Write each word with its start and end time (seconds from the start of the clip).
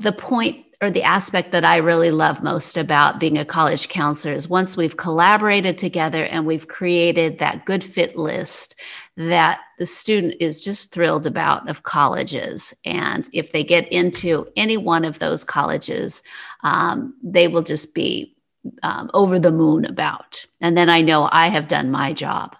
the 0.00 0.12
point 0.12 0.66
or 0.82 0.90
the 0.90 1.02
aspect 1.02 1.50
that 1.50 1.64
I 1.64 1.76
really 1.76 2.10
love 2.10 2.42
most 2.42 2.78
about 2.78 3.20
being 3.20 3.36
a 3.36 3.44
college 3.44 3.90
counselor 3.90 4.34
is 4.34 4.48
once 4.48 4.78
we've 4.78 4.96
collaborated 4.96 5.76
together 5.76 6.24
and 6.24 6.46
we've 6.46 6.68
created 6.68 7.38
that 7.38 7.66
good 7.66 7.84
fit 7.84 8.16
list 8.16 8.76
that 9.18 9.60
the 9.76 9.84
student 9.84 10.36
is 10.40 10.64
just 10.64 10.92
thrilled 10.92 11.26
about 11.26 11.68
of 11.68 11.82
colleges. 11.82 12.72
And 12.86 13.28
if 13.34 13.52
they 13.52 13.62
get 13.62 13.92
into 13.92 14.48
any 14.56 14.78
one 14.78 15.04
of 15.04 15.18
those 15.18 15.44
colleges, 15.44 16.22
um, 16.62 17.14
they 17.22 17.46
will 17.46 17.62
just 17.62 17.94
be 17.94 18.34
um, 18.82 19.10
over 19.12 19.38
the 19.38 19.52
moon 19.52 19.84
about. 19.84 20.46
And 20.62 20.78
then 20.78 20.88
I 20.88 21.02
know 21.02 21.28
I 21.30 21.48
have 21.48 21.68
done 21.68 21.90
my 21.90 22.14
job. 22.14 22.56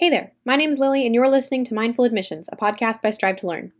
Hey 0.00 0.10
there, 0.10 0.30
my 0.44 0.54
name 0.54 0.70
is 0.70 0.78
Lily, 0.78 1.04
and 1.04 1.12
you're 1.12 1.26
listening 1.26 1.64
to 1.64 1.74
Mindful 1.74 2.04
Admissions, 2.04 2.48
a 2.52 2.56
podcast 2.56 3.02
by 3.02 3.10
Strive 3.10 3.34
to 3.38 3.48
Learn. 3.48 3.72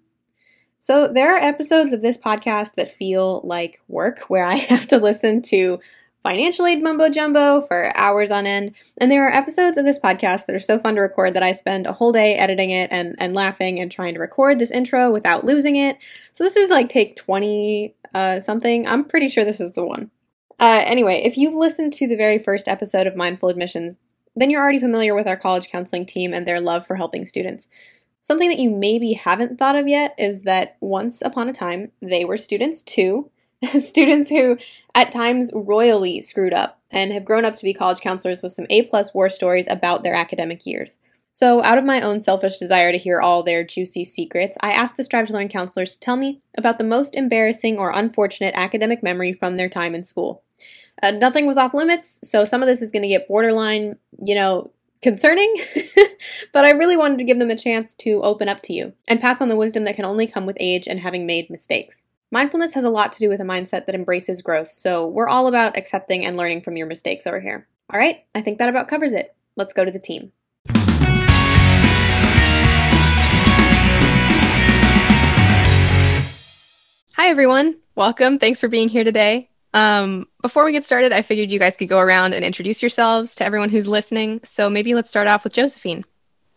So, 0.77 1.07
there 1.07 1.33
are 1.33 1.39
episodes 1.39 1.93
of 1.93 2.03
this 2.03 2.19
podcast 2.19 2.75
that 2.75 2.93
feel 2.93 3.41
like 3.45 3.79
work, 3.87 4.23
where 4.23 4.43
I 4.43 4.55
have 4.73 4.89
to 4.89 4.99
listen 4.99 5.43
to 5.43 5.79
financial 6.25 6.67
aid 6.67 6.83
mumbo 6.83 7.09
jumbo 7.09 7.61
for 7.61 7.97
hours 7.97 8.33
on 8.33 8.49
end. 8.49 8.75
And 9.01 9.13
there 9.13 9.29
are 9.29 9.33
episodes 9.33 9.79
of 9.79 9.85
this 9.85 10.01
podcast 10.01 10.47
that 10.47 10.57
are 10.57 10.59
so 10.59 10.81
fun 10.81 10.97
to 10.97 11.03
record 11.03 11.35
that 11.35 11.45
I 11.45 11.53
spend 11.53 11.87
a 11.87 11.93
whole 11.93 12.11
day 12.11 12.35
editing 12.35 12.71
it 12.71 12.91
and, 12.91 13.15
and 13.21 13.33
laughing 13.33 13.79
and 13.79 13.89
trying 13.89 14.15
to 14.15 14.21
record 14.21 14.59
this 14.59 14.73
intro 14.73 15.13
without 15.13 15.45
losing 15.45 15.77
it. 15.77 15.99
So, 16.33 16.43
this 16.43 16.57
is 16.57 16.69
like 16.69 16.89
take 16.89 17.15
20 17.15 17.95
uh, 18.13 18.41
something. 18.41 18.89
I'm 18.89 19.05
pretty 19.05 19.29
sure 19.29 19.45
this 19.45 19.61
is 19.61 19.71
the 19.71 19.87
one. 19.87 20.11
Uh, 20.59 20.83
anyway, 20.85 21.23
if 21.25 21.37
you've 21.37 21.55
listened 21.55 21.93
to 21.93 22.09
the 22.09 22.17
very 22.17 22.41
first 22.41 22.67
episode 22.67 23.07
of 23.07 23.15
Mindful 23.15 23.51
Admissions, 23.51 23.99
then 24.41 24.51
you're 24.51 24.63
already 24.63 24.81
familiar 24.81 25.15
with 25.15 25.27
our 25.27 25.37
college 25.37 25.69
counseling 25.69 26.07
team 26.07 26.33
and 26.33 26.47
their 26.47 26.61
love 26.61 26.87
for 26.87 26.97
helping 26.97 27.25
students. 27.25 27.69
Something 28.23 28.49
that 28.49 28.59
you 28.59 28.71
maybe 28.71 29.15
haven't 29.15 29.59
thought 29.59 29.77
of 29.77 29.89
yet 29.89 30.15
is 30.19 30.43
that 30.43 30.77
once 30.81 31.23
upon 31.23 31.49
a 31.49 31.53
time, 31.53 31.93
they 32.03 32.25
were 32.25 32.37
students 32.37 32.83
too. 32.83 33.31
students 33.81 34.29
who 34.29 34.59
at 34.95 35.11
times 35.11 35.51
royally 35.55 36.21
screwed 36.21 36.53
up 36.53 36.81
and 36.91 37.13
have 37.13 37.25
grown 37.25 37.45
up 37.45 37.57
to 37.57 37.65
be 37.65 37.75
college 37.75 38.01
counselors 38.01 38.43
with 38.43 38.53
some 38.53 38.67
A 38.71 38.83
plus 38.83 39.13
war 39.15 39.29
stories 39.29 39.67
about 39.69 40.03
their 40.03 40.15
academic 40.15 40.67
years. 40.67 40.99
So, 41.33 41.63
out 41.63 41.79
of 41.79 41.85
my 41.85 42.01
own 42.01 42.21
selfish 42.21 42.59
desire 42.59 42.91
to 42.91 42.99
hear 42.99 43.21
all 43.21 43.43
their 43.43 43.63
juicy 43.63 44.05
secrets, 44.05 44.57
I 44.61 44.73
asked 44.73 44.97
the 44.97 45.05
Strive 45.05 45.27
to 45.29 45.33
Learn 45.33 45.49
counselors 45.49 45.93
to 45.93 46.01
tell 46.01 46.17
me 46.17 46.41
about 46.57 46.79
the 46.79 46.85
most 46.85 47.15
embarrassing 47.15 47.79
or 47.79 47.91
unfortunate 47.91 48.55
academic 48.55 49.03
memory 49.03 49.33
from 49.33 49.57
their 49.57 49.69
time 49.69 49.95
in 49.95 50.03
school. 50.03 50.43
Uh, 51.03 51.13
nothing 51.13 51.47
was 51.47 51.57
off 51.57 51.75
limits, 51.75 52.21
so 52.25 52.45
some 52.45 52.63
of 52.63 52.67
this 52.67 52.83
is 52.83 52.91
going 52.91 53.03
to 53.03 53.09
get 53.09 53.29
borderline, 53.29 53.97
you 54.25 54.35
know, 54.35 54.73
concerning, 55.01 55.55
but 56.53 56.65
I 56.65 56.73
really 56.73 56.97
wanted 56.97 57.19
to 57.19 57.25
give 57.25 57.39
them 57.39 57.51
a 57.51 57.57
chance 57.57 57.95
to 57.97 58.21
open 58.23 58.49
up 58.49 58.63
to 58.63 58.73
you 58.73 58.95
and 59.07 59.21
pass 59.21 59.41
on 59.41 59.49
the 59.49 59.57
wisdom 59.57 59.85
that 59.85 59.95
can 59.95 60.05
only 60.05 60.27
come 60.27 60.45
with 60.45 60.57
age 60.59 60.89
and 60.89 60.99
having 60.99 61.25
made 61.25 61.51
mistakes. 61.51 62.07
Mindfulness 62.33 62.75
has 62.75 62.83
a 62.83 62.91
lot 62.91 63.13
to 63.13 63.21
do 63.21 63.29
with 63.29 63.41
a 63.41 63.45
mindset 63.45 63.87
that 63.87 63.95
embraces 63.95 64.43
growth, 64.43 64.73
so 64.73 65.07
we're 65.07 65.29
all 65.29 65.47
about 65.47 65.77
accepting 65.77 66.25
and 66.25 66.37
learning 66.37 66.63
from 66.63 66.77
your 66.77 66.89
mistakes 66.89 67.29
over 67.29 67.41
here. 67.41 67.69
All 67.93 68.01
right, 68.01 68.25
I 68.35 68.41
think 68.41 68.59
that 68.59 68.69
about 68.69 68.89
covers 68.89 69.13
it. 69.13 69.37
Let's 69.57 69.73
go 69.73 69.85
to 69.85 69.93
the 69.93 70.01
team. 70.01 70.33
Hi, 77.15 77.29
everyone. 77.29 77.77
Welcome. 77.95 78.39
Thanks 78.39 78.59
for 78.59 78.69
being 78.69 78.89
here 78.89 79.05
today. 79.05 79.51
Um, 79.75 80.28
before 80.49 80.65
we 80.65 80.73
get 80.73 80.83
started, 80.83 81.13
I 81.13 81.21
figured 81.21 81.51
you 81.51 81.59
guys 81.59 81.77
could 81.77 81.91
go 81.91 81.99
around 81.99 82.33
and 82.33 82.43
introduce 82.43 82.81
yourselves 82.81 83.35
to 83.35 83.45
everyone 83.45 83.69
who's 83.69 83.87
listening. 83.87 84.41
So 84.45 84.71
maybe 84.71 84.95
let's 84.95 85.11
start 85.11 85.27
off 85.27 85.45
with 85.45 85.53
Josephine. 85.53 86.07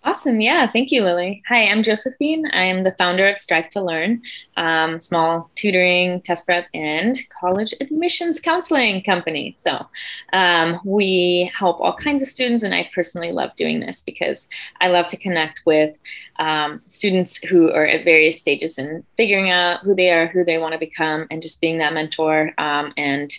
Awesome. 0.05 0.39
Yeah. 0.39 0.71
Thank 0.71 0.91
you, 0.91 1.03
Lily. 1.03 1.43
Hi, 1.49 1.65
I'm 1.65 1.83
Josephine. 1.83 2.49
I 2.53 2.63
am 2.63 2.83
the 2.83 2.93
founder 2.93 3.27
of 3.27 3.37
Strive 3.37 3.69
to 3.71 3.83
Learn, 3.83 4.21
um, 4.55 4.99
small 5.01 5.51
tutoring, 5.55 6.21
test 6.21 6.45
prep, 6.45 6.67
and 6.73 7.19
college 7.39 7.73
admissions 7.81 8.39
counseling 8.39 9.03
company. 9.03 9.51
So 9.51 9.85
um, 10.31 10.79
we 10.85 11.51
help 11.53 11.81
all 11.81 11.93
kinds 11.93 12.23
of 12.23 12.29
students, 12.29 12.63
and 12.63 12.73
I 12.73 12.89
personally 12.95 13.33
love 13.33 13.53
doing 13.55 13.81
this 13.81 14.01
because 14.03 14.47
I 14.79 14.87
love 14.87 15.07
to 15.09 15.17
connect 15.17 15.61
with 15.65 15.95
um, 16.39 16.81
students 16.87 17.37
who 17.37 17.69
are 17.71 17.85
at 17.85 18.05
various 18.05 18.39
stages 18.39 18.79
in 18.79 19.03
figuring 19.17 19.51
out 19.51 19.81
who 19.81 19.93
they 19.93 20.11
are, 20.11 20.27
who 20.27 20.45
they 20.45 20.57
want 20.57 20.71
to 20.71 20.79
become, 20.79 21.27
and 21.29 21.43
just 21.43 21.59
being 21.59 21.77
that 21.77 21.93
mentor 21.93 22.53
um, 22.57 22.93
and 22.95 23.31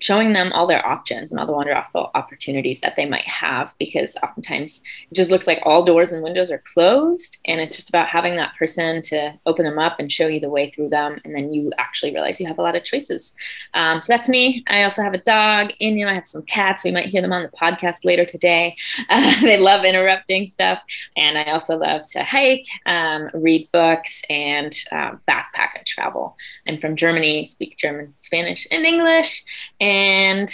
showing 0.00 0.32
them 0.32 0.52
all 0.52 0.66
their 0.66 0.84
options 0.86 1.30
and 1.30 1.38
all 1.38 1.46
the 1.46 1.52
wonderful 1.52 2.10
opportunities 2.14 2.80
that 2.80 2.94
they 2.96 3.06
might 3.06 3.26
have 3.26 3.74
because 3.78 4.16
oftentimes 4.22 4.82
it 5.10 5.14
just 5.14 5.30
looks 5.30 5.46
like 5.46 5.60
all 5.64 5.84
doors 5.84 6.12
and 6.12 6.22
windows 6.22 6.50
are 6.50 6.62
closed 6.72 7.38
and 7.46 7.60
it's 7.60 7.76
just 7.76 7.88
about 7.88 8.08
having 8.08 8.36
that 8.36 8.54
person 8.58 9.02
to 9.02 9.32
open 9.46 9.64
them 9.64 9.78
up 9.78 9.98
and 9.98 10.10
show 10.10 10.26
you 10.26 10.40
the 10.40 10.48
way 10.48 10.70
through 10.70 10.88
them 10.88 11.20
and 11.24 11.34
then 11.34 11.52
you 11.52 11.72
actually 11.78 12.12
realize 12.12 12.40
you 12.40 12.46
have 12.46 12.58
a 12.58 12.62
lot 12.62 12.76
of 12.76 12.84
choices. 12.84 13.34
Um, 13.74 14.00
so 14.00 14.12
that's 14.12 14.28
me. 14.28 14.64
I 14.68 14.82
also 14.82 15.02
have 15.02 15.14
a 15.14 15.18
dog 15.18 15.72
in 15.80 15.96
you 15.96 16.06
i 16.08 16.14
have 16.14 16.26
some 16.26 16.42
cats. 16.42 16.84
We 16.84 16.90
might 16.90 17.06
hear 17.06 17.22
them 17.22 17.32
on 17.32 17.42
the 17.42 17.48
podcast 17.48 18.04
later 18.04 18.24
today. 18.24 18.76
Uh, 19.08 19.40
they 19.42 19.58
love 19.58 19.84
interrupting 19.84 20.48
stuff 20.48 20.80
and 21.16 21.38
i 21.38 21.44
also 21.44 21.76
love 21.76 22.02
to 22.10 22.22
hike 22.22 22.66
um, 22.86 23.30
read 23.34 23.68
books 23.72 24.22
and 24.30 24.72
uh, 24.92 25.12
backpack. 25.28 25.76
And 25.76 25.86
travel. 25.86 26.36
I'm 26.66 26.78
from 26.78 26.96
germany 26.96 27.46
speak 27.46 27.76
german 27.76 28.14
spanish 28.18 28.66
and 28.70 28.84
english 28.84 29.44
and 29.80 30.48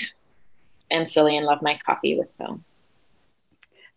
I'm 0.91 1.07
silly 1.07 1.37
and 1.37 1.47
love 1.47 1.63
my 1.63 1.79
coffee 1.85 2.19
with 2.19 2.33
foam. 2.33 2.65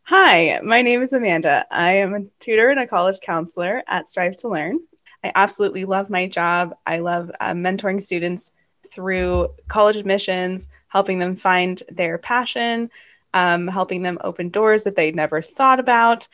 Hi, 0.03 0.59
my 0.63 0.81
name 0.81 1.01
is 1.01 1.13
Amanda. 1.13 1.65
I 1.71 1.93
am 1.93 2.13
a 2.13 2.23
tutor 2.39 2.69
and 2.69 2.79
a 2.79 2.87
college 2.87 3.19
counselor 3.21 3.81
at 3.87 4.09
Strive 4.09 4.35
to 4.37 4.47
Learn. 4.47 4.79
I 5.23 5.31
absolutely 5.33 5.85
love 5.85 6.11
my 6.11 6.27
job. 6.27 6.75
I 6.85 6.99
love 6.99 7.31
uh, 7.39 7.53
mentoring 7.53 8.01
students 8.01 8.51
through 8.91 9.49
college 9.67 9.95
admissions, 9.95 10.67
helping 10.87 11.17
them 11.17 11.35
find 11.35 11.81
their 11.89 12.19
passion, 12.19 12.91
um, 13.33 13.67
helping 13.67 14.03
them 14.03 14.19
open 14.23 14.49
doors 14.49 14.83
that 14.83 14.95
they 14.95 15.11
never 15.11 15.41
thought 15.41 15.79
about. 15.79 16.27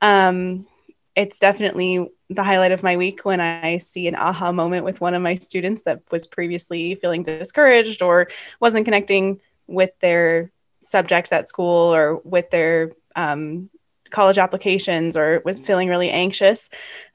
Um, 0.00 0.66
it's 1.14 1.38
definitely 1.38 2.10
the 2.34 2.44
highlight 2.44 2.72
of 2.72 2.82
my 2.82 2.96
week 2.96 3.24
when 3.24 3.40
I 3.40 3.78
see 3.78 4.08
an 4.08 4.16
aha 4.16 4.52
moment 4.52 4.84
with 4.84 5.00
one 5.00 5.14
of 5.14 5.22
my 5.22 5.36
students 5.36 5.82
that 5.82 6.02
was 6.10 6.26
previously 6.26 6.94
feeling 6.94 7.22
discouraged 7.22 8.02
or 8.02 8.28
wasn't 8.60 8.84
connecting 8.84 9.40
with 9.66 9.90
their 10.00 10.50
subjects 10.80 11.32
at 11.32 11.48
school 11.48 11.94
or 11.94 12.16
with 12.24 12.50
their 12.50 12.92
um, 13.16 13.70
college 14.10 14.38
applications 14.38 15.16
or 15.16 15.42
was 15.44 15.58
feeling 15.58 15.88
really 15.88 16.10
anxious. 16.10 16.70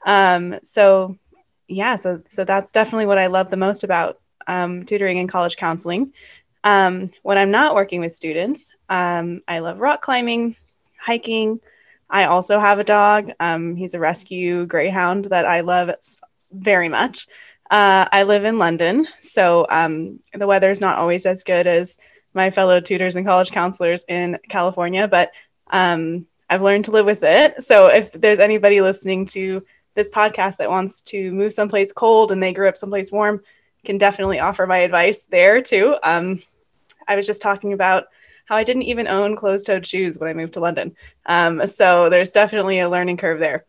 Um, 0.05 0.59
so, 0.63 1.17
yeah, 1.67 1.95
so 1.95 2.21
so 2.27 2.43
that's 2.43 2.71
definitely 2.71 3.05
what 3.05 3.17
I 3.17 3.27
love 3.27 3.49
the 3.49 3.57
most 3.57 3.83
about 3.83 4.19
um, 4.47 4.85
tutoring 4.85 5.19
and 5.19 5.29
college 5.29 5.57
counseling. 5.57 6.13
Um, 6.63 7.11
when 7.23 7.37
I'm 7.37 7.51
not 7.51 7.75
working 7.75 8.01
with 8.01 8.11
students, 8.11 8.71
um, 8.89 9.41
I 9.47 9.59
love 9.59 9.79
rock 9.79 10.01
climbing, 10.01 10.55
hiking. 10.99 11.61
I 12.09 12.25
also 12.25 12.59
have 12.59 12.79
a 12.79 12.83
dog. 12.83 13.31
Um, 13.39 13.75
he's 13.75 13.93
a 13.93 13.99
rescue 13.99 14.65
greyhound 14.65 15.25
that 15.25 15.45
I 15.45 15.61
love 15.61 15.91
very 16.51 16.89
much. 16.89 17.27
Uh, 17.69 18.07
I 18.11 18.23
live 18.23 18.45
in 18.45 18.57
London, 18.57 19.07
so 19.19 19.67
um, 19.69 20.19
the 20.33 20.47
weather 20.47 20.71
is 20.71 20.81
not 20.81 20.97
always 20.97 21.27
as 21.27 21.43
good 21.43 21.67
as 21.67 21.99
my 22.33 22.49
fellow 22.49 22.79
tutors 22.79 23.15
and 23.15 23.25
college 23.25 23.51
counselors 23.51 24.05
in 24.07 24.39
California, 24.49 25.07
but 25.07 25.31
um, 25.69 26.25
I've 26.49 26.63
learned 26.63 26.85
to 26.85 26.91
live 26.91 27.05
with 27.05 27.21
it. 27.23 27.63
So 27.63 27.87
if 27.87 28.11
there's 28.11 28.39
anybody 28.39 28.81
listening 28.81 29.27
to 29.27 29.63
this 29.93 30.09
podcast 30.09 30.57
that 30.57 30.69
wants 30.69 31.01
to 31.03 31.31
move 31.31 31.53
someplace 31.53 31.91
cold 31.91 32.31
and 32.31 32.41
they 32.41 32.53
grew 32.53 32.67
up 32.67 32.77
someplace 32.77 33.11
warm, 33.11 33.41
can 33.85 33.97
definitely 33.97 34.39
offer 34.39 34.65
my 34.65 34.79
advice 34.79 35.25
there 35.25 35.61
too. 35.61 35.95
Um, 36.03 36.41
I 37.07 37.15
was 37.15 37.27
just 37.27 37.41
talking 37.41 37.73
about 37.73 38.05
how 38.49 38.55
I 38.55 38.63
didn't 38.63 38.83
even 38.83 39.07
own 39.07 39.35
closed 39.35 39.67
toed 39.67 39.85
shoes 39.85 40.17
when 40.17 40.27
I 40.27 40.33
moved 40.33 40.53
to 40.53 40.59
London. 40.59 40.95
Um, 41.27 41.67
so 41.67 42.09
there's 42.09 42.31
definitely 42.31 42.79
a 42.79 42.89
learning 42.89 43.17
curve 43.17 43.39
there. 43.39 43.63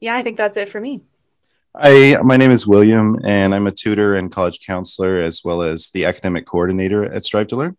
Yeah, 0.00 0.16
I 0.16 0.22
think 0.22 0.38
that's 0.38 0.56
it 0.56 0.70
for 0.70 0.80
me. 0.80 1.02
Hi, 1.74 2.20
my 2.22 2.36
name 2.36 2.50
is 2.50 2.66
William, 2.66 3.18
and 3.24 3.54
I'm 3.54 3.66
a 3.66 3.70
tutor 3.70 4.14
and 4.14 4.30
college 4.30 4.60
counselor 4.60 5.22
as 5.22 5.40
well 5.42 5.62
as 5.62 5.88
the 5.94 6.04
academic 6.04 6.44
coordinator 6.44 7.10
at 7.10 7.24
Strive 7.24 7.46
to 7.46 7.56
Learn. 7.56 7.78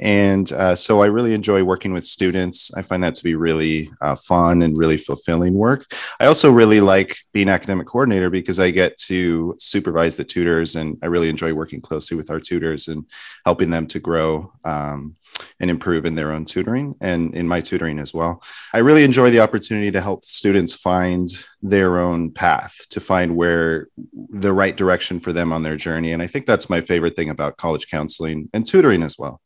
And 0.00 0.50
uh, 0.50 0.74
so 0.74 1.02
I 1.02 1.06
really 1.06 1.34
enjoy 1.34 1.62
working 1.62 1.92
with 1.92 2.06
students. 2.06 2.70
I 2.74 2.80
find 2.80 3.04
that 3.04 3.14
to 3.16 3.22
be 3.22 3.34
really 3.34 3.90
uh, 4.00 4.14
fun 4.16 4.62
and 4.62 4.78
really 4.78 4.96
fulfilling 4.96 5.52
work. 5.52 5.84
I 6.18 6.24
also 6.24 6.50
really 6.50 6.80
like 6.80 7.18
being 7.34 7.50
academic 7.50 7.86
coordinator 7.86 8.30
because 8.30 8.58
I 8.58 8.70
get 8.70 8.96
to 9.08 9.54
supervise 9.58 10.16
the 10.16 10.24
tutors, 10.24 10.76
and 10.76 10.96
I 11.02 11.06
really 11.06 11.28
enjoy 11.28 11.52
working 11.52 11.82
closely 11.82 12.16
with 12.16 12.30
our 12.30 12.40
tutors 12.40 12.88
and 12.88 13.04
helping 13.44 13.68
them 13.68 13.86
to 13.88 14.00
grow. 14.00 14.54
Um, 14.64 15.16
and 15.60 15.70
improve 15.70 16.06
in 16.06 16.14
their 16.14 16.32
own 16.32 16.44
tutoring 16.44 16.94
and 17.00 17.34
in 17.34 17.48
my 17.48 17.60
tutoring 17.60 17.98
as 17.98 18.14
well. 18.14 18.42
I 18.72 18.78
really 18.78 19.04
enjoy 19.04 19.30
the 19.30 19.40
opportunity 19.40 19.90
to 19.90 20.00
help 20.00 20.22
students 20.22 20.74
find 20.74 21.28
their 21.66 21.98
own 21.98 22.30
path, 22.30 22.76
to 22.90 23.00
find 23.00 23.36
where 23.36 23.88
the 24.12 24.52
right 24.52 24.76
direction 24.76 25.18
for 25.18 25.32
them 25.32 25.50
on 25.50 25.62
their 25.62 25.76
journey. 25.76 26.12
And 26.12 26.20
I 26.22 26.26
think 26.26 26.44
that's 26.44 26.68
my 26.68 26.82
favorite 26.82 27.16
thing 27.16 27.30
about 27.30 27.56
college 27.56 27.88
counseling 27.88 28.50
and 28.52 28.66
tutoring 28.66 29.02
as 29.02 29.16
well. 29.18 29.40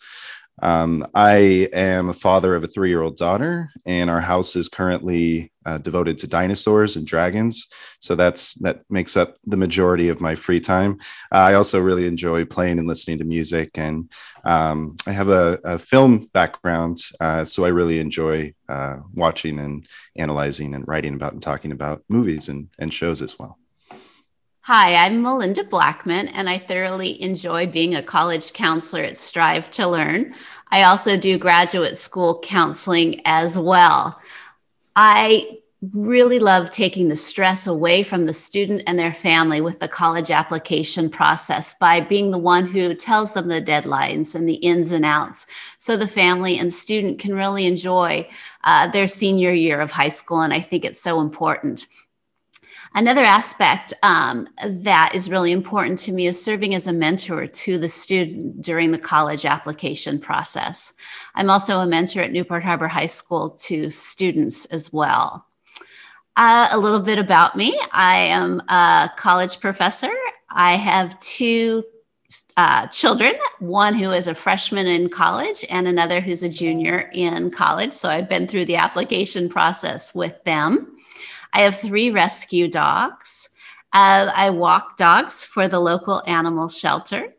Um, 0.60 1.06
I 1.14 1.68
am 1.72 2.08
a 2.08 2.14
father 2.14 2.54
of 2.54 2.64
a 2.64 2.68
three 2.68 2.88
year 2.88 3.02
old 3.02 3.16
daughter, 3.16 3.70
and 3.86 4.10
our 4.10 4.20
house 4.20 4.56
is 4.56 4.68
currently 4.68 5.52
uh, 5.64 5.78
devoted 5.78 6.18
to 6.18 6.26
dinosaurs 6.26 6.96
and 6.96 7.06
dragons. 7.06 7.68
So 8.00 8.14
that's 8.14 8.54
that 8.54 8.82
makes 8.88 9.16
up 9.16 9.36
the 9.44 9.56
majority 9.56 10.08
of 10.08 10.20
my 10.20 10.34
free 10.34 10.60
time. 10.60 10.98
Uh, 11.32 11.38
I 11.38 11.54
also 11.54 11.80
really 11.80 12.06
enjoy 12.06 12.44
playing 12.44 12.78
and 12.78 12.88
listening 12.88 13.18
to 13.18 13.24
music, 13.24 13.70
and 13.74 14.10
um, 14.44 14.96
I 15.06 15.12
have 15.12 15.28
a, 15.28 15.58
a 15.64 15.78
film 15.78 16.28
background, 16.32 16.98
uh, 17.20 17.44
so 17.44 17.64
I 17.64 17.68
really 17.68 18.00
enjoy 18.00 18.54
uh, 18.68 18.96
watching 19.14 19.58
and 19.58 19.86
analyzing 20.16 20.74
and 20.74 20.86
writing 20.88 21.14
about 21.14 21.34
and 21.34 21.42
talking 21.42 21.72
about 21.72 22.02
movies 22.08 22.48
and, 22.48 22.68
and 22.78 22.92
shows 22.92 23.22
as 23.22 23.38
well. 23.38 23.58
Hi, 24.70 24.96
I'm 24.96 25.22
Melinda 25.22 25.64
Blackman, 25.64 26.28
and 26.28 26.46
I 26.46 26.58
thoroughly 26.58 27.22
enjoy 27.22 27.66
being 27.66 27.94
a 27.94 28.02
college 28.02 28.52
counselor 28.52 29.02
at 29.02 29.16
Strive 29.16 29.70
to 29.70 29.86
Learn. 29.86 30.34
I 30.70 30.82
also 30.82 31.16
do 31.16 31.38
graduate 31.38 31.96
school 31.96 32.38
counseling 32.44 33.22
as 33.24 33.58
well. 33.58 34.20
I 34.94 35.60
really 35.94 36.38
love 36.38 36.70
taking 36.70 37.08
the 37.08 37.16
stress 37.16 37.66
away 37.66 38.02
from 38.02 38.26
the 38.26 38.34
student 38.34 38.82
and 38.86 38.98
their 38.98 39.14
family 39.14 39.62
with 39.62 39.80
the 39.80 39.88
college 39.88 40.30
application 40.30 41.08
process 41.08 41.74
by 41.76 42.00
being 42.00 42.30
the 42.30 42.36
one 42.36 42.66
who 42.66 42.94
tells 42.94 43.32
them 43.32 43.48
the 43.48 43.62
deadlines 43.62 44.34
and 44.34 44.46
the 44.46 44.56
ins 44.56 44.92
and 44.92 45.06
outs 45.06 45.46
so 45.78 45.96
the 45.96 46.06
family 46.06 46.58
and 46.58 46.74
student 46.74 47.18
can 47.18 47.34
really 47.34 47.64
enjoy 47.64 48.28
uh, 48.64 48.86
their 48.88 49.06
senior 49.06 49.52
year 49.54 49.80
of 49.80 49.92
high 49.92 50.10
school. 50.10 50.42
And 50.42 50.52
I 50.52 50.60
think 50.60 50.84
it's 50.84 51.00
so 51.00 51.22
important. 51.22 51.86
Another 52.94 53.22
aspect 53.22 53.92
um, 54.02 54.48
that 54.64 55.14
is 55.14 55.30
really 55.30 55.52
important 55.52 55.98
to 56.00 56.12
me 56.12 56.26
is 56.26 56.42
serving 56.42 56.74
as 56.74 56.86
a 56.86 56.92
mentor 56.92 57.46
to 57.46 57.78
the 57.78 57.88
student 57.88 58.62
during 58.62 58.90
the 58.90 58.98
college 58.98 59.44
application 59.44 60.18
process. 60.18 60.92
I'm 61.34 61.50
also 61.50 61.78
a 61.78 61.86
mentor 61.86 62.22
at 62.22 62.32
Newport 62.32 62.64
Harbor 62.64 62.88
High 62.88 63.06
School 63.06 63.50
to 63.50 63.90
students 63.90 64.64
as 64.66 64.92
well. 64.92 65.46
Uh, 66.36 66.68
a 66.72 66.78
little 66.78 67.00
bit 67.00 67.18
about 67.18 67.56
me 67.56 67.78
I 67.92 68.16
am 68.16 68.60
a 68.68 69.10
college 69.16 69.60
professor. 69.60 70.12
I 70.50 70.76
have 70.76 71.18
two 71.20 71.84
uh, 72.56 72.86
children, 72.88 73.34
one 73.58 73.94
who 73.94 74.10
is 74.10 74.28
a 74.28 74.34
freshman 74.34 74.86
in 74.86 75.08
college 75.08 75.64
and 75.70 75.88
another 75.88 76.20
who's 76.20 76.42
a 76.42 76.48
junior 76.48 77.10
in 77.12 77.50
college. 77.50 77.92
So 77.92 78.08
I've 78.08 78.28
been 78.28 78.46
through 78.46 78.66
the 78.66 78.76
application 78.76 79.48
process 79.48 80.14
with 80.14 80.42
them. 80.44 80.97
I 81.52 81.60
have 81.62 81.76
three 81.76 82.10
rescue 82.10 82.68
dogs. 82.68 83.48
Uh, 83.92 84.30
I 84.34 84.50
walk 84.50 84.96
dogs 84.96 85.44
for 85.44 85.68
the 85.68 85.80
local 85.80 86.22
animal 86.26 86.68
shelter. 86.68 87.34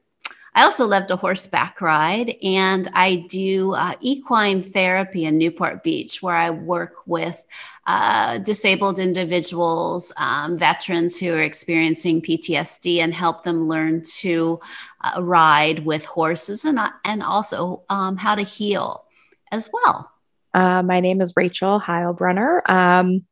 I 0.55 0.63
also 0.63 0.87
love 0.87 1.07
to 1.07 1.15
horseback 1.15 1.79
ride, 1.79 2.35
and 2.43 2.89
I 2.93 3.27
do 3.29 3.73
uh, 3.75 3.93
equine 4.01 4.63
therapy 4.63 5.25
in 5.25 5.37
Newport 5.37 5.83
Beach, 5.83 6.23
where 6.23 6.35
I 6.35 6.49
work 6.49 6.95
with 7.05 7.45
uh, 7.85 8.39
disabled 8.39 8.99
individuals, 8.99 10.11
um, 10.17 10.57
veterans 10.57 11.19
who 11.19 11.33
are 11.33 11.41
experiencing 11.41 12.21
PTSD, 12.21 12.97
and 12.97 13.13
help 13.13 13.43
them 13.43 13.67
learn 13.67 14.01
to 14.17 14.59
uh, 15.01 15.21
ride 15.21 15.85
with 15.85 16.03
horses 16.03 16.65
and, 16.65 16.79
and 17.05 17.21
also 17.21 17.83
um, 17.89 18.17
how 18.17 18.35
to 18.35 18.41
heal 18.41 19.05
as 19.51 19.69
well. 19.71 20.11
Uh, 20.53 20.81
my 20.81 20.99
name 20.99 21.21
is 21.21 21.33
Rachel 21.35 21.79
Heilbrunner. 21.79 22.67
Um, 22.69 23.25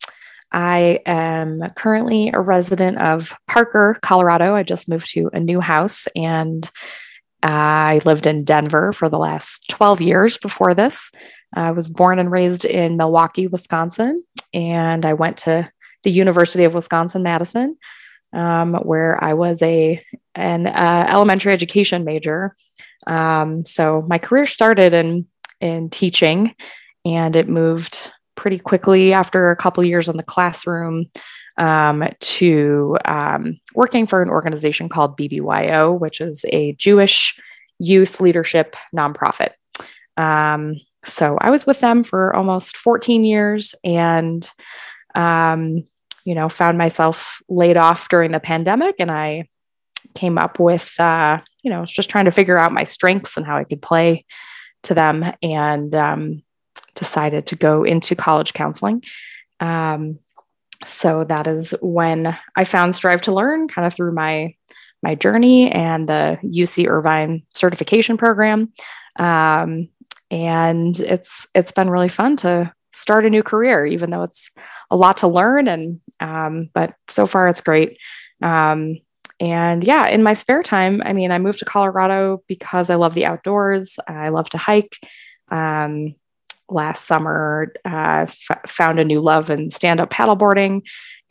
I 0.51 0.99
am 1.05 1.61
currently 1.75 2.31
a 2.33 2.39
resident 2.39 2.99
of 2.99 3.33
Parker, 3.47 3.97
Colorado. 4.01 4.55
I 4.55 4.63
just 4.63 4.87
moved 4.87 5.09
to 5.11 5.29
a 5.33 5.39
new 5.39 5.59
house 5.59 6.07
and 6.15 6.69
I 7.43 8.01
lived 8.05 8.25
in 8.25 8.43
Denver 8.43 8.91
for 8.93 9.09
the 9.09 9.17
last 9.17 9.69
12 9.69 10.01
years 10.01 10.37
before 10.37 10.73
this. 10.73 11.11
I 11.53 11.71
was 11.71 11.87
born 11.87 12.19
and 12.19 12.31
raised 12.31 12.65
in 12.65 12.97
Milwaukee, 12.97 13.47
Wisconsin, 13.47 14.23
and 14.53 15.05
I 15.05 15.13
went 15.13 15.37
to 15.37 15.69
the 16.03 16.11
University 16.11 16.63
of 16.63 16.73
Wisconsin 16.73 17.23
Madison, 17.23 17.77
um, 18.33 18.73
where 18.75 19.21
I 19.23 19.33
was 19.33 19.61
a 19.61 20.03
an 20.35 20.67
uh, 20.67 21.07
elementary 21.09 21.53
education 21.53 22.03
major. 22.03 22.55
Um, 23.05 23.65
so 23.65 24.03
my 24.07 24.17
career 24.17 24.45
started 24.45 24.93
in 24.93 25.27
in 25.61 25.89
teaching, 25.89 26.53
and 27.05 27.35
it 27.35 27.47
moved 27.47 28.11
pretty 28.37 28.57
quickly 28.57 29.11
after 29.11 29.51
a 29.51 29.55
couple 29.57 29.83
years 29.83 30.07
in 30.07 30.15
the 30.15 30.23
classroom 30.23 31.07
um, 31.57 32.07
to 32.19 32.97
um, 33.03 33.59
working 33.73 34.07
for 34.07 34.21
an 34.21 34.29
organization 34.29 34.87
called 34.87 35.17
BBYO, 35.17 35.99
which 35.99 36.21
is 36.21 36.45
a 36.49 36.71
Jewish 36.73 37.37
youth 37.79 38.21
leadership 38.21 38.75
nonprofit. 38.95 39.51
Um, 40.15 40.79
so 41.03 41.37
I 41.41 41.51
was 41.51 41.65
with 41.65 41.79
them 41.79 42.03
for 42.03 42.35
almost 42.35 42.77
14 42.77 43.25
years 43.25 43.75
and, 43.83 44.49
um, 45.15 45.83
you 46.25 46.35
know, 46.35 46.49
found 46.49 46.77
myself 46.77 47.41
laid 47.49 47.77
off 47.77 48.09
during 48.09 48.31
the 48.31 48.39
pandemic. 48.39 48.95
And 48.99 49.11
I 49.11 49.47
came 50.15 50.37
up 50.37 50.59
with, 50.59 50.99
uh, 50.99 51.39
you 51.63 51.71
know, 51.71 51.85
just 51.85 52.09
trying 52.09 52.25
to 52.25 52.31
figure 52.31 52.57
out 52.57 52.71
my 52.71 52.83
strengths 52.83 53.37
and 53.37 53.45
how 53.45 53.57
I 53.57 53.63
could 53.63 53.81
play 53.81 54.25
to 54.83 54.93
them. 54.93 55.31
And, 55.41 55.93
um, 55.95 56.43
decided 56.97 57.47
to 57.47 57.55
go 57.55 57.83
into 57.83 58.15
college 58.15 58.53
counseling. 58.53 59.03
Um, 59.59 60.19
so 60.85 61.23
that 61.23 61.47
is 61.47 61.73
when 61.81 62.37
I 62.55 62.63
found 62.63 62.95
Strive 62.95 63.21
to 63.23 63.33
Learn, 63.33 63.67
kind 63.67 63.85
of 63.85 63.93
through 63.93 64.13
my 64.13 64.55
my 65.03 65.13
journey 65.15 65.71
and 65.71 66.09
the 66.09 66.39
UC 66.43 66.87
Irvine 66.87 67.43
certification 67.53 68.17
program. 68.17 68.73
Um, 69.17 69.89
and 70.29 70.99
it's 70.99 71.47
it's 71.53 71.71
been 71.71 71.89
really 71.89 72.09
fun 72.09 72.35
to 72.37 72.73
start 72.93 73.25
a 73.25 73.29
new 73.29 73.43
career, 73.43 73.85
even 73.85 74.09
though 74.09 74.23
it's 74.23 74.49
a 74.89 74.95
lot 74.95 75.17
to 75.17 75.27
learn. 75.27 75.67
And 75.67 76.01
um, 76.19 76.69
but 76.73 76.95
so 77.07 77.25
far 77.25 77.47
it's 77.47 77.61
great. 77.61 77.97
Um, 78.41 78.97
and 79.39 79.83
yeah, 79.83 80.07
in 80.07 80.23
my 80.23 80.33
spare 80.33 80.63
time, 80.63 81.01
I 81.05 81.13
mean, 81.13 81.31
I 81.31 81.37
moved 81.37 81.59
to 81.59 81.65
Colorado 81.65 82.43
because 82.47 82.89
I 82.89 82.95
love 82.95 83.13
the 83.13 83.27
outdoors. 83.27 83.97
I 84.07 84.29
love 84.29 84.49
to 84.49 84.57
hike. 84.57 84.97
Um, 85.49 86.15
last 86.69 87.05
summer 87.05 87.73
uh, 87.85 88.25
f- 88.27 88.61
found 88.67 88.99
a 88.99 89.05
new 89.05 89.21
love 89.21 89.49
in 89.49 89.69
stand-up 89.69 90.09
paddleboarding. 90.09 90.81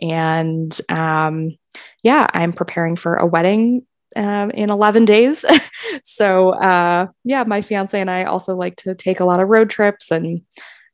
And 0.00 0.78
um, 0.88 1.56
yeah 2.02 2.26
i'm 2.32 2.52
preparing 2.52 2.96
for 2.96 3.16
a 3.16 3.26
wedding 3.26 3.86
uh, 4.14 4.48
in 4.54 4.70
11 4.70 5.04
days. 5.04 5.44
So 6.04 6.50
uh, 6.50 7.06
yeah 7.24 7.44
my 7.46 7.62
fiance 7.62 7.98
and 7.98 8.10
i 8.10 8.24
also 8.24 8.56
like 8.56 8.76
to 8.76 8.94
take 8.94 9.20
a 9.20 9.24
lot 9.24 9.40
of 9.40 9.48
road 9.48 9.70
trips 9.70 10.10
and 10.10 10.42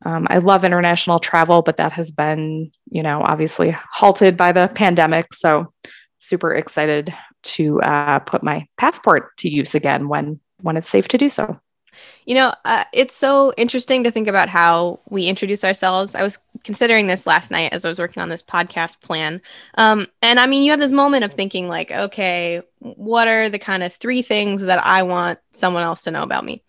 um, 0.05 0.27
i 0.31 0.39
love 0.39 0.65
international 0.65 1.19
travel 1.19 1.63
but 1.63 1.77
that 1.79 1.93
has 1.93 2.11
been 2.11 2.71
you 2.91 3.03
know 3.03 3.23
obviously 3.23 3.75
halted 3.93 4.37
by 4.37 4.53
the 4.53 4.71
pandemic. 4.75 5.33
So 5.35 5.73
super 6.19 6.55
excited 6.55 7.13
to 7.43 7.81
uh, 7.81 8.21
put 8.21 8.45
my 8.45 8.67
passport 8.77 9.37
to 9.39 9.49
use 9.49 9.75
again 9.75 10.09
when 10.09 10.39
when 10.61 10.77
it's 10.77 10.91
safe 10.91 11.09
to 11.09 11.19
do 11.19 11.29
so 11.29 11.59
you 12.27 12.35
know, 12.35 12.55
uh, 12.65 12.85
it's 12.93 13.17
so 13.17 13.53
interesting 13.57 14.05
to 14.05 14.11
think 14.11 14.29
about 14.29 14.49
how 14.49 15.01
we 15.09 15.25
introduce 15.25 15.65
ourselves. 15.65 16.15
I 16.15 16.23
was 16.23 16.39
considering 16.65 17.07
this 17.07 17.27
last 17.27 17.51
night 17.51 17.73
as 17.73 17.85
I 17.85 17.89
was 17.89 17.99
working 17.99 18.23
on 18.23 18.29
this 18.29 18.43
podcast 18.43 19.01
plan. 19.01 19.41
Um, 19.75 20.07
and 20.23 20.39
I 20.39 20.47
mean, 20.47 20.63
you 20.63 20.71
have 20.71 20.81
this 20.81 20.93
moment 20.93 21.25
of 21.25 21.35
thinking, 21.35 21.69
like, 21.69 21.91
okay, 21.91 22.63
what 22.79 23.29
are 23.29 23.49
the 23.49 23.59
kind 23.59 23.83
of 23.83 23.95
three 23.95 24.23
things 24.23 24.61
that 24.63 24.85
I 24.85 25.03
want 25.03 25.39
someone 25.53 25.83
else 25.83 26.03
to 26.05 26.11
know 26.11 26.23
about 26.23 26.45
me? 26.45 26.63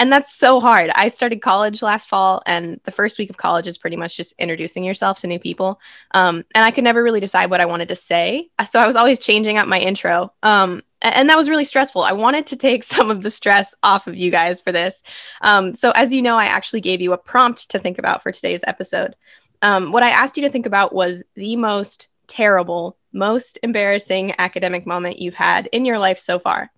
And 0.00 0.12
that's 0.12 0.38
so 0.38 0.60
hard. 0.60 0.90
I 0.94 1.08
started 1.08 1.42
college 1.42 1.82
last 1.82 2.08
fall, 2.08 2.40
and 2.46 2.80
the 2.84 2.92
first 2.92 3.18
week 3.18 3.30
of 3.30 3.36
college 3.36 3.66
is 3.66 3.76
pretty 3.76 3.96
much 3.96 4.16
just 4.16 4.32
introducing 4.38 4.84
yourself 4.84 5.18
to 5.20 5.26
new 5.26 5.40
people. 5.40 5.80
Um, 6.12 6.44
and 6.54 6.64
I 6.64 6.70
could 6.70 6.84
never 6.84 7.02
really 7.02 7.18
decide 7.18 7.50
what 7.50 7.60
I 7.60 7.66
wanted 7.66 7.88
to 7.88 7.96
say. 7.96 8.48
So 8.70 8.78
I 8.78 8.86
was 8.86 8.94
always 8.94 9.18
changing 9.18 9.58
up 9.58 9.66
my 9.66 9.80
intro. 9.80 10.32
Um, 10.44 10.82
and 11.02 11.28
that 11.28 11.36
was 11.36 11.48
really 11.48 11.64
stressful. 11.64 12.02
I 12.02 12.12
wanted 12.12 12.46
to 12.48 12.56
take 12.56 12.84
some 12.84 13.10
of 13.10 13.22
the 13.22 13.30
stress 13.30 13.74
off 13.82 14.06
of 14.06 14.16
you 14.16 14.30
guys 14.30 14.60
for 14.60 14.72
this. 14.72 15.02
Um, 15.42 15.74
so, 15.74 15.90
as 15.92 16.12
you 16.12 16.22
know, 16.22 16.36
I 16.36 16.46
actually 16.46 16.80
gave 16.80 17.00
you 17.00 17.12
a 17.12 17.18
prompt 17.18 17.70
to 17.70 17.78
think 17.78 17.98
about 17.98 18.22
for 18.22 18.32
today's 18.32 18.64
episode. 18.66 19.16
Um, 19.62 19.92
what 19.92 20.02
I 20.02 20.10
asked 20.10 20.36
you 20.36 20.44
to 20.44 20.50
think 20.50 20.66
about 20.66 20.94
was 20.94 21.22
the 21.34 21.56
most 21.56 22.08
terrible, 22.28 22.96
most 23.12 23.58
embarrassing 23.62 24.34
academic 24.38 24.86
moment 24.86 25.18
you've 25.18 25.34
had 25.34 25.68
in 25.72 25.84
your 25.84 25.98
life 25.98 26.18
so 26.18 26.38
far. 26.38 26.70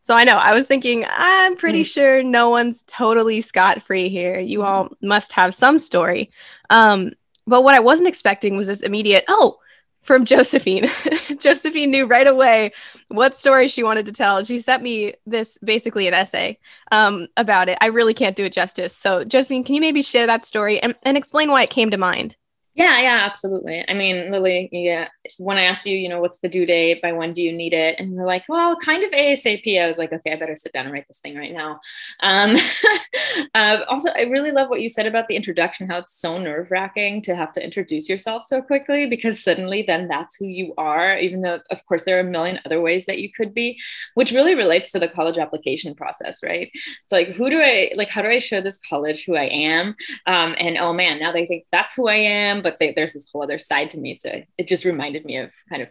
So 0.00 0.14
I 0.14 0.24
know 0.24 0.36
I 0.36 0.52
was 0.52 0.66
thinking, 0.66 1.06
I'm 1.08 1.56
pretty 1.56 1.82
mm. 1.82 1.86
sure 1.86 2.22
no 2.22 2.50
one's 2.50 2.84
totally 2.86 3.40
scot 3.40 3.82
free 3.82 4.10
here. 4.10 4.38
You 4.38 4.62
all 4.62 4.90
must 5.00 5.32
have 5.32 5.54
some 5.54 5.78
story. 5.78 6.30
Um, 6.68 7.12
but 7.46 7.62
what 7.62 7.74
I 7.74 7.80
wasn't 7.80 8.08
expecting 8.08 8.56
was 8.56 8.66
this 8.66 8.80
immediate, 8.80 9.24
oh, 9.28 9.58
from 10.04 10.24
Josephine. 10.24 10.88
Josephine 11.40 11.90
knew 11.90 12.06
right 12.06 12.26
away 12.26 12.72
what 13.08 13.36
story 13.36 13.68
she 13.68 13.82
wanted 13.82 14.06
to 14.06 14.12
tell. 14.12 14.44
She 14.44 14.60
sent 14.60 14.82
me 14.82 15.14
this 15.26 15.58
basically 15.64 16.06
an 16.06 16.14
essay 16.14 16.58
um, 16.92 17.28
about 17.36 17.68
it. 17.68 17.78
I 17.80 17.86
really 17.86 18.14
can't 18.14 18.36
do 18.36 18.44
it 18.44 18.52
justice. 18.52 18.94
So, 18.94 19.24
Josephine, 19.24 19.64
can 19.64 19.74
you 19.74 19.80
maybe 19.80 20.02
share 20.02 20.26
that 20.26 20.44
story 20.44 20.80
and, 20.80 20.94
and 21.02 21.16
explain 21.16 21.50
why 21.50 21.62
it 21.62 21.70
came 21.70 21.90
to 21.90 21.96
mind? 21.96 22.36
Yeah, 22.76 23.00
yeah, 23.00 23.20
absolutely. 23.24 23.84
I 23.88 23.94
mean, 23.94 24.32
Lily, 24.32 24.68
yeah, 24.72 25.06
when 25.38 25.58
I 25.58 25.62
asked 25.62 25.86
you, 25.86 25.96
you 25.96 26.08
know, 26.08 26.20
what's 26.20 26.38
the 26.38 26.48
due 26.48 26.66
date? 26.66 27.00
By 27.00 27.12
when 27.12 27.32
do 27.32 27.40
you 27.40 27.52
need 27.52 27.72
it? 27.72 27.94
And 28.00 28.12
you're 28.12 28.26
like, 28.26 28.42
well, 28.48 28.74
kind 28.76 29.04
of 29.04 29.12
ASAP. 29.12 29.80
I 29.80 29.86
was 29.86 29.96
like, 29.96 30.12
okay, 30.12 30.32
I 30.32 30.36
better 30.36 30.56
sit 30.56 30.72
down 30.72 30.86
and 30.86 30.92
write 30.92 31.06
this 31.06 31.20
thing 31.20 31.36
right 31.36 31.52
now. 31.52 31.78
Um, 32.18 32.56
uh, 33.54 33.84
also, 33.88 34.10
I 34.10 34.22
really 34.22 34.50
love 34.50 34.70
what 34.70 34.80
you 34.80 34.88
said 34.88 35.06
about 35.06 35.28
the 35.28 35.36
introduction, 35.36 35.86
how 35.88 35.98
it's 35.98 36.20
so 36.20 36.36
nerve 36.36 36.68
wracking 36.72 37.22
to 37.22 37.36
have 37.36 37.52
to 37.52 37.64
introduce 37.64 38.08
yourself 38.08 38.42
so 38.44 38.60
quickly 38.60 39.06
because 39.06 39.40
suddenly 39.40 39.82
then 39.86 40.08
that's 40.08 40.34
who 40.34 40.46
you 40.46 40.74
are, 40.76 41.16
even 41.16 41.42
though, 41.42 41.60
of 41.70 41.86
course, 41.86 42.02
there 42.02 42.16
are 42.16 42.26
a 42.26 42.30
million 42.30 42.58
other 42.66 42.80
ways 42.80 43.06
that 43.06 43.18
you 43.20 43.30
could 43.30 43.54
be, 43.54 43.78
which 44.14 44.32
really 44.32 44.56
relates 44.56 44.90
to 44.90 44.98
the 44.98 45.06
college 45.06 45.38
application 45.38 45.94
process, 45.94 46.42
right? 46.42 46.72
It's 46.74 47.12
like, 47.12 47.28
who 47.28 47.50
do 47.50 47.60
I, 47.60 47.92
like, 47.94 48.08
how 48.08 48.20
do 48.22 48.28
I 48.28 48.40
show 48.40 48.60
this 48.60 48.80
college 48.90 49.24
who 49.26 49.36
I 49.36 49.44
am? 49.44 49.94
Um, 50.26 50.56
and 50.58 50.76
oh 50.76 50.92
man, 50.92 51.20
now 51.20 51.30
they 51.30 51.46
think 51.46 51.66
that's 51.70 51.94
who 51.94 52.08
I 52.08 52.16
am 52.16 52.63
but 52.64 52.78
they, 52.80 52.92
there's 52.92 53.12
this 53.12 53.30
whole 53.30 53.44
other 53.44 53.60
side 53.60 53.90
to 53.90 53.98
me. 53.98 54.16
So 54.16 54.42
it 54.58 54.66
just 54.66 54.84
reminded 54.84 55.24
me 55.24 55.36
of 55.36 55.52
kind 55.68 55.82
of 55.82 55.88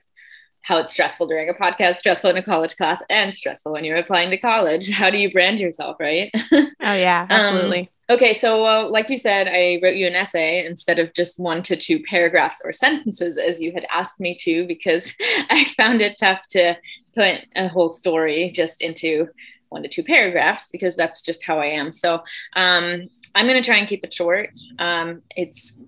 how 0.63 0.77
it's 0.77 0.93
stressful 0.93 1.27
during 1.27 1.49
a 1.49 1.53
podcast, 1.53 1.97
stressful 1.97 2.29
in 2.29 2.37
a 2.37 2.43
college 2.43 2.75
class, 2.75 3.03
and 3.09 3.33
stressful 3.33 3.71
when 3.71 3.85
you're 3.85 3.97
applying 3.97 4.31
to 4.31 4.37
college. 4.37 4.89
How 4.93 5.09
do 5.09 5.17
you 5.17 5.31
brand 5.31 5.59
yourself, 5.59 5.97
right? 5.99 6.31
oh 6.51 6.67
yeah, 6.81 7.27
um, 7.29 7.37
absolutely. 7.37 7.91
um, 8.09 8.15
okay, 8.15 8.33
so 8.33 8.65
uh, 8.65 8.89
like 8.89 9.09
you 9.09 9.17
said, 9.17 9.47
I 9.47 9.79
wrote 9.83 9.95
you 9.95 10.07
an 10.07 10.15
essay 10.15 10.65
instead 10.65 10.99
of 10.99 11.13
just 11.13 11.39
one 11.39 11.63
to 11.63 11.75
two 11.75 12.01
paragraphs 12.03 12.61
or 12.63 12.71
sentences 12.71 13.37
as 13.37 13.61
you 13.61 13.73
had 13.73 13.85
asked 13.93 14.19
me 14.19 14.35
to, 14.39 14.65
because 14.65 15.13
I 15.49 15.65
found 15.75 16.01
it 16.01 16.15
tough 16.17 16.47
to 16.51 16.77
put 17.13 17.41
a 17.55 17.67
whole 17.67 17.89
story 17.89 18.49
just 18.51 18.81
into 18.81 19.27
one 19.67 19.83
to 19.83 19.89
two 19.89 20.03
paragraphs 20.03 20.69
because 20.69 20.95
that's 20.95 21.21
just 21.21 21.43
how 21.43 21.59
I 21.59 21.65
am. 21.65 21.91
So 21.91 22.23
um, 22.55 23.09
I'm 23.35 23.47
going 23.47 23.61
to 23.61 23.67
try 23.67 23.77
and 23.77 23.87
keep 23.87 24.03
it 24.03 24.13
short. 24.13 24.51
Um, 24.79 25.23
it's 25.31 25.79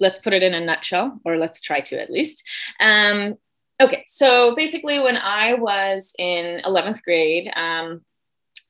let's 0.00 0.18
put 0.18 0.32
it 0.32 0.42
in 0.42 0.54
a 0.54 0.60
nutshell, 0.60 1.20
or 1.24 1.36
let's 1.36 1.60
try 1.60 1.80
to 1.80 2.00
at 2.00 2.10
least. 2.10 2.42
Um, 2.80 3.36
okay, 3.80 4.04
so 4.06 4.54
basically, 4.54 4.98
when 5.00 5.16
I 5.16 5.54
was 5.54 6.14
in 6.18 6.60
11th 6.64 7.02
grade, 7.02 7.50
um, 7.54 8.02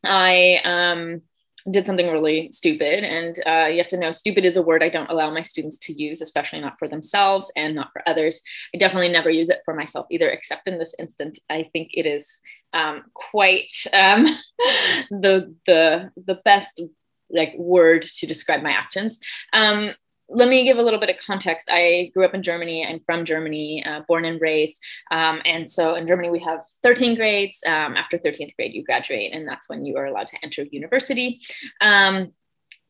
I 0.05 0.61
um, 0.65 1.23
did 1.71 1.87
something 1.87 2.11
really 2.11 2.51
stupid. 2.53 3.05
And 3.05 3.39
uh, 3.47 3.67
you 3.67 3.79
have 3.79 3.89
to 3.89 3.99
know 3.99 4.13
stupid 4.13 4.45
is 4.45 4.57
a 4.57 4.63
word 4.63 4.83
I 4.83 4.89
don't 4.89 5.11
allow 5.11 5.31
my 5.31 5.43
students 5.43 5.79
to 5.79 5.93
use, 5.93 6.21
especially 6.21 6.61
not 6.61 6.79
for 6.79 6.89
themselves 6.89 7.51
and 7.57 7.75
not 7.75 7.93
for 7.93 8.03
others. 8.07 8.43
I 8.75 8.79
definitely 8.79 9.09
never 9.09 9.31
use 9.31 9.49
it 9.49 9.61
for 9.65 9.75
myself 9.75 10.07
either, 10.11 10.29
except 10.29 10.69
in 10.69 10.79
this 10.79 10.95
instance. 10.99 11.39
I 11.49 11.69
think 11.73 11.91
it 11.95 12.07
is 12.07 12.41
um, 12.73 13.05
quite 13.15 13.73
um, 13.93 14.25
the, 15.11 15.55
the, 15.67 16.11
the 16.17 16.41
best 16.45 16.83
like 17.31 17.55
word 17.57 18.03
to 18.03 18.27
describe 18.27 18.63
my 18.63 18.71
actions. 18.71 19.19
Um, 19.53 19.93
let 20.29 20.49
me 20.49 20.65
give 20.65 20.79
a 20.79 20.83
little 20.83 21.01
bit 21.01 21.11
of 21.11 21.17
context. 21.19 21.69
I 21.71 22.11
grew 22.15 22.25
up 22.25 22.35
in 22.35 22.43
Germany. 22.43 22.87
I'm 22.87 23.01
from 23.05 23.25
Germany, 23.25 23.85
uh, 23.85 24.01
born 24.09 24.25
and 24.25 24.41
raised. 24.41 24.81
Um, 25.11 25.43
and 25.45 25.71
so 25.71 25.95
in 25.95 26.07
Germany, 26.07 26.31
we 26.31 26.41
have 26.41 26.61
13 26.83 27.15
grades. 27.15 27.63
Um, 27.67 27.97
after 27.97 28.19
13th 28.19 28.57
grade, 28.57 28.75
you 28.75 28.83
graduate, 28.83 29.33
and 29.33 29.47
that's 29.47 29.69
when 29.69 29.85
you 29.85 29.97
are 29.97 30.07
allowed 30.07 30.29
to 30.29 30.37
enter 30.43 30.65
university. 30.71 31.41
Um, 31.81 32.33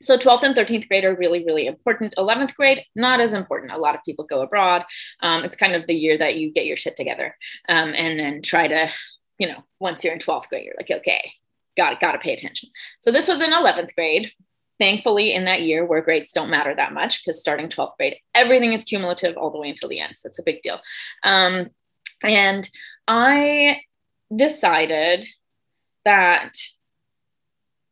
so 0.02 0.16
12th 0.16 0.42
and 0.42 0.54
13th 0.54 0.88
grade 0.88 1.04
are 1.04 1.16
really, 1.16 1.44
really 1.44 1.66
important. 1.66 2.14
11th 2.18 2.54
grade, 2.54 2.84
not 2.94 3.20
as 3.20 3.32
important. 3.32 3.72
A 3.72 3.78
lot 3.78 3.94
of 3.94 4.04
people 4.04 4.24
go 4.24 4.42
abroad. 4.42 4.84
Um, 5.20 5.44
it's 5.44 5.56
kind 5.56 5.74
of 5.74 5.86
the 5.86 5.94
year 5.94 6.18
that 6.18 6.36
you 6.36 6.52
get 6.52 6.66
your 6.66 6.76
shit 6.76 6.94
together 6.94 7.36
um, 7.68 7.94
and 7.94 8.18
then 8.18 8.42
try 8.42 8.68
to, 8.68 8.90
you 9.38 9.48
know, 9.48 9.64
once 9.80 10.04
you're 10.04 10.12
in 10.12 10.18
12th 10.18 10.48
grade, 10.48 10.66
you're 10.66 10.74
like, 10.76 10.90
okay, 10.90 11.32
got, 11.76 12.00
got 12.00 12.12
to 12.12 12.18
pay 12.18 12.34
attention. 12.34 12.68
So 12.98 13.10
this 13.10 13.28
was 13.28 13.40
in 13.40 13.50
11th 13.50 13.94
grade 13.94 14.30
thankfully 14.78 15.32
in 15.32 15.44
that 15.44 15.62
year 15.62 15.84
where 15.84 16.02
grades 16.02 16.32
don't 16.32 16.50
matter 16.50 16.74
that 16.74 16.92
much 16.92 17.22
because 17.22 17.38
starting 17.38 17.68
12th 17.68 17.96
grade 17.96 18.16
everything 18.34 18.72
is 18.72 18.84
cumulative 18.84 19.36
all 19.36 19.50
the 19.50 19.58
way 19.58 19.70
until 19.70 19.88
the 19.88 20.00
end 20.00 20.16
so 20.16 20.28
it's 20.28 20.38
a 20.38 20.44
big 20.44 20.62
deal. 20.62 20.80
Um, 21.22 21.70
and 22.22 22.68
i 23.06 23.80
decided 24.34 25.26
that 26.04 26.52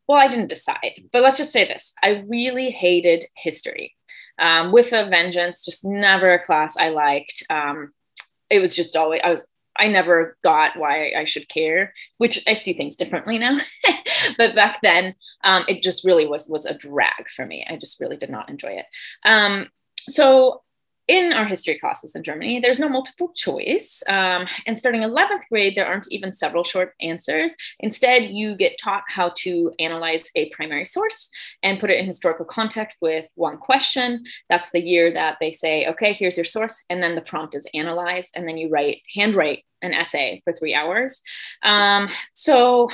well 0.09 0.19
i 0.19 0.29
didn't 0.29 0.49
decide 0.49 1.03
but 1.13 1.23
let's 1.23 1.39
just 1.39 1.53
say 1.53 1.65
this. 1.65 1.95
I 2.03 2.25
really 2.29 2.71
hated 2.71 3.25
history. 3.37 3.95
Um, 4.39 4.73
with 4.73 4.93
a 4.95 5.09
vengeance 5.09 5.65
just 5.65 5.85
never 5.85 6.33
a 6.33 6.45
class 6.45 6.77
i 6.77 6.89
liked. 6.89 7.45
Um, 7.51 7.93
it 8.51 8.61
was 8.61 8.75
just 8.75 8.97
always 8.97 9.21
i 9.23 9.31
was 9.31 9.49
I 9.77 9.89
never 9.89 10.37
got 10.45 10.77
why 10.77 11.13
I 11.17 11.25
should 11.25 11.49
care, 11.49 11.93
which 12.19 12.43
I 12.47 12.53
see 12.53 12.73
things 12.73 12.97
differently 12.97 13.39
now. 13.39 13.57
but 14.39 14.55
back 14.55 14.81
then, 14.83 15.15
um, 15.45 15.65
it 15.69 15.83
just 15.83 16.05
really 16.05 16.27
was 16.27 16.49
was 16.49 16.67
a 16.67 16.75
drag 16.75 17.29
for 17.35 17.47
me. 17.47 17.65
I 17.69 17.77
just 17.77 18.01
really 18.01 18.17
did 18.17 18.31
not 18.31 18.49
enjoy 18.49 18.73
it. 18.73 18.87
Um, 19.25 19.69
so 20.09 20.63
in 21.09 21.33
our 21.33 21.45
history 21.45 21.79
classes 21.79 22.15
in 22.15 22.23
Germany, 22.23 22.61
there's 22.61 22.79
no 22.79 22.89
multiple 22.89 23.33
choice. 23.35 24.03
Um, 24.09 24.47
and 24.67 24.79
starting 24.79 25.03
11th 25.03 25.49
grade, 25.51 25.75
there 25.75 25.87
aren't 25.87 26.07
even 26.11 26.33
several 26.33 26.63
short 26.63 26.95
answers. 27.01 27.55
Instead, 27.81 28.27
you 28.27 28.57
get 28.57 28.79
taught 28.81 29.03
how 29.09 29.33
to 29.39 29.73
analyze 29.79 30.31
a 30.37 30.49
primary 30.51 30.85
source 30.85 31.29
and 31.63 31.81
put 31.81 31.91
it 31.91 31.99
in 31.99 32.07
historical 32.07 32.45
context 32.45 32.99
with 33.03 33.27
one 33.35 33.59
question. 33.59 34.25
That's 34.49 34.71
the 34.71 34.81
year 34.81 35.13
that 35.13 35.39
they 35.41 35.51
say, 35.51 35.87
okay, 35.89 36.13
here's 36.13 36.37
your 36.37 36.45
source. 36.45 36.85
And 36.89 37.03
then 37.03 37.17
the 37.17 37.21
prompt 37.21 37.57
is 37.57 37.69
analyze. 37.75 38.31
And 38.35 38.49
then 38.49 38.57
you 38.57 38.71
write, 38.71 39.03
handwrite 39.15 39.65
an 39.83 39.93
essay 39.93 40.41
for 40.45 40.53
three 40.53 40.75
hours. 40.75 41.21
Um, 41.65 42.09
so 42.33 42.89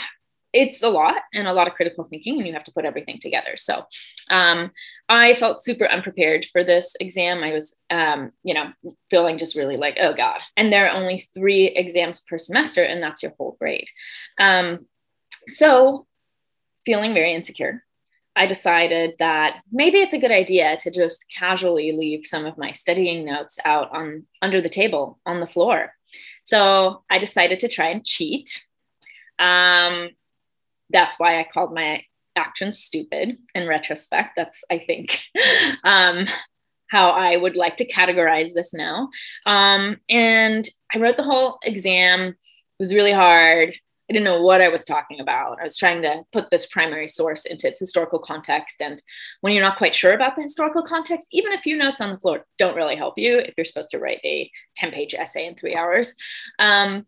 it's 0.52 0.82
a 0.82 0.88
lot 0.88 1.16
and 1.34 1.46
a 1.46 1.52
lot 1.52 1.68
of 1.68 1.74
critical 1.74 2.04
thinking 2.04 2.38
and 2.38 2.46
you 2.46 2.52
have 2.52 2.64
to 2.64 2.72
put 2.72 2.84
everything 2.84 3.18
together. 3.20 3.56
So 3.56 3.84
um, 4.30 4.70
i 5.08 5.34
felt 5.34 5.62
super 5.62 5.86
unprepared 5.86 6.46
for 6.52 6.64
this 6.64 6.94
exam. 7.00 7.42
I 7.42 7.52
was 7.52 7.76
um, 7.90 8.32
you 8.42 8.54
know 8.54 8.72
feeling 9.10 9.38
just 9.38 9.56
really 9.56 9.76
like 9.76 9.98
oh 10.00 10.14
god. 10.14 10.40
And 10.56 10.72
there 10.72 10.86
are 10.88 10.96
only 10.96 11.18
three 11.34 11.66
exams 11.66 12.20
per 12.20 12.38
semester 12.38 12.82
and 12.82 13.02
that's 13.02 13.22
your 13.22 13.32
whole 13.38 13.56
grade. 13.58 13.88
Um, 14.38 14.86
so 15.46 16.06
feeling 16.84 17.12
very 17.12 17.34
insecure 17.34 17.84
i 18.38 18.46
decided 18.46 19.14
that 19.18 19.60
maybe 19.70 19.98
it's 19.98 20.14
a 20.14 20.18
good 20.18 20.30
idea 20.30 20.76
to 20.78 20.90
just 20.90 21.26
casually 21.36 21.92
leave 21.92 22.24
some 22.24 22.46
of 22.46 22.56
my 22.56 22.70
studying 22.72 23.24
notes 23.24 23.58
out 23.64 23.90
on 23.90 24.24
under 24.40 24.60
the 24.62 24.68
table 24.68 25.18
on 25.26 25.40
the 25.40 25.46
floor. 25.46 25.92
So 26.44 27.02
i 27.10 27.18
decided 27.18 27.58
to 27.60 27.68
try 27.68 27.88
and 27.88 28.04
cheat. 28.04 28.64
Um, 29.38 30.10
that's 30.90 31.18
why 31.18 31.40
I 31.40 31.48
called 31.52 31.74
my 31.74 32.02
actions 32.36 32.78
stupid 32.78 33.36
in 33.54 33.68
retrospect. 33.68 34.30
That's, 34.36 34.64
I 34.70 34.78
think, 34.78 35.20
um, 35.84 36.26
how 36.88 37.10
I 37.10 37.36
would 37.36 37.56
like 37.56 37.76
to 37.78 37.92
categorize 37.92 38.54
this 38.54 38.72
now. 38.72 39.10
Um, 39.46 39.98
and 40.08 40.66
I 40.94 40.98
wrote 40.98 41.16
the 41.16 41.22
whole 41.22 41.58
exam. 41.62 42.20
It 42.20 42.36
was 42.78 42.94
really 42.94 43.12
hard. 43.12 43.74
I 44.10 44.14
didn't 44.14 44.24
know 44.24 44.40
what 44.40 44.62
I 44.62 44.68
was 44.68 44.86
talking 44.86 45.20
about. 45.20 45.60
I 45.60 45.64
was 45.64 45.76
trying 45.76 46.00
to 46.00 46.22
put 46.32 46.50
this 46.50 46.66
primary 46.66 47.08
source 47.08 47.44
into 47.44 47.68
its 47.68 47.78
historical 47.78 48.18
context. 48.18 48.80
And 48.80 49.02
when 49.42 49.52
you're 49.52 49.62
not 49.62 49.76
quite 49.76 49.94
sure 49.94 50.14
about 50.14 50.34
the 50.34 50.42
historical 50.42 50.82
context, 50.82 51.28
even 51.30 51.52
a 51.52 51.60
few 51.60 51.76
notes 51.76 52.00
on 52.00 52.10
the 52.10 52.18
floor 52.18 52.46
don't 52.56 52.76
really 52.76 52.96
help 52.96 53.18
you 53.18 53.38
if 53.38 53.52
you're 53.58 53.66
supposed 53.66 53.90
to 53.90 53.98
write 53.98 54.20
a 54.24 54.50
10 54.76 54.92
page 54.92 55.12
essay 55.12 55.46
in 55.46 55.56
three 55.56 55.76
hours. 55.76 56.14
Um, 56.58 57.04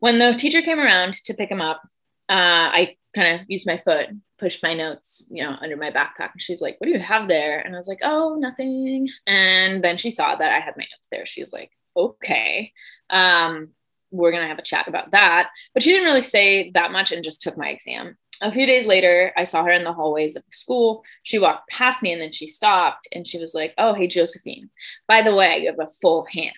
when 0.00 0.18
the 0.18 0.34
teacher 0.34 0.60
came 0.60 0.78
around 0.78 1.14
to 1.24 1.34
pick 1.34 1.50
him 1.50 1.62
up, 1.62 1.80
uh, 2.30 2.70
I 2.72 2.96
kind 3.14 3.40
of 3.40 3.46
used 3.48 3.66
my 3.66 3.78
foot, 3.78 4.06
pushed 4.38 4.62
my 4.62 4.72
notes, 4.72 5.26
you 5.30 5.42
know, 5.42 5.56
under 5.60 5.76
my 5.76 5.90
backpack. 5.90 6.32
And 6.32 6.40
she's 6.40 6.60
like, 6.60 6.76
What 6.78 6.86
do 6.86 6.92
you 6.92 7.00
have 7.00 7.28
there? 7.28 7.58
And 7.58 7.74
I 7.74 7.78
was 7.78 7.88
like, 7.88 8.00
Oh, 8.02 8.36
nothing. 8.38 9.08
And 9.26 9.82
then 9.82 9.98
she 9.98 10.10
saw 10.10 10.36
that 10.36 10.52
I 10.52 10.60
had 10.60 10.76
my 10.76 10.84
notes 10.84 11.08
there. 11.10 11.26
She 11.26 11.40
was 11.40 11.52
like, 11.52 11.72
Okay. 11.96 12.72
Um, 13.10 13.70
we're 14.12 14.30
going 14.30 14.42
to 14.42 14.48
have 14.48 14.58
a 14.58 14.62
chat 14.62 14.88
about 14.88 15.12
that. 15.12 15.50
But 15.74 15.82
she 15.82 15.90
didn't 15.90 16.06
really 16.06 16.22
say 16.22 16.70
that 16.72 16.92
much 16.92 17.12
and 17.12 17.22
just 17.22 17.42
took 17.42 17.56
my 17.56 17.68
exam. 17.68 18.16
A 18.42 18.52
few 18.52 18.66
days 18.66 18.86
later, 18.86 19.32
I 19.36 19.44
saw 19.44 19.64
her 19.64 19.70
in 19.70 19.84
the 19.84 19.92
hallways 19.92 20.34
of 20.34 20.44
the 20.44 20.56
school. 20.56 21.04
She 21.24 21.38
walked 21.38 21.68
past 21.68 22.02
me 22.02 22.12
and 22.12 22.22
then 22.22 22.32
she 22.32 22.46
stopped 22.46 23.06
and 23.12 23.26
she 23.26 23.38
was 23.38 23.54
like, 23.54 23.74
Oh, 23.76 23.94
hey, 23.94 24.06
Josephine, 24.06 24.70
by 25.08 25.22
the 25.22 25.34
way, 25.34 25.58
you 25.58 25.66
have 25.66 25.80
a 25.80 25.90
full 26.00 26.26
hand. 26.32 26.54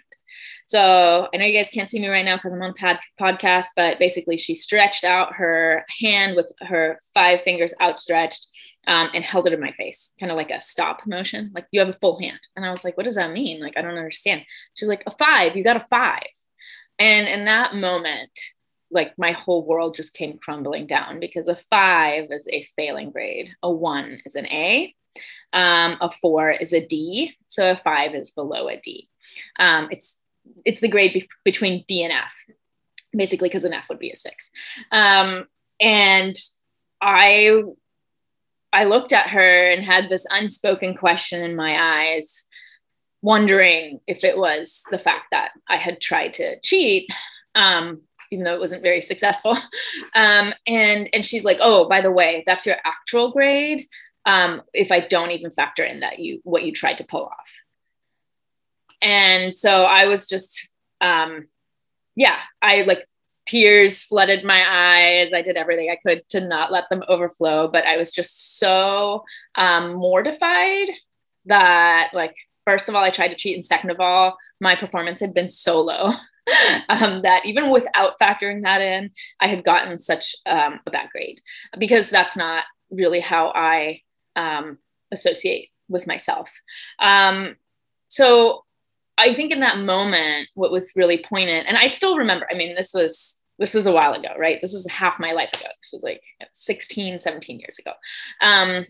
So 0.73 1.29
I 1.35 1.37
know 1.37 1.45
you 1.45 1.53
guys 1.53 1.69
can't 1.69 1.91
see 1.91 2.01
me 2.01 2.09
right 2.09 2.25
now 2.25 2.37
because 2.37 2.55
I'm 2.55 2.63
on 2.63 2.73
pad- 2.73 2.99
podcast, 3.21 3.67
but 3.77 3.99
basically 3.99 4.39
she 4.39 4.55
stretched 4.55 5.05
out 5.05 5.35
her 5.35 5.85
hand 6.01 6.35
with 6.35 6.51
her 6.63 6.99
five 7.13 7.43
fingers 7.43 7.75
outstretched 7.79 8.47
um, 8.87 9.11
and 9.13 9.23
held 9.23 9.47
it 9.47 9.53
in 9.53 9.61
my 9.61 9.73
face, 9.73 10.15
kind 10.19 10.33
of 10.33 10.37
like 10.39 10.51
a 10.51 10.63
stop 10.63 11.07
motion, 11.07 11.51
like 11.55 11.67
you 11.73 11.81
have 11.81 11.91
a 11.91 11.99
full 12.01 12.19
hand. 12.19 12.39
And 12.57 12.65
I 12.65 12.71
was 12.71 12.85
like, 12.85 12.97
what 12.97 13.05
does 13.05 13.17
that 13.17 13.33
mean? 13.35 13.61
Like, 13.61 13.77
I 13.77 13.83
don't 13.83 13.99
understand. 13.99 14.47
She's 14.73 14.89
like, 14.89 15.03
a 15.07 15.11
five, 15.11 15.59
you 15.59 15.63
got 15.63 15.77
a 15.77 15.87
five. 15.91 16.25
And 16.99 17.29
in 17.29 17.45
that 17.45 17.75
moment, 17.75 18.31
like 18.91 19.13
my 19.19 19.33
whole 19.33 19.67
world 19.67 19.95
just 19.95 20.15
came 20.15 20.39
crumbling 20.39 20.87
down 20.87 21.21
because 21.21 21.49
a 21.49 21.57
five 21.69 22.29
is 22.31 22.49
a 22.51 22.67
failing 22.77 23.11
grade, 23.11 23.51
a 23.63 23.71
one 23.71 24.21
is 24.25 24.37
an 24.37 24.47
A, 24.47 24.95
um, 25.53 25.99
a 26.01 26.11
four 26.11 26.51
is 26.51 26.73
a 26.73 26.81
D, 26.81 27.37
so 27.45 27.73
a 27.73 27.77
five 27.77 28.15
is 28.15 28.31
below 28.31 28.71
a 28.71 28.81
D. 28.81 29.11
Um, 29.59 29.89
it's 29.91 30.22
it's 30.65 30.81
the 30.81 30.89
grade 30.89 31.15
be- 31.15 31.29
between 31.45 31.85
D 31.87 32.03
and 32.03 32.13
F, 32.13 32.33
basically 33.13 33.49
because 33.49 33.65
an 33.65 33.73
F 33.73 33.89
would 33.89 33.99
be 33.99 34.11
a 34.11 34.17
six. 34.17 34.51
Um, 34.91 35.47
and 35.81 36.37
I 37.01 37.63
I 38.73 38.85
looked 38.85 39.13
at 39.13 39.29
her 39.31 39.71
and 39.71 39.85
had 39.85 40.09
this 40.09 40.27
unspoken 40.31 40.95
question 40.97 41.43
in 41.43 41.57
my 41.57 41.77
eyes. 41.81 42.47
wondering 43.25 44.01
if 44.09 44.25
it 44.25 44.37
was 44.37 44.83
the 44.91 44.99
fact 44.99 45.27
that 45.31 45.53
I 45.69 45.77
had 45.77 46.01
tried 46.01 46.35
to 46.35 46.59
cheat, 46.61 47.09
um, 47.55 48.03
even 48.33 48.45
though 48.45 48.55
it 48.55 48.61
wasn't 48.61 48.83
very 48.83 49.01
successful. 49.01 49.57
Um, 50.15 50.53
and 50.67 51.09
and 51.15 51.25
she's 51.25 51.45
like, 51.45 51.59
"Oh, 51.61 51.89
by 51.89 52.01
the 52.03 52.11
way, 52.11 52.43
that's 52.47 52.67
your 52.67 52.77
actual 52.85 53.31
grade. 53.33 53.83
Um, 54.27 54.63
if 54.75 54.93
I 54.93 55.01
don't 55.01 55.31
even 55.31 55.51
factor 55.53 55.85
in 55.85 56.01
that 56.01 56.19
you 56.19 56.41
what 56.45 56.65
you 56.65 56.73
tried 56.73 56.99
to 56.99 57.05
pull 57.05 57.25
off." 57.25 57.62
And 59.03 59.55
so 59.55 59.85
I 59.85 60.07
was 60.07 60.27
just, 60.27 60.69
um, 61.01 61.49
yeah, 62.15 62.39
I 62.63 62.83
like 62.83 63.07
tears 63.47 64.03
flooded 64.03 64.45
my 64.45 64.65
eyes. 64.67 65.33
I 65.35 65.43
did 65.43 65.57
everything 65.57 65.91
I 65.91 65.99
could 66.03 66.27
to 66.31 66.41
not 66.41 66.73
let 66.73 66.89
them 66.89 67.03
overflow, 67.09 67.69
but 67.69 67.85
I 67.85 67.97
was 67.97 68.13
just 68.13 68.59
so 68.59 69.25
um, 69.57 69.95
mortified 69.95 70.89
that 71.47 72.11
like 72.15 72.35
first 72.65 72.89
of 72.89 72.95
all, 72.95 73.03
I 73.03 73.11
tried 73.11 73.29
to 73.29 73.35
cheat, 73.35 73.57
and 73.57 73.67
second 73.67 73.91
of 73.91 74.01
all, 74.01 74.37
my 74.61 74.77
performance 74.77 75.21
had 75.21 75.35
been 75.35 75.49
so 75.49 75.81
low 75.81 76.07
um, 76.89 77.23
that 77.23 77.45
even 77.45 77.71
without 77.71 78.19
factoring 78.21 78.63
that 78.63 78.81
in, 78.81 79.11
I 79.41 79.49
had 79.49 79.65
gotten 79.65 79.99
such 79.99 80.37
um, 80.47 80.81
a 80.87 80.91
bad 80.91 81.09
grade 81.11 81.41
because 81.79 82.11
that's 82.11 82.37
not 82.37 82.65
really 82.91 83.21
how 83.21 83.49
I 83.55 84.03
um, 84.37 84.79
associate 85.11 85.69
with 85.89 86.07
myself. 86.07 86.51
Um, 86.99 87.57
so 88.09 88.65
I 89.19 89.35
think 89.35 89.53
in 89.53 89.61
that 89.61 89.79
moment, 89.79 90.49
what 90.55 90.73
was 90.73 90.93
really 90.97 91.25
poignant, 91.29 91.69
and 91.69 91.77
I 91.77 91.87
still 91.87 92.17
remember, 92.17 92.47
I 92.51 92.57
mean, 92.57 92.75
this 92.75 92.93
was 92.95 93.41
this 93.59 93.75
is 93.75 93.87
a 93.87 93.93
while 93.93 94.15
ago, 94.15 94.31
right? 94.37 94.59
This 94.61 94.75
is 94.75 94.91
half 94.91 95.21
my 95.21 95.33
life 95.33 95.51
ago. 95.53 95.69
This 95.81 95.93
was 95.93 96.03
like 96.03 96.23
16, 96.53 97.21
17 97.21 97.61
years 97.61 97.79
ago. 97.79 97.93
Um, 98.41 98.85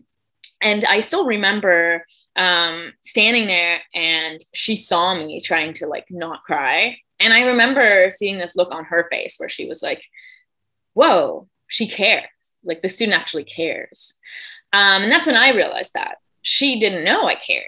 and 0.62 0.84
I 0.84 1.00
still 1.00 1.26
remember 1.26 2.06
um, 2.36 2.92
standing 3.02 3.46
there 3.46 3.80
and 3.94 4.40
she 4.54 4.76
saw 4.76 5.14
me 5.14 5.40
trying 5.40 5.74
to 5.74 5.86
like 5.86 6.06
not 6.10 6.44
cry. 6.44 6.96
And 7.20 7.32
I 7.32 7.42
remember 7.42 8.08
seeing 8.08 8.38
this 8.38 8.56
look 8.56 8.72
on 8.72 8.84
her 8.84 9.08
face 9.10 9.36
where 9.36 9.48
she 9.48 9.66
was 9.66 9.82
like, 9.82 10.02
whoa, 10.94 11.48
she 11.66 11.86
cares. 11.88 12.28
Like 12.64 12.82
the 12.82 12.88
student 12.88 13.18
actually 13.18 13.44
cares. 13.44 14.14
Um, 14.72 15.02
and 15.02 15.12
that's 15.12 15.26
when 15.26 15.36
I 15.36 15.50
realized 15.50 15.92
that 15.94 16.16
she 16.40 16.78
didn't 16.78 17.04
know 17.04 17.26
I 17.26 17.34
cared, 17.34 17.64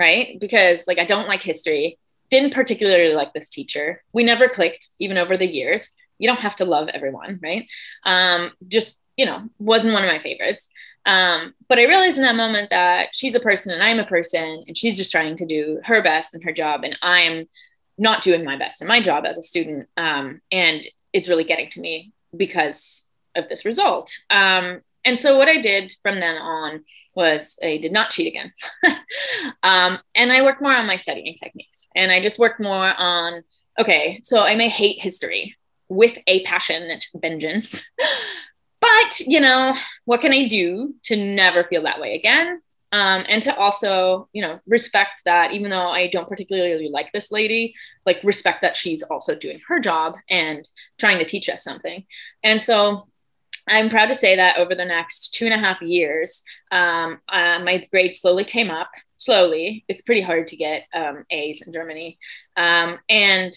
right? 0.00 0.40
Because 0.40 0.88
like 0.88 0.98
I 0.98 1.04
don't 1.04 1.28
like 1.28 1.42
history, 1.42 1.98
didn't 2.30 2.54
particularly 2.54 3.14
like 3.14 3.32
this 3.34 3.50
teacher. 3.50 4.02
We 4.12 4.24
never 4.24 4.48
clicked, 4.48 4.88
even 4.98 5.18
over 5.18 5.36
the 5.36 5.46
years. 5.46 5.92
You 6.18 6.28
don't 6.28 6.40
have 6.40 6.56
to 6.56 6.64
love 6.64 6.88
everyone, 6.88 7.38
right? 7.42 7.66
Um, 8.04 8.52
just, 8.66 9.02
you 9.16 9.26
know, 9.26 9.48
wasn't 9.58 9.94
one 9.94 10.04
of 10.04 10.10
my 10.10 10.18
favorites. 10.18 10.68
Um, 11.06 11.54
but 11.68 11.78
I 11.78 11.84
realized 11.84 12.16
in 12.16 12.24
that 12.24 12.36
moment 12.36 12.70
that 12.70 13.08
she's 13.12 13.34
a 13.34 13.40
person 13.40 13.72
and 13.72 13.82
I'm 13.82 13.98
a 13.98 14.06
person, 14.06 14.64
and 14.66 14.76
she's 14.76 14.96
just 14.96 15.12
trying 15.12 15.36
to 15.36 15.46
do 15.46 15.80
her 15.84 16.02
best 16.02 16.34
in 16.34 16.42
her 16.42 16.52
job, 16.52 16.84
and 16.84 16.96
I'm 17.02 17.48
not 17.98 18.22
doing 18.22 18.44
my 18.44 18.56
best 18.56 18.80
in 18.80 18.88
my 18.88 19.00
job 19.00 19.24
as 19.26 19.36
a 19.36 19.42
student. 19.42 19.88
Um, 19.96 20.40
and 20.50 20.86
it's 21.12 21.28
really 21.28 21.44
getting 21.44 21.68
to 21.70 21.80
me 21.80 22.12
because 22.34 23.06
of 23.34 23.48
this 23.48 23.64
result. 23.64 24.10
Um, 24.30 24.80
and 25.04 25.18
so 25.18 25.36
what 25.38 25.48
I 25.48 25.60
did 25.60 25.92
from 26.02 26.20
then 26.20 26.36
on 26.36 26.84
was 27.14 27.58
I 27.62 27.78
did 27.78 27.92
not 27.92 28.10
cheat 28.10 28.28
again. 28.28 28.52
um, 29.62 29.98
and 30.14 30.32
I 30.32 30.42
worked 30.42 30.62
more 30.62 30.74
on 30.74 30.86
my 30.86 30.96
studying 30.96 31.34
techniques. 31.34 31.86
And 31.96 32.12
I 32.12 32.22
just 32.22 32.38
worked 32.38 32.60
more 32.60 32.94
on, 32.96 33.42
okay, 33.78 34.20
so 34.22 34.42
I 34.42 34.54
may 34.54 34.68
hate 34.68 35.00
history 35.00 35.56
with 35.88 36.16
a 36.28 36.44
passionate 36.44 37.04
vengeance, 37.16 37.88
but 38.80 39.20
you 39.20 39.40
know 39.40 39.76
what 40.04 40.20
can 40.20 40.32
i 40.32 40.48
do 40.48 40.94
to 41.02 41.16
never 41.16 41.64
feel 41.64 41.82
that 41.82 42.00
way 42.00 42.14
again 42.14 42.60
um, 42.92 43.24
and 43.28 43.42
to 43.44 43.54
also 43.56 44.28
you 44.32 44.42
know 44.42 44.58
respect 44.66 45.22
that 45.24 45.52
even 45.52 45.70
though 45.70 45.88
i 45.88 46.06
don't 46.08 46.28
particularly 46.28 46.88
like 46.88 47.10
this 47.12 47.30
lady 47.30 47.74
like 48.06 48.20
respect 48.24 48.62
that 48.62 48.76
she's 48.76 49.02
also 49.02 49.34
doing 49.34 49.60
her 49.68 49.78
job 49.78 50.16
and 50.28 50.68
trying 50.98 51.18
to 51.18 51.24
teach 51.24 51.48
us 51.48 51.62
something 51.62 52.04
and 52.42 52.62
so 52.62 53.06
i'm 53.70 53.88
proud 53.88 54.08
to 54.08 54.14
say 54.14 54.36
that 54.36 54.58
over 54.58 54.74
the 54.74 54.84
next 54.84 55.34
two 55.34 55.46
and 55.46 55.54
a 55.54 55.58
half 55.58 55.80
years 55.80 56.42
um, 56.72 57.18
uh, 57.28 57.58
my 57.60 57.86
grades 57.90 58.20
slowly 58.20 58.44
came 58.44 58.70
up 58.70 58.90
slowly. 59.20 59.84
It's 59.86 60.02
pretty 60.02 60.22
hard 60.22 60.48
to 60.48 60.56
get 60.56 60.84
um, 60.94 61.24
a's 61.30 61.62
in 61.62 61.72
germany. 61.72 62.18
Um, 62.56 62.98
and 63.08 63.52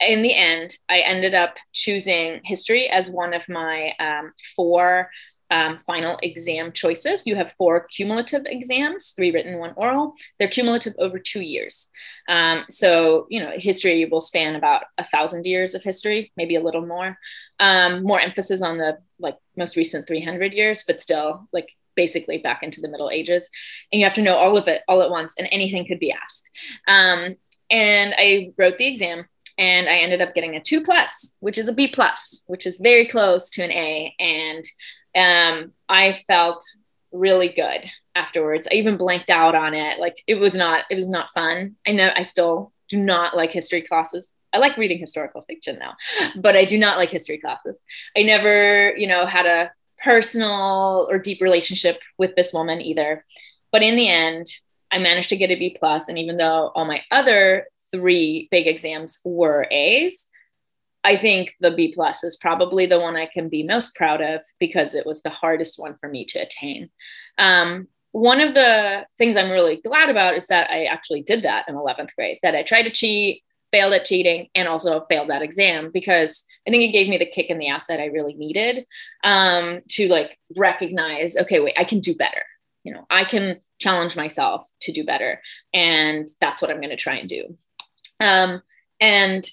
in 0.00 0.22
the 0.22 0.34
end, 0.34 0.76
I 0.88 1.00
ended 1.00 1.34
up 1.34 1.56
choosing 1.72 2.40
history 2.44 2.88
as 2.88 3.10
one 3.10 3.34
of 3.34 3.48
my 3.48 3.92
um, 3.98 4.32
four 4.56 5.10
um, 5.50 5.78
final 5.86 6.18
exam 6.22 6.72
choices. 6.72 7.26
You 7.26 7.36
have 7.36 7.52
four 7.52 7.86
cumulative 7.86 8.42
exams, 8.46 9.10
three 9.10 9.30
written, 9.30 9.58
one 9.58 9.72
oral. 9.76 10.14
They're 10.38 10.48
cumulative 10.48 10.94
over 10.98 11.18
two 11.18 11.40
years. 11.40 11.90
Um, 12.28 12.64
so, 12.68 13.26
you 13.28 13.40
know, 13.40 13.52
history 13.56 14.04
will 14.04 14.20
span 14.20 14.54
about 14.54 14.84
a 14.98 15.06
thousand 15.08 15.46
years 15.46 15.74
of 15.74 15.82
history, 15.82 16.32
maybe 16.36 16.56
a 16.56 16.62
little 16.62 16.86
more. 16.86 17.18
Um, 17.58 18.02
more 18.04 18.20
emphasis 18.20 18.62
on 18.62 18.78
the 18.78 18.98
like 19.18 19.36
most 19.56 19.76
recent 19.76 20.06
300 20.06 20.54
years, 20.54 20.84
but 20.86 21.00
still 21.00 21.48
like 21.52 21.68
basically 21.96 22.38
back 22.38 22.62
into 22.62 22.80
the 22.80 22.88
Middle 22.88 23.10
Ages. 23.10 23.50
And 23.92 24.00
you 24.00 24.06
have 24.06 24.14
to 24.14 24.22
know 24.22 24.36
all 24.36 24.56
of 24.56 24.68
it 24.68 24.82
all 24.88 25.02
at 25.02 25.10
once, 25.10 25.34
and 25.36 25.48
anything 25.50 25.86
could 25.86 25.98
be 25.98 26.12
asked. 26.12 26.50
Um, 26.86 27.36
and 27.70 28.14
I 28.16 28.52
wrote 28.56 28.78
the 28.78 28.86
exam 28.86 29.26
and 29.58 29.88
I 29.88 29.98
ended 29.98 30.22
up 30.22 30.34
getting 30.34 30.56
a 30.56 30.60
two 30.60 30.80
plus, 30.80 31.36
which 31.40 31.58
is 31.58 31.68
a 31.68 31.72
B 31.72 31.88
plus, 31.88 32.44
which 32.46 32.66
is 32.66 32.78
very 32.78 33.06
close 33.06 33.50
to 33.50 33.62
an 33.62 33.70
A. 33.70 34.14
And 34.18 34.64
um, 35.14 35.72
I 35.88 36.22
felt 36.26 36.64
really 37.12 37.48
good 37.48 37.84
afterwards. 38.14 38.68
I 38.70 38.74
even 38.74 38.96
blanked 38.96 39.30
out 39.30 39.54
on 39.54 39.74
it. 39.74 39.98
Like 39.98 40.16
it 40.26 40.36
was 40.36 40.54
not, 40.54 40.84
it 40.90 40.94
was 40.94 41.08
not 41.08 41.32
fun. 41.34 41.76
I 41.86 41.92
know 41.92 42.10
I 42.14 42.22
still 42.22 42.72
do 42.88 42.98
not 42.98 43.36
like 43.36 43.52
history 43.52 43.82
classes. 43.82 44.34
I 44.52 44.58
like 44.58 44.76
reading 44.76 44.98
historical 44.98 45.42
fiction 45.42 45.78
now, 45.78 45.94
but 46.36 46.56
I 46.56 46.64
do 46.64 46.78
not 46.78 46.98
like 46.98 47.10
history 47.10 47.38
classes. 47.38 47.82
I 48.16 48.22
never, 48.22 48.96
you 48.96 49.06
know, 49.06 49.26
had 49.26 49.46
a 49.46 49.70
personal 50.02 51.06
or 51.10 51.18
deep 51.18 51.40
relationship 51.40 52.00
with 52.18 52.34
this 52.34 52.52
woman 52.52 52.80
either. 52.80 53.24
But 53.70 53.82
in 53.82 53.96
the 53.96 54.08
end, 54.08 54.46
I 54.90 54.98
managed 54.98 55.28
to 55.28 55.36
get 55.36 55.50
a 55.50 55.56
B 55.56 55.76
plus, 55.78 56.08
and 56.08 56.18
even 56.18 56.36
though 56.36 56.72
all 56.74 56.84
my 56.84 57.02
other 57.12 57.66
three 57.92 58.48
big 58.50 58.66
exams 58.66 59.20
were 59.24 59.66
A's. 59.70 60.26
I 61.02 61.16
think 61.16 61.54
the 61.60 61.70
B 61.70 61.92
plus 61.94 62.24
is 62.24 62.36
probably 62.36 62.86
the 62.86 63.00
one 63.00 63.16
I 63.16 63.26
can 63.26 63.48
be 63.48 63.62
most 63.62 63.94
proud 63.94 64.20
of 64.20 64.42
because 64.58 64.94
it 64.94 65.06
was 65.06 65.22
the 65.22 65.30
hardest 65.30 65.78
one 65.78 65.96
for 65.98 66.08
me 66.08 66.24
to 66.26 66.40
attain. 66.40 66.90
Um, 67.38 67.88
one 68.12 68.40
of 68.40 68.54
the 68.54 69.06
things 69.18 69.36
I'm 69.36 69.50
really 69.50 69.76
glad 69.76 70.10
about 70.10 70.36
is 70.36 70.48
that 70.48 70.70
I 70.70 70.84
actually 70.84 71.22
did 71.22 71.44
that 71.44 71.66
in 71.68 71.74
11th 71.74 72.14
grade, 72.16 72.38
that 72.42 72.54
I 72.54 72.62
tried 72.62 72.82
to 72.82 72.90
cheat, 72.90 73.42
failed 73.70 73.92
at 73.92 74.04
cheating, 74.04 74.48
and 74.54 74.68
also 74.68 75.06
failed 75.08 75.30
that 75.30 75.42
exam 75.42 75.90
because 75.92 76.44
I 76.66 76.70
think 76.70 76.82
it 76.82 76.92
gave 76.92 77.08
me 77.08 77.18
the 77.18 77.26
kick 77.26 77.46
in 77.50 77.58
the 77.58 77.68
ass 77.68 77.86
that 77.86 78.00
I 78.00 78.06
really 78.06 78.34
needed 78.34 78.84
um, 79.22 79.80
to 79.90 80.08
like 80.08 80.38
recognize, 80.56 81.36
okay, 81.36 81.60
wait, 81.60 81.74
I 81.78 81.84
can 81.84 82.00
do 82.00 82.14
better. 82.14 82.42
You 82.82 82.94
know, 82.94 83.06
I 83.08 83.24
can 83.24 83.60
challenge 83.78 84.16
myself 84.16 84.66
to 84.82 84.92
do 84.92 85.04
better. 85.04 85.40
And 85.72 86.28
that's 86.40 86.60
what 86.60 86.70
I'm 86.70 86.80
going 86.80 86.90
to 86.90 86.96
try 86.96 87.16
and 87.16 87.28
do. 87.28 87.56
Um, 88.18 88.62
and 89.00 89.48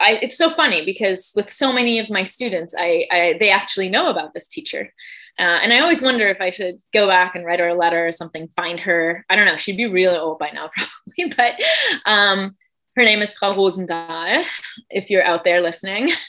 I, 0.00 0.18
it's 0.22 0.38
so 0.38 0.50
funny 0.50 0.84
because 0.84 1.32
with 1.34 1.50
so 1.50 1.72
many 1.72 1.98
of 1.98 2.10
my 2.10 2.24
students, 2.24 2.74
I, 2.78 3.06
I 3.10 3.36
they 3.40 3.50
actually 3.50 3.88
know 3.88 4.08
about 4.10 4.34
this 4.34 4.46
teacher. 4.46 4.92
Uh, 5.38 5.60
and 5.62 5.72
I 5.72 5.78
always 5.78 6.02
wonder 6.02 6.28
if 6.28 6.40
I 6.40 6.50
should 6.50 6.80
go 6.92 7.06
back 7.06 7.36
and 7.36 7.44
write 7.44 7.60
her 7.60 7.68
a 7.68 7.74
letter 7.74 8.06
or 8.06 8.12
something, 8.12 8.48
find 8.56 8.80
her. 8.80 9.24
I 9.30 9.36
don't 9.36 9.46
know. 9.46 9.56
She'd 9.56 9.76
be 9.76 9.86
really 9.86 10.16
old 10.16 10.38
by 10.40 10.50
now, 10.50 10.70
probably. 11.16 11.34
But 11.36 12.10
um, 12.10 12.56
her 12.96 13.04
name 13.04 13.22
is 13.22 13.38
Frau 13.38 13.54
Rosendahl, 13.54 14.44
if 14.90 15.10
you're 15.10 15.24
out 15.24 15.44
there 15.44 15.60
listening. 15.60 16.10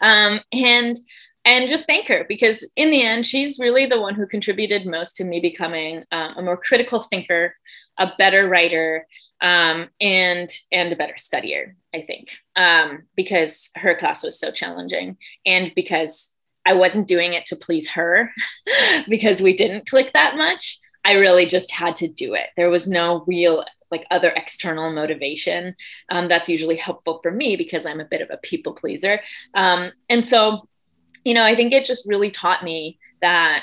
Um, 0.00 0.40
and 0.52 0.96
and 1.44 1.68
just 1.68 1.86
thank 1.86 2.08
her 2.08 2.24
because 2.26 2.70
in 2.74 2.90
the 2.90 3.02
end, 3.02 3.26
she's 3.26 3.58
really 3.58 3.84
the 3.86 4.00
one 4.00 4.14
who 4.14 4.26
contributed 4.26 4.86
most 4.86 5.16
to 5.16 5.24
me 5.24 5.40
becoming 5.40 6.04
uh, 6.10 6.30
a 6.36 6.42
more 6.42 6.56
critical 6.56 7.00
thinker, 7.00 7.54
a 7.98 8.12
better 8.16 8.48
writer, 8.48 9.06
um, 9.44 9.90
and 10.00 10.48
and 10.72 10.90
a 10.90 10.96
better 10.96 11.14
studier, 11.18 11.74
I 11.94 12.00
think, 12.00 12.30
um, 12.56 13.02
because 13.14 13.70
her 13.76 13.94
class 13.94 14.24
was 14.24 14.40
so 14.40 14.50
challenging, 14.50 15.18
and 15.44 15.70
because 15.76 16.32
I 16.64 16.72
wasn't 16.72 17.06
doing 17.06 17.34
it 17.34 17.44
to 17.46 17.56
please 17.56 17.90
her, 17.90 18.32
because 19.08 19.42
we 19.42 19.54
didn't 19.54 19.88
click 19.88 20.14
that 20.14 20.36
much. 20.36 20.80
I 21.04 21.12
really 21.12 21.44
just 21.44 21.70
had 21.70 21.94
to 21.96 22.08
do 22.08 22.32
it. 22.32 22.48
There 22.56 22.70
was 22.70 22.88
no 22.88 23.22
real 23.26 23.66
like 23.90 24.06
other 24.10 24.30
external 24.30 24.90
motivation. 24.90 25.76
Um, 26.08 26.26
that's 26.26 26.48
usually 26.48 26.76
helpful 26.76 27.20
for 27.22 27.30
me 27.30 27.56
because 27.56 27.84
I'm 27.84 28.00
a 28.00 28.06
bit 28.06 28.22
of 28.22 28.30
a 28.30 28.38
people 28.38 28.72
pleaser, 28.72 29.20
um, 29.52 29.92
and 30.08 30.24
so 30.24 30.66
you 31.22 31.34
know 31.34 31.44
I 31.44 31.54
think 31.54 31.74
it 31.74 31.84
just 31.84 32.08
really 32.08 32.30
taught 32.30 32.64
me 32.64 32.98
that 33.20 33.62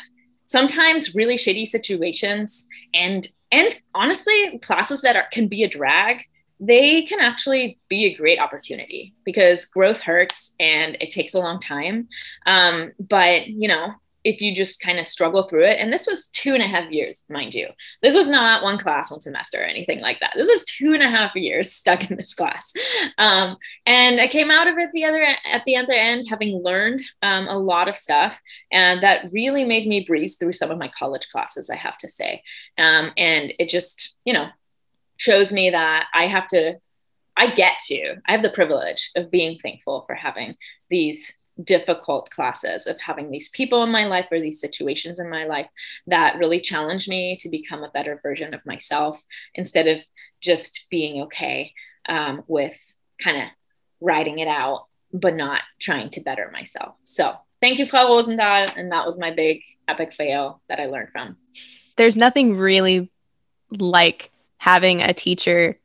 sometimes 0.52 1.16
really 1.16 1.36
shitty 1.36 1.66
situations 1.66 2.68
and 2.94 3.28
and 3.54 3.80
honestly 3.96 4.60
classes 4.60 5.02
that 5.02 5.16
are, 5.16 5.28
can 5.32 5.48
be 5.48 5.64
a 5.64 5.70
drag 5.70 6.26
they 6.64 7.02
can 7.04 7.20
actually 7.20 7.80
be 7.90 8.06
a 8.06 8.14
great 8.16 8.38
opportunity 8.38 9.16
because 9.26 9.66
growth 9.66 10.00
hurts 10.00 10.54
and 10.60 10.96
it 11.02 11.10
takes 11.10 11.34
a 11.34 11.40
long 11.40 11.60
time. 11.60 12.08
Um, 12.46 12.92
but 13.00 13.48
you 13.48 13.68
know 13.68 13.96
if 14.24 14.42
you 14.42 14.54
just 14.54 14.82
kind 14.82 15.00
of 15.00 15.08
struggle 15.08 15.44
through 15.44 15.66
it. 15.66 15.80
And 15.80 15.92
this 15.92 16.08
was 16.08 16.28
two 16.28 16.54
and 16.54 16.62
a 16.62 16.68
half 16.68 16.92
years, 16.92 17.24
mind 17.30 17.54
you. 17.54 17.70
This 18.02 18.16
was 18.16 18.30
not 18.30 18.64
one 18.64 18.78
class, 18.78 19.12
one 19.12 19.22
semester, 19.22 19.62
or 19.62 19.66
anything 19.66 20.00
like 20.00 20.20
that. 20.20 20.34
This 20.36 20.48
was 20.48 20.66
two 20.66 20.94
and 20.94 21.02
a 21.02 21.10
half 21.10 21.36
years 21.36 21.72
stuck 21.72 22.10
in 22.10 22.18
this 22.18 22.34
class. 22.34 22.74
Um, 23.18 23.58
and 23.86 24.20
I 24.20 24.28
came 24.28 24.52
out 24.52 24.68
of 24.68 24.78
it 24.78 24.90
the 24.94 25.06
other 25.06 25.24
at 25.24 25.64
the 25.66 25.78
other 25.78 25.94
end, 25.94 26.26
having 26.30 26.62
learned 26.64 27.02
um, 27.22 27.48
a 27.48 27.58
lot 27.58 27.88
of 27.88 27.98
stuff, 27.98 28.40
and 28.72 29.02
that 29.04 29.32
really 29.32 29.66
made 29.66 29.88
me 29.88 30.06
breeze 30.08 30.36
through 30.36 30.54
some 30.54 30.72
of 30.72 30.78
my 30.78 30.92
college 30.98 31.30
classes. 31.30 31.70
I 31.70 31.76
have 31.76 31.98
to 32.00 32.08
say, 32.08 32.44
um, 32.78 33.12
and 33.18 33.54
it 33.60 33.70
just 33.70 34.18
you 34.26 34.34
know 34.34 34.50
shows 35.18 35.52
me 35.54 35.72
that 35.72 36.08
I 36.14 36.28
have 36.28 36.48
to. 36.50 36.80
I 37.38 37.50
get 37.56 37.80
to. 37.88 38.18
I 38.28 38.34
have 38.34 38.42
the 38.42 38.50
privilege 38.50 39.10
of 39.16 39.32
being 39.32 39.58
thankful 39.58 40.04
for 40.06 40.16
having 40.16 40.56
these 40.90 41.34
difficult 41.64 42.30
classes 42.30 42.88
of 42.88 43.00
having 43.00 43.30
these 43.30 43.50
people 43.50 43.84
in 43.84 43.92
my 43.92 44.06
life 44.06 44.28
or 44.32 44.40
these 44.40 44.62
situations 44.62 45.20
in 45.20 45.30
my 45.30 45.46
life 45.46 45.68
that 46.08 46.38
really 46.38 46.60
challenge 46.60 47.08
me 47.08 47.36
to 47.38 47.50
become 47.50 47.84
a 47.84 47.92
better 47.92 48.20
version 48.24 48.54
of 48.54 48.66
myself 48.66 49.22
instead 49.56 49.88
of 49.88 49.98
just 50.40 50.88
being 50.90 51.24
okay 51.24 51.74
um, 52.08 52.44
with 52.48 52.80
kind 53.20 53.38
of 53.38 53.44
writing 54.00 54.40
it 54.40 54.48
out 54.48 54.88
but 55.14 55.36
not 55.36 55.62
trying 55.80 56.10
to 56.10 56.22
better 56.22 56.50
myself. 56.54 56.96
So 57.04 57.36
thank 57.60 57.80
you 57.80 57.86
frau 57.86 58.08
rosendahl 58.08 58.76
and 58.76 58.92
that 58.92 59.06
was 59.06 59.20
my 59.20 59.32
big 59.32 59.62
epic 59.88 60.14
fail 60.14 60.62
that 60.68 60.80
i 60.80 60.86
learned 60.86 61.10
from. 61.12 61.38
There's 61.98 62.16
nothing 62.16 62.56
really 62.56 63.12
like 63.70 64.32
having 64.58 65.02
a 65.02 65.14
teacher 65.14 65.78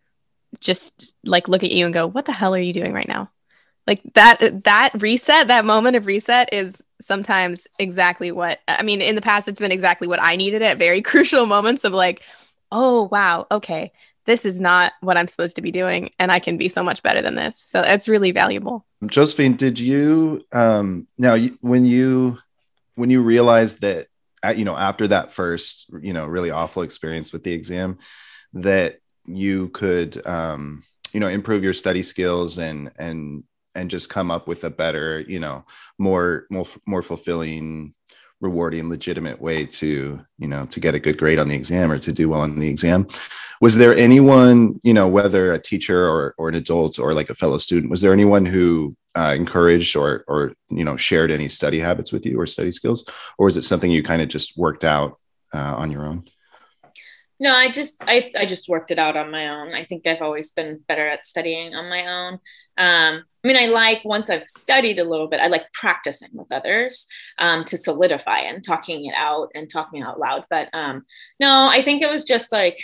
just 0.61 1.15
like 1.25 1.49
look 1.49 1.65
at 1.65 1.73
you 1.73 1.85
and 1.85 1.95
go 1.95 2.07
what 2.07 2.25
the 2.25 2.33
hell 2.33 2.55
are 2.55 2.61
you 2.61 2.73
doing 2.73 2.93
right 2.93 3.09
now 3.09 3.31
like 3.87 4.03
that 4.15 4.65
that 4.65 4.91
reset 5.01 5.49
that 5.49 5.65
moment 5.65 5.97
of 5.97 6.07
reset 6.07 6.53
is 6.53 6.83
sometimes 7.01 7.67
exactly 7.79 8.33
what 8.33 8.61
i 8.69 8.83
mean 8.83 9.01
in 9.01 9.15
the 9.15 9.23
past 9.23 9.49
it's 9.49 9.61
been 9.61 9.73
exactly 9.73 10.09
what 10.09 10.23
i 10.23 10.37
needed 10.37 10.63
at 10.63 10.79
very 10.79 11.03
crucial 11.11 11.47
moments 11.47 11.85
of 11.85 11.93
like 11.93 12.23
oh 12.73 13.09
wow 13.13 13.47
okay 13.51 13.93
this 14.27 14.45
is 14.45 14.61
not 14.61 14.93
what 15.01 15.17
i'm 15.17 15.29
supposed 15.29 15.57
to 15.57 15.63
be 15.63 15.71
doing 15.71 16.11
and 16.19 16.31
i 16.33 16.39
can 16.39 16.57
be 16.57 16.69
so 16.69 16.83
much 16.83 17.03
better 17.03 17.23
than 17.23 17.35
this. 17.35 17.59
So 17.59 17.83
that's 17.83 18.09
really 18.09 18.33
valuable. 18.33 18.85
Josephine 19.07 19.57
did 19.57 19.79
you 19.79 20.45
um 20.53 21.07
now 21.19 21.37
when 21.61 21.87
you 21.87 22.39
when 22.95 23.11
you 23.11 23.23
realized 23.23 23.81
that 23.83 24.09
uh, 24.45 24.51
you 24.51 24.65
know 24.65 24.77
after 24.77 25.09
that 25.09 25.33
first 25.33 25.91
you 26.03 26.13
know 26.13 26.27
really 26.27 26.51
awful 26.51 26.83
experience 26.83 27.33
with 27.33 27.45
the 27.45 27.53
exam 27.53 27.99
that 28.53 28.99
you 29.27 29.69
could 29.69 30.25
um 30.27 30.83
you 31.13 31.21
know 31.21 31.29
improve 31.29 31.63
your 31.63 31.73
study 31.73 32.03
skills 32.03 32.59
and 32.59 32.91
and 32.99 33.45
and 33.77 33.91
just 33.91 34.11
come 34.11 34.31
up 34.31 34.49
with 34.49 34.65
a 34.65 34.71
better 34.71 35.21
you 35.21 35.39
know 35.39 35.65
more 35.99 36.47
more 36.51 36.67
more 36.87 37.03
fulfilling 37.03 37.95
rewarding 38.41 38.89
legitimate 38.89 39.41
way 39.41 39.65
to 39.65 40.21
you 40.39 40.49
know 40.49 40.67
to 40.67 40.81
get 40.81 40.95
a 40.95 41.01
good 41.01 41.19
grade 41.19 41.39
on 41.39 41.49
the 41.49 41.57
exam 41.57 41.91
or 41.91 41.99
to 41.99 42.13
do 42.13 42.29
well 42.29 42.43
on 42.43 42.59
the 42.59 42.69
exam. 42.69 43.07
Was 43.61 43.77
there 43.77 43.97
anyone 43.97 44.81
you 44.83 44.93
know 44.93 45.09
whether 45.09 45.53
a 45.53 45.59
teacher 45.59 46.07
or, 46.07 46.35
or 46.37 46.49
an 46.49 46.55
adult 46.55 46.99
or 46.99 47.15
like 47.15 47.31
a 47.31 47.35
fellow 47.35 47.59
student 47.59 47.91
was 47.91 48.01
there 48.01 48.13
anyone 48.13 48.45
who 48.45 48.95
uh, 49.17 49.33
encouraged 49.35 49.97
or 49.97 50.25
or 50.29 50.53
you 50.69 50.85
know 50.85 50.97
shared 50.97 51.31
any 51.31 51.49
study 51.49 51.79
habits 51.79 52.13
with 52.13 52.27
you 52.27 52.39
or 52.39 52.47
study 52.47 52.73
skills? 52.73 53.09
Or 53.39 53.47
was 53.47 53.57
it 53.57 53.63
something 53.63 53.91
you 53.91 54.03
kind 54.03 54.21
of 54.21 54.29
just 54.29 54.57
worked 54.59 54.85
out 54.85 55.19
uh, 55.55 55.75
on 55.77 55.91
your 55.91 56.07
own? 56.07 56.29
No 57.41 57.55
i 57.55 57.71
just 57.71 58.03
I, 58.07 58.31
I 58.37 58.47
just 58.47 58.69
worked 58.69 58.91
it 58.91 58.99
out 58.99 59.17
on 59.17 59.31
my 59.31 59.49
own. 59.49 59.75
I 59.75 59.87
think 59.87 60.07
i've 60.07 60.23
always 60.23 60.53
been 60.53 60.81
better 60.87 61.09
at 61.09 61.27
studying 61.27 61.75
on 61.75 61.89
my 61.89 62.07
own. 62.07 62.39
Um, 62.79 63.25
I 63.47 63.49
mean, 63.49 63.57
I 63.57 63.67
like 63.67 64.05
once 64.05 64.29
I've 64.29 64.49
studied 64.49 64.99
a 64.99 65.05
little 65.05 65.29
bit, 65.29 65.39
I 65.39 65.47
like 65.47 65.73
practicing 65.73 66.31
with 66.33 66.51
others 66.51 67.07
um, 67.39 67.65
to 67.67 67.79
solidify 67.79 68.41
and 68.41 68.65
talking 68.65 69.05
it 69.05 69.15
out 69.17 69.51
and 69.55 69.71
talking 69.71 70.03
out 70.03 70.19
loud. 70.19 70.47
But 70.51 70.69
um, 70.73 71.05
no, 71.39 71.69
I 71.69 71.81
think 71.81 72.03
it 72.03 72.11
was 72.11 72.25
just 72.25 72.51
like, 72.51 72.77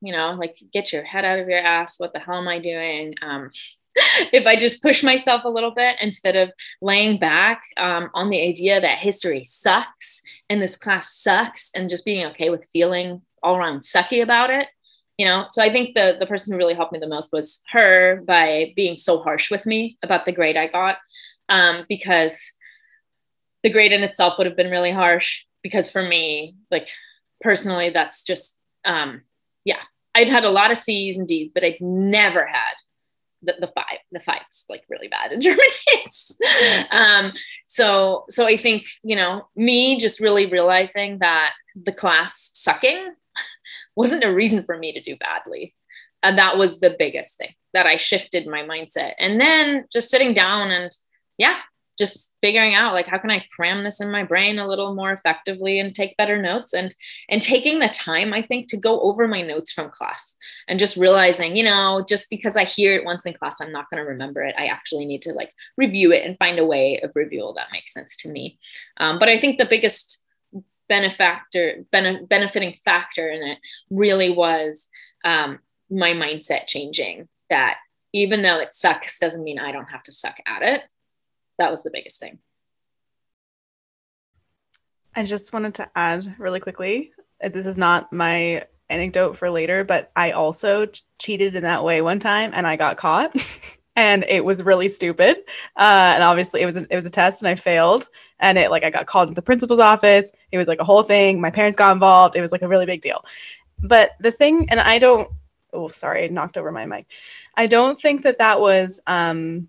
you 0.00 0.12
know, 0.12 0.32
like 0.32 0.56
get 0.72 0.92
your 0.92 1.04
head 1.04 1.24
out 1.24 1.38
of 1.38 1.48
your 1.48 1.60
ass. 1.60 2.00
What 2.00 2.12
the 2.12 2.18
hell 2.18 2.38
am 2.38 2.48
I 2.48 2.58
doing? 2.58 3.14
Um, 3.22 3.50
if 4.32 4.46
I 4.46 4.56
just 4.56 4.82
push 4.82 5.04
myself 5.04 5.44
a 5.44 5.48
little 5.48 5.72
bit 5.72 5.94
instead 6.00 6.34
of 6.34 6.50
laying 6.82 7.20
back 7.20 7.62
um, 7.76 8.10
on 8.12 8.30
the 8.30 8.42
idea 8.42 8.80
that 8.80 8.98
history 8.98 9.44
sucks 9.44 10.22
and 10.48 10.60
this 10.60 10.76
class 10.76 11.14
sucks 11.14 11.70
and 11.72 11.88
just 11.88 12.04
being 12.04 12.26
okay 12.26 12.50
with 12.50 12.66
feeling 12.72 13.22
all 13.44 13.54
around 13.54 13.82
sucky 13.82 14.24
about 14.24 14.50
it 14.50 14.66
you 15.20 15.26
know? 15.26 15.44
So 15.50 15.62
i 15.62 15.70
think 15.70 15.94
the 15.94 16.16
the 16.18 16.26
person 16.26 16.52
who 16.52 16.58
really 16.58 16.74
helped 16.74 16.92
me 16.92 16.98
the 16.98 17.06
most 17.06 17.30
was 17.30 17.60
her 17.70 18.22
by 18.26 18.72
being 18.74 18.96
so 18.96 19.20
harsh 19.20 19.50
with 19.50 19.66
me 19.66 19.98
about 20.02 20.24
the 20.24 20.32
grade 20.32 20.56
i 20.56 20.66
got 20.66 20.96
um, 21.50 21.84
because 21.88 22.52
the 23.62 23.70
grade 23.70 23.92
in 23.92 24.02
itself 24.02 24.38
would 24.38 24.46
have 24.46 24.56
been 24.56 24.70
really 24.70 24.92
harsh 24.92 25.42
because 25.62 25.90
for 25.90 26.02
me 26.02 26.54
like 26.70 26.88
personally 27.42 27.90
that's 27.90 28.22
just 28.24 28.56
um, 28.86 29.20
yeah. 29.64 29.82
I'd 30.14 30.30
had 30.30 30.46
a 30.46 30.50
lot 30.50 30.70
of 30.70 30.78
c's 30.78 31.18
and 31.18 31.28
d's 31.28 31.52
but 31.52 31.64
i'd 31.64 31.80
never 31.80 32.46
had 32.46 32.74
the, 33.42 33.54
the 33.60 33.68
five 33.68 34.00
the 34.12 34.20
five's 34.20 34.64
like 34.70 34.84
really 34.88 35.08
bad 35.08 35.32
in 35.34 35.40
german 35.42 35.72
um, 36.90 37.32
so 37.66 38.24
so 38.30 38.46
i 38.46 38.56
think 38.56 38.86
you 39.02 39.16
know 39.16 39.46
me 39.54 39.98
just 39.98 40.18
really 40.18 40.46
realizing 40.46 41.18
that 41.18 41.52
the 41.76 41.92
class 41.92 42.50
sucking 42.54 43.14
wasn't 44.00 44.24
a 44.24 44.32
reason 44.32 44.64
for 44.64 44.78
me 44.78 44.94
to 44.94 45.02
do 45.02 45.14
badly. 45.16 45.74
And 46.22 46.38
that 46.38 46.56
was 46.56 46.80
the 46.80 46.96
biggest 46.98 47.36
thing 47.36 47.52
that 47.74 47.84
I 47.84 47.96
shifted 47.96 48.46
my 48.46 48.62
mindset. 48.62 49.12
And 49.18 49.38
then 49.38 49.84
just 49.92 50.10
sitting 50.10 50.32
down 50.32 50.70
and 50.70 50.90
yeah, 51.36 51.58
just 51.98 52.32
figuring 52.40 52.74
out 52.74 52.94
like 52.94 53.06
how 53.06 53.18
can 53.18 53.30
I 53.30 53.44
cram 53.54 53.84
this 53.84 54.00
in 54.00 54.10
my 54.10 54.24
brain 54.24 54.58
a 54.58 54.66
little 54.66 54.94
more 54.94 55.12
effectively 55.12 55.78
and 55.78 55.94
take 55.94 56.16
better 56.16 56.40
notes 56.40 56.72
and 56.72 56.94
and 57.28 57.42
taking 57.42 57.78
the 57.78 57.90
time 57.90 58.32
I 58.32 58.40
think 58.40 58.68
to 58.68 58.78
go 58.78 59.02
over 59.02 59.28
my 59.28 59.42
notes 59.42 59.70
from 59.70 59.90
class 59.90 60.34
and 60.66 60.78
just 60.78 60.96
realizing, 60.96 61.56
you 61.56 61.64
know, 61.64 62.02
just 62.08 62.30
because 62.30 62.56
I 62.56 62.64
hear 62.64 62.94
it 62.94 63.04
once 63.04 63.26
in 63.26 63.34
class, 63.34 63.56
I'm 63.60 63.70
not 63.70 63.90
going 63.90 64.02
to 64.02 64.08
remember 64.08 64.40
it. 64.40 64.54
I 64.56 64.66
actually 64.66 65.04
need 65.04 65.20
to 65.22 65.34
like 65.34 65.52
review 65.76 66.10
it 66.10 66.24
and 66.24 66.38
find 66.38 66.58
a 66.58 66.64
way 66.64 67.00
of 67.02 67.12
review 67.14 67.52
that 67.54 67.68
makes 67.70 67.92
sense 67.92 68.16
to 68.22 68.30
me. 68.30 68.58
Um, 68.96 69.18
but 69.18 69.28
I 69.28 69.38
think 69.38 69.58
the 69.58 69.66
biggest 69.66 70.24
benefactor 70.90 71.86
bene- 71.92 72.26
benefiting 72.26 72.76
factor 72.84 73.30
in 73.30 73.42
it 73.42 73.58
really 73.90 74.28
was 74.28 74.90
um, 75.24 75.60
my 75.88 76.10
mindset 76.10 76.66
changing 76.66 77.28
that 77.48 77.76
even 78.12 78.42
though 78.42 78.58
it 78.58 78.74
sucks 78.74 79.18
doesn't 79.18 79.44
mean 79.44 79.58
i 79.58 79.72
don't 79.72 79.90
have 79.90 80.02
to 80.02 80.12
suck 80.12 80.36
at 80.46 80.62
it 80.62 80.82
that 81.58 81.70
was 81.70 81.82
the 81.84 81.90
biggest 81.90 82.18
thing 82.18 82.38
i 85.14 85.24
just 85.24 85.52
wanted 85.52 85.74
to 85.74 85.88
add 85.94 86.34
really 86.38 86.60
quickly 86.60 87.12
this 87.40 87.66
is 87.66 87.78
not 87.78 88.12
my 88.12 88.66
anecdote 88.88 89.36
for 89.36 89.48
later 89.48 89.84
but 89.84 90.10
i 90.16 90.32
also 90.32 90.86
ch- 90.86 91.04
cheated 91.18 91.54
in 91.54 91.62
that 91.62 91.84
way 91.84 92.02
one 92.02 92.18
time 92.18 92.50
and 92.52 92.66
i 92.66 92.74
got 92.74 92.96
caught 92.96 93.32
and 93.96 94.24
it 94.28 94.44
was 94.44 94.62
really 94.62 94.88
stupid. 94.88 95.38
Uh, 95.76 96.12
and 96.14 96.22
obviously, 96.22 96.62
it 96.62 96.66
was 96.66 96.76
a, 96.76 96.86
it 96.90 96.96
was 96.96 97.06
a 97.06 97.10
test, 97.10 97.42
and 97.42 97.48
I 97.48 97.54
failed. 97.54 98.08
And 98.40 98.58
it 98.58 98.70
like 98.70 98.84
I 98.84 98.90
got 98.90 99.06
called 99.06 99.28
to 99.28 99.34
the 99.34 99.42
principal's 99.42 99.80
office. 99.80 100.32
It 100.50 100.58
was 100.58 100.68
like 100.68 100.80
a 100.80 100.84
whole 100.84 101.02
thing. 101.02 101.40
My 101.40 101.50
parents 101.50 101.76
got 101.76 101.92
involved. 101.92 102.36
It 102.36 102.40
was 102.40 102.52
like 102.52 102.62
a 102.62 102.68
really 102.68 102.86
big 102.86 103.00
deal. 103.02 103.24
But 103.78 104.12
the 104.20 104.32
thing, 104.32 104.68
and 104.70 104.80
I 104.80 104.98
don't. 104.98 105.30
Oh, 105.72 105.88
sorry, 105.88 106.24
I 106.24 106.26
knocked 106.28 106.56
over 106.56 106.72
my 106.72 106.84
mic. 106.84 107.06
I 107.56 107.66
don't 107.68 107.98
think 107.98 108.22
that 108.22 108.38
that 108.38 108.60
was 108.60 109.00
um, 109.06 109.68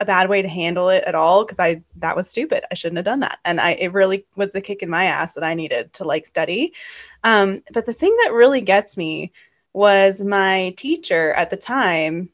a 0.00 0.04
bad 0.04 0.28
way 0.28 0.42
to 0.42 0.48
handle 0.48 0.88
it 0.88 1.04
at 1.04 1.14
all 1.14 1.44
because 1.44 1.60
I 1.60 1.82
that 1.96 2.16
was 2.16 2.28
stupid. 2.28 2.64
I 2.70 2.74
shouldn't 2.74 2.98
have 2.98 3.04
done 3.04 3.20
that, 3.20 3.38
and 3.44 3.60
I 3.60 3.72
it 3.72 3.92
really 3.92 4.26
was 4.36 4.52
the 4.52 4.60
kick 4.60 4.82
in 4.82 4.90
my 4.90 5.04
ass 5.04 5.34
that 5.34 5.44
I 5.44 5.54
needed 5.54 5.92
to 5.94 6.04
like 6.04 6.26
study. 6.26 6.72
Um, 7.22 7.62
but 7.72 7.86
the 7.86 7.92
thing 7.92 8.16
that 8.24 8.32
really 8.32 8.60
gets 8.60 8.96
me 8.96 9.32
was 9.72 10.22
my 10.22 10.72
teacher 10.76 11.32
at 11.32 11.50
the 11.50 11.56
time 11.56 12.30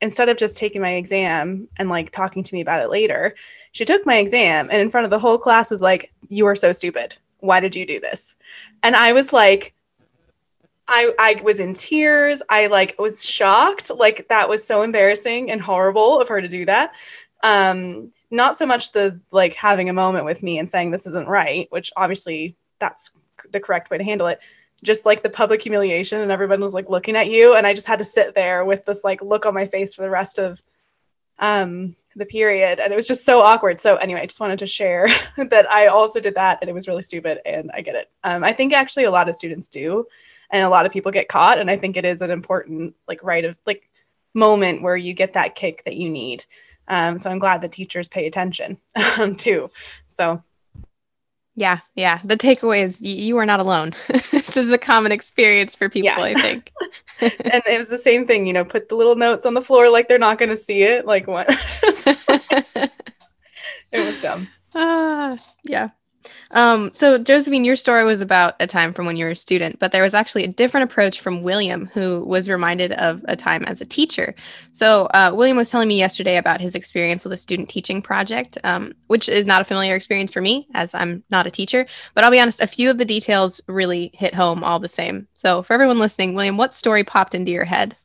instead 0.00 0.28
of 0.28 0.36
just 0.36 0.56
taking 0.56 0.82
my 0.82 0.94
exam 0.94 1.68
and 1.76 1.88
like 1.88 2.10
talking 2.10 2.42
to 2.42 2.54
me 2.54 2.60
about 2.60 2.82
it 2.82 2.90
later, 2.90 3.36
she 3.72 3.84
took 3.84 4.06
my 4.06 4.16
exam 4.16 4.68
and 4.70 4.80
in 4.80 4.90
front 4.90 5.04
of 5.04 5.10
the 5.10 5.18
whole 5.18 5.38
class 5.38 5.70
was 5.70 5.82
like, 5.82 6.12
You 6.28 6.46
are 6.46 6.56
so 6.56 6.72
stupid. 6.72 7.16
Why 7.40 7.60
did 7.60 7.74
you 7.74 7.84
do 7.84 7.98
this? 7.98 8.36
And 8.82 8.94
I 8.94 9.12
was 9.12 9.32
like, 9.32 9.74
I, 10.86 11.12
I 11.18 11.40
was 11.42 11.58
in 11.58 11.74
tears. 11.74 12.42
I 12.48 12.68
like 12.68 12.94
was 12.98 13.24
shocked. 13.24 13.90
Like 13.90 14.28
that 14.28 14.48
was 14.48 14.64
so 14.64 14.82
embarrassing 14.82 15.50
and 15.50 15.60
horrible 15.60 16.20
of 16.20 16.28
her 16.28 16.40
to 16.40 16.48
do 16.48 16.64
that. 16.66 16.92
Um, 17.42 18.12
not 18.30 18.56
so 18.56 18.66
much 18.66 18.92
the 18.92 19.20
like 19.30 19.54
having 19.54 19.88
a 19.88 19.92
moment 19.94 20.24
with 20.24 20.42
me 20.42 20.58
and 20.58 20.70
saying 20.70 20.90
this 20.90 21.06
isn't 21.06 21.28
right, 21.28 21.66
which 21.70 21.92
obviously 21.96 22.56
that's 22.78 23.10
the 23.50 23.60
correct 23.60 23.90
way 23.90 23.98
to 23.98 24.04
handle 24.04 24.26
it 24.28 24.40
just 24.82 25.06
like 25.06 25.22
the 25.22 25.30
public 25.30 25.62
humiliation 25.62 26.20
and 26.20 26.32
everyone 26.32 26.60
was 26.60 26.74
like 26.74 26.88
looking 26.88 27.16
at 27.16 27.30
you 27.30 27.54
and 27.54 27.66
i 27.66 27.72
just 27.72 27.86
had 27.86 27.98
to 27.98 28.04
sit 28.04 28.34
there 28.34 28.64
with 28.64 28.84
this 28.84 29.04
like 29.04 29.22
look 29.22 29.46
on 29.46 29.54
my 29.54 29.66
face 29.66 29.94
for 29.94 30.02
the 30.02 30.10
rest 30.10 30.38
of 30.38 30.60
um 31.38 31.94
the 32.16 32.26
period 32.26 32.80
and 32.80 32.92
it 32.92 32.96
was 32.96 33.06
just 33.06 33.24
so 33.24 33.40
awkward. 33.40 33.80
So 33.80 33.96
anyway 33.96 34.20
i 34.20 34.26
just 34.26 34.40
wanted 34.40 34.58
to 34.60 34.66
share 34.66 35.08
that 35.36 35.70
i 35.70 35.86
also 35.86 36.20
did 36.20 36.34
that 36.34 36.58
and 36.60 36.68
it 36.68 36.72
was 36.72 36.88
really 36.88 37.02
stupid 37.02 37.40
and 37.44 37.70
i 37.74 37.80
get 37.80 37.94
it. 37.94 38.10
Um, 38.24 38.44
i 38.44 38.52
think 38.52 38.72
actually 38.72 39.04
a 39.04 39.10
lot 39.10 39.28
of 39.28 39.36
students 39.36 39.68
do 39.68 40.06
and 40.50 40.64
a 40.64 40.68
lot 40.68 40.86
of 40.86 40.92
people 40.92 41.12
get 41.12 41.28
caught 41.28 41.58
and 41.58 41.70
i 41.70 41.76
think 41.76 41.96
it 41.96 42.04
is 42.04 42.22
an 42.22 42.30
important 42.30 42.94
like 43.08 43.22
right 43.22 43.44
of 43.44 43.56
like 43.66 43.88
moment 44.34 44.82
where 44.82 44.96
you 44.96 45.12
get 45.12 45.34
that 45.34 45.54
kick 45.54 45.84
that 45.84 45.96
you 45.96 46.08
need. 46.08 46.44
Um, 46.88 47.18
so 47.18 47.30
i'm 47.30 47.38
glad 47.38 47.62
the 47.62 47.68
teachers 47.68 48.08
pay 48.08 48.26
attention 48.26 48.78
um, 49.18 49.36
too. 49.36 49.70
So 50.06 50.42
Yeah, 51.54 51.80
yeah. 51.94 52.20
The 52.24 52.36
takeaway 52.36 52.82
is 52.82 53.00
y- 53.00 53.08
you 53.08 53.36
are 53.38 53.46
not 53.46 53.60
alone. 53.60 53.94
this 54.30 54.56
is 54.56 54.70
a 54.70 54.78
common 54.78 55.12
experience 55.12 55.74
for 55.74 55.88
people, 55.88 56.06
yeah. 56.06 56.20
I 56.20 56.34
think. 56.34 56.72
and 57.20 57.62
it 57.66 57.78
was 57.78 57.90
the 57.90 57.98
same 57.98 58.26
thing, 58.26 58.46
you 58.46 58.52
know, 58.52 58.64
put 58.64 58.88
the 58.88 58.94
little 58.94 59.16
notes 59.16 59.44
on 59.44 59.54
the 59.54 59.62
floor 59.62 59.90
like 59.90 60.08
they're 60.08 60.18
not 60.18 60.38
going 60.38 60.48
to 60.48 60.56
see 60.56 60.82
it. 60.82 61.04
Like 61.04 61.26
what? 61.26 61.46
it 62.72 62.90
was 63.92 64.20
dumb. 64.20 64.48
Uh, 64.74 65.36
yeah. 65.62 65.90
Um, 66.52 66.90
so, 66.94 67.18
Josephine, 67.18 67.64
your 67.64 67.76
story 67.76 68.04
was 68.04 68.20
about 68.20 68.54
a 68.60 68.66
time 68.66 68.92
from 68.92 69.06
when 69.06 69.16
you 69.16 69.24
were 69.24 69.32
a 69.32 69.36
student, 69.36 69.78
but 69.78 69.92
there 69.92 70.02
was 70.02 70.14
actually 70.14 70.44
a 70.44 70.48
different 70.48 70.90
approach 70.90 71.20
from 71.20 71.42
William, 71.42 71.86
who 71.92 72.24
was 72.24 72.48
reminded 72.48 72.92
of 72.92 73.24
a 73.28 73.36
time 73.36 73.64
as 73.64 73.80
a 73.80 73.86
teacher. 73.86 74.34
So, 74.72 75.06
uh, 75.14 75.32
William 75.34 75.56
was 75.56 75.70
telling 75.70 75.88
me 75.88 75.98
yesterday 75.98 76.36
about 76.36 76.60
his 76.60 76.74
experience 76.74 77.24
with 77.24 77.32
a 77.32 77.36
student 77.36 77.68
teaching 77.68 78.02
project, 78.02 78.58
um, 78.64 78.92
which 79.06 79.28
is 79.28 79.46
not 79.46 79.62
a 79.62 79.64
familiar 79.64 79.94
experience 79.94 80.32
for 80.32 80.40
me, 80.40 80.68
as 80.74 80.94
I'm 80.94 81.22
not 81.30 81.46
a 81.46 81.50
teacher. 81.50 81.86
But 82.14 82.24
I'll 82.24 82.30
be 82.30 82.40
honest, 82.40 82.60
a 82.60 82.66
few 82.66 82.90
of 82.90 82.98
the 82.98 83.04
details 83.04 83.60
really 83.68 84.10
hit 84.14 84.34
home 84.34 84.62
all 84.62 84.78
the 84.78 84.88
same. 84.88 85.28
So, 85.34 85.62
for 85.62 85.74
everyone 85.74 85.98
listening, 85.98 86.34
William, 86.34 86.56
what 86.56 86.74
story 86.74 87.04
popped 87.04 87.34
into 87.34 87.52
your 87.52 87.64
head? 87.64 87.96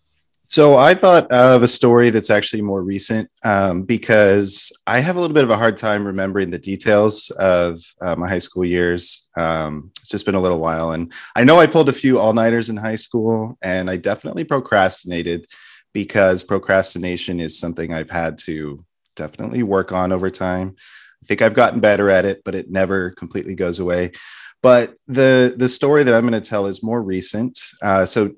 So 0.49 0.77
I 0.77 0.95
thought 0.95 1.29
of 1.29 1.61
a 1.61 1.67
story 1.67 2.09
that's 2.09 2.29
actually 2.29 2.61
more 2.61 2.81
recent 2.81 3.29
um, 3.43 3.83
because 3.83 4.71
I 4.87 5.01
have 5.01 5.17
a 5.17 5.19
little 5.19 5.33
bit 5.33 5.43
of 5.43 5.49
a 5.49 5.57
hard 5.57 5.75
time 5.75 6.07
remembering 6.07 6.51
the 6.51 6.57
details 6.57 7.29
of 7.31 7.81
uh, 8.01 8.15
my 8.15 8.29
high 8.29 8.37
school 8.37 8.63
years. 8.63 9.27
Um, 9.37 9.91
it's 9.99 10.09
just 10.09 10.25
been 10.25 10.35
a 10.35 10.41
little 10.41 10.59
while, 10.59 10.91
and 10.91 11.11
I 11.35 11.43
know 11.43 11.59
I 11.59 11.67
pulled 11.67 11.89
a 11.89 11.93
few 11.93 12.17
all 12.17 12.31
nighters 12.31 12.69
in 12.69 12.77
high 12.77 12.95
school, 12.95 13.57
and 13.61 13.89
I 13.89 13.97
definitely 13.97 14.45
procrastinated 14.45 15.47
because 15.93 16.43
procrastination 16.43 17.41
is 17.41 17.59
something 17.59 17.93
I've 17.93 18.09
had 18.09 18.37
to 18.45 18.79
definitely 19.17 19.63
work 19.63 19.91
on 19.91 20.13
over 20.13 20.29
time. 20.29 20.75
I 21.23 21.25
think 21.27 21.41
I've 21.41 21.55
gotten 21.55 21.81
better 21.81 22.09
at 22.09 22.23
it, 22.23 22.43
but 22.45 22.55
it 22.55 22.71
never 22.71 23.09
completely 23.11 23.55
goes 23.55 23.79
away. 23.79 24.11
But 24.63 24.97
the 25.07 25.53
the 25.57 25.67
story 25.67 26.03
that 26.03 26.13
I'm 26.13 26.25
going 26.27 26.41
to 26.41 26.49
tell 26.49 26.67
is 26.67 26.81
more 26.81 27.01
recent. 27.01 27.59
Uh, 27.81 28.05
so 28.05 28.31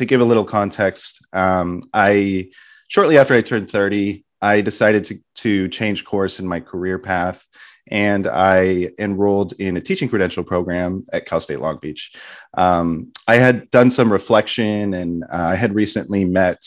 to 0.00 0.06
give 0.06 0.20
a 0.22 0.24
little 0.24 0.44
context, 0.44 1.26
um, 1.34 1.82
I 1.92 2.50
shortly 2.88 3.18
after 3.18 3.34
I 3.34 3.42
turned 3.42 3.68
30, 3.70 4.24
I 4.42 4.62
decided 4.62 5.04
to, 5.06 5.18
to 5.36 5.68
change 5.68 6.04
course 6.04 6.40
in 6.40 6.48
my 6.48 6.60
career 6.60 6.98
path 6.98 7.46
and 7.90 8.26
I 8.26 8.90
enrolled 8.98 9.52
in 9.58 9.76
a 9.76 9.80
teaching 9.80 10.08
credential 10.08 10.44
program 10.44 11.04
at 11.12 11.26
Cal 11.26 11.40
State 11.40 11.60
Long 11.60 11.78
Beach. 11.82 12.12
Um, 12.56 13.12
I 13.28 13.36
had 13.36 13.70
done 13.70 13.90
some 13.90 14.12
reflection 14.12 14.94
and 14.94 15.24
uh, 15.24 15.50
I 15.52 15.54
had 15.56 15.74
recently 15.74 16.24
met 16.24 16.64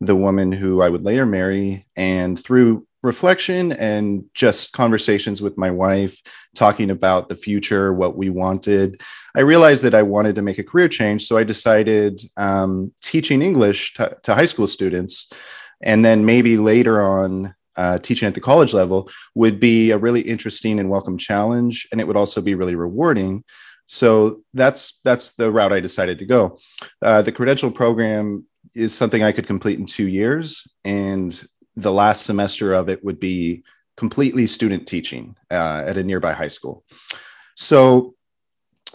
the 0.00 0.16
woman 0.16 0.52
who 0.52 0.80
I 0.80 0.88
would 0.88 1.04
later 1.04 1.26
marry. 1.26 1.84
And 1.96 2.38
through 2.38 2.86
reflection 3.02 3.72
and 3.72 4.24
just 4.34 4.72
conversations 4.72 5.40
with 5.40 5.56
my 5.56 5.70
wife, 5.70 6.20
talking 6.54 6.90
about 6.90 7.28
the 7.28 7.34
future, 7.34 7.92
what 7.92 8.16
we 8.16 8.30
wanted, 8.30 9.00
I 9.36 9.40
realized 9.40 9.84
that 9.84 9.94
I 9.94 10.02
wanted 10.02 10.34
to 10.36 10.42
make 10.42 10.58
a 10.58 10.64
career 10.64 10.88
change. 10.88 11.26
So 11.26 11.36
I 11.36 11.44
decided 11.44 12.20
um, 12.36 12.92
teaching 13.02 13.42
English 13.42 13.94
to, 13.94 14.16
to, 14.24 14.34
high 14.34 14.46
school 14.46 14.66
students, 14.66 15.32
and 15.80 16.04
then 16.04 16.24
maybe 16.24 16.56
later 16.56 17.00
on. 17.00 17.54
Uh, 17.76 17.96
teaching 17.96 18.26
at 18.26 18.34
the 18.34 18.40
college 18.40 18.74
level 18.74 19.08
would 19.36 19.60
be 19.60 19.92
a 19.92 19.98
really 19.98 20.20
interesting 20.20 20.80
and 20.80 20.90
welcome 20.90 21.16
challenge, 21.16 21.86
and 21.92 22.00
it 22.00 22.08
would 22.08 22.16
also 22.16 22.40
be 22.40 22.56
really 22.56 22.74
rewarding. 22.74 23.44
So 23.86 24.42
that's 24.52 24.98
that's 25.04 25.36
the 25.36 25.52
route 25.52 25.72
I 25.72 25.78
decided 25.78 26.18
to 26.18 26.26
go. 26.26 26.58
Uh, 27.00 27.22
the 27.22 27.30
credential 27.30 27.70
program 27.70 28.44
is 28.74 28.92
something 28.92 29.22
I 29.22 29.30
could 29.30 29.46
complete 29.46 29.78
in 29.78 29.86
two 29.86 30.08
years, 30.08 30.74
and 30.84 31.40
the 31.78 31.92
last 31.92 32.26
semester 32.26 32.74
of 32.74 32.88
it 32.88 33.04
would 33.04 33.20
be 33.20 33.62
completely 33.96 34.46
student 34.46 34.86
teaching 34.86 35.36
uh, 35.50 35.84
at 35.86 35.96
a 35.96 36.04
nearby 36.04 36.32
high 36.32 36.48
school. 36.48 36.84
So 37.56 38.14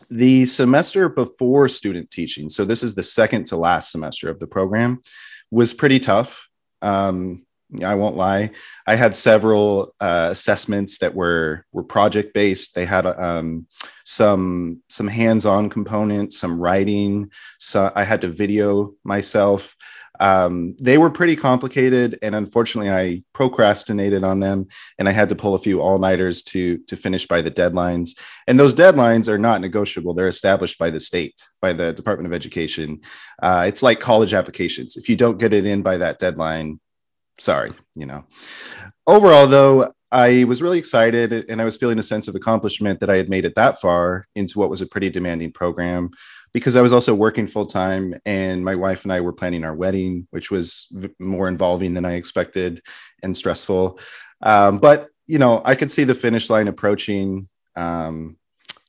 the 0.10 0.46
semester 0.46 1.08
before 1.10 1.70
student 1.70 2.12
teaching, 2.12 2.50
so 2.50 2.66
this 2.66 2.84
is 2.84 2.94
the 2.94 3.04
second 3.04 3.46
to 3.48 3.58
last 3.58 3.92
semester 3.92 4.30
of 4.30 4.40
the 4.40 4.48
program, 4.48 5.02
was 5.50 5.74
pretty 5.74 6.00
tough. 6.00 6.50
Um, 6.82 7.46
I 7.84 7.96
won't 7.96 8.18
lie. 8.18 8.52
I 8.86 8.96
had 8.96 9.16
several 9.16 9.96
uh, 10.00 10.30
assessments 10.32 11.00
that 11.00 11.16
were 11.16 11.66
were 11.72 11.84
project 11.84 12.34
based. 12.34 12.76
They 12.76 12.86
had 12.86 13.06
um, 13.06 13.68
some 14.06 14.84
some 14.90 15.08
hands 15.08 15.46
on 15.46 15.70
components, 15.70 16.38
some 16.38 16.60
writing. 16.60 17.32
So 17.60 17.92
I 17.96 18.04
had 18.04 18.22
to 18.22 18.28
video 18.28 18.94
myself. 19.04 19.76
Um, 20.20 20.76
they 20.80 20.98
were 20.98 21.10
pretty 21.10 21.36
complicated, 21.36 22.20
and 22.22 22.36
unfortunately, 22.36 22.92
I 22.92 23.22
procrastinated 23.34 24.24
on 24.24 24.40
them, 24.40 24.68
and 25.00 25.10
I 25.10 25.12
had 25.12 25.30
to 25.30 25.36
pull 25.36 25.56
a 25.56 25.60
few 25.60 25.82
all 25.82 25.98
nighters 25.98 26.44
to 26.44 26.78
to 26.88 26.96
finish 26.96 27.28
by 27.28 27.42
the 27.42 27.52
deadlines. 27.52 28.18
And 28.48 28.60
those 28.60 28.74
deadlines 28.74 29.28
are 29.28 29.40
not 29.40 29.62
negotiable; 29.62 30.14
they're 30.14 30.28
established 30.28 30.78
by 30.78 30.90
the 30.90 31.00
state, 31.00 31.42
by 31.62 31.74
the 31.74 31.94
Department 31.94 32.28
of 32.28 32.34
Education. 32.34 33.02
Uh, 33.42 33.66
it's 33.68 33.84
like 33.84 34.00
college 34.00 34.34
applications. 34.34 34.98
If 34.98 35.10
you 35.10 35.16
don't 35.16 35.40
get 35.40 35.54
it 35.54 35.66
in 35.66 35.82
by 35.82 35.98
that 35.98 36.20
deadline, 36.20 36.80
sorry, 37.40 37.72
you 37.96 38.06
know. 38.06 38.26
Overall, 39.06 39.48
though, 39.48 39.92
I 40.14 40.44
was 40.44 40.62
really 40.62 40.78
excited 40.78 41.46
and 41.50 41.60
I 41.60 41.66
was 41.66 41.76
feeling 41.76 41.98
a 41.98 42.04
sense 42.04 42.28
of 42.28 42.36
accomplishment 42.36 43.00
that 43.00 43.10
I 43.10 43.18
had 43.18 43.30
made 43.30 43.46
it 43.46 43.56
that 43.56 43.82
far 43.82 44.28
into 44.36 44.60
what 44.60 44.70
was 44.70 44.80
a 44.80 44.86
pretty 44.86 45.10
demanding 45.10 45.52
program 45.52 46.12
because 46.54 46.76
I 46.76 46.82
was 46.82 46.94
also 46.94 47.16
working 47.16 47.48
full 47.48 47.66
time 47.66 48.14
and 48.26 48.64
my 48.64 48.76
wife 48.76 49.04
and 49.04 49.12
I 49.12 49.22
were 49.22 49.34
planning 49.34 49.64
our 49.64 49.76
wedding, 49.76 50.28
which 50.30 50.52
was 50.52 50.88
more 51.20 51.48
involving 51.48 51.94
than 51.96 52.06
I 52.06 52.14
expected 52.14 52.82
and 53.24 53.36
stressful. 53.36 54.00
Um, 54.42 54.78
but, 54.78 55.10
you 55.26 55.40
know, 55.40 55.62
I 55.66 55.76
could 55.76 55.92
see 55.92 56.04
the 56.04 56.14
finish 56.14 56.50
line 56.50 56.68
approaching. 56.68 57.50
Um, 57.76 58.38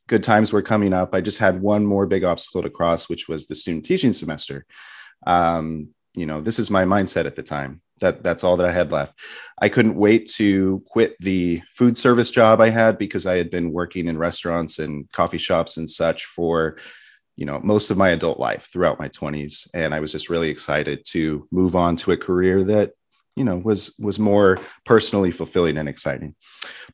good 0.06 0.22
times 0.22 0.52
were 0.52 0.62
coming 0.62 0.92
up. 0.92 1.14
I 1.14 1.22
just 1.22 1.38
had 1.38 1.62
one 1.62 1.86
more 1.86 2.06
big 2.06 2.22
obstacle 2.22 2.62
to 2.62 2.70
cross, 2.70 3.08
which 3.08 3.28
was 3.28 3.46
the 3.46 3.54
student 3.54 3.86
teaching 3.86 4.12
semester. 4.12 4.66
Um, 5.26 5.88
you 6.14 6.26
know, 6.26 6.40
this 6.40 6.58
is 6.58 6.70
my 6.70 6.84
mindset 6.84 7.24
at 7.24 7.34
the 7.34 7.42
time. 7.42 7.80
That 8.00 8.24
that's 8.24 8.44
all 8.44 8.56
that 8.56 8.66
I 8.66 8.72
had 8.72 8.92
left. 8.92 9.18
I 9.60 9.68
couldn't 9.68 9.94
wait 9.94 10.28
to 10.34 10.82
quit 10.88 11.16
the 11.20 11.62
food 11.68 11.96
service 11.96 12.30
job 12.30 12.60
I 12.60 12.68
had 12.68 12.98
because 12.98 13.24
I 13.24 13.36
had 13.36 13.50
been 13.50 13.72
working 13.72 14.08
in 14.08 14.18
restaurants 14.18 14.80
and 14.80 15.10
coffee 15.12 15.38
shops 15.38 15.76
and 15.76 15.88
such 15.88 16.24
for 16.24 16.76
you 17.36 17.44
know 17.44 17.60
most 17.62 17.90
of 17.90 17.96
my 17.96 18.10
adult 18.10 18.38
life 18.38 18.68
throughout 18.72 18.98
my 18.98 19.08
20s 19.08 19.68
and 19.74 19.94
i 19.94 20.00
was 20.00 20.12
just 20.12 20.30
really 20.30 20.48
excited 20.48 21.04
to 21.04 21.46
move 21.50 21.74
on 21.74 21.96
to 21.96 22.12
a 22.12 22.16
career 22.16 22.62
that 22.62 22.92
you 23.36 23.44
know 23.44 23.56
was 23.56 23.96
was 23.98 24.18
more 24.18 24.60
personally 24.84 25.30
fulfilling 25.30 25.78
and 25.78 25.88
exciting. 25.88 26.34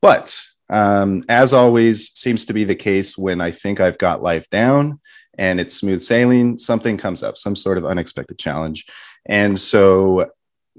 But 0.00 0.40
um, 0.68 1.22
as 1.29 1.53
always 1.53 2.12
seems 2.16 2.46
to 2.46 2.53
be 2.53 2.64
the 2.64 2.76
case 2.76 3.18
when 3.18 3.40
i 3.40 3.50
think 3.50 3.81
i've 3.81 3.98
got 3.98 4.22
life 4.22 4.48
down 4.50 5.00
and 5.37 5.61
it's 5.61 5.74
smooth 5.74 6.00
sailing 6.00 6.57
something 6.57 6.96
comes 6.96 7.22
up 7.22 7.37
some 7.37 7.57
sort 7.57 7.79
of 7.79 7.85
unexpected 7.85 8.38
challenge. 8.38 8.87
And 9.26 9.59
so 9.59 10.31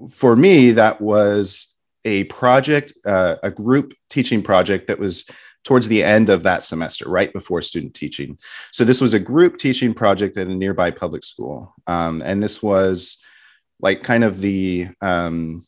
for 0.09 0.35
me 0.35 0.71
that 0.71 1.01
was 1.01 1.77
a 2.05 2.23
project 2.25 2.93
uh, 3.05 3.35
a 3.43 3.51
group 3.51 3.93
teaching 4.09 4.41
project 4.41 4.87
that 4.87 4.97
was 4.97 5.29
towards 5.63 5.87
the 5.87 6.03
end 6.03 6.29
of 6.29 6.43
that 6.43 6.63
semester, 6.63 7.09
right 7.09 7.31
before 7.33 7.61
student 7.61 7.93
teaching. 7.93 8.37
So 8.71 8.83
this 8.83 9.01
was 9.01 9.13
a 9.13 9.19
group 9.19 9.57
teaching 9.57 9.93
project 9.93 10.37
at 10.37 10.47
a 10.47 10.55
nearby 10.55 10.91
public 10.91 11.23
school. 11.23 11.73
Um, 11.87 12.21
and 12.25 12.41
this 12.41 12.63
was 12.63 13.17
like 13.79 14.01
kind 14.03 14.23
of 14.23 14.41
the, 14.41 14.87
um, 15.01 15.63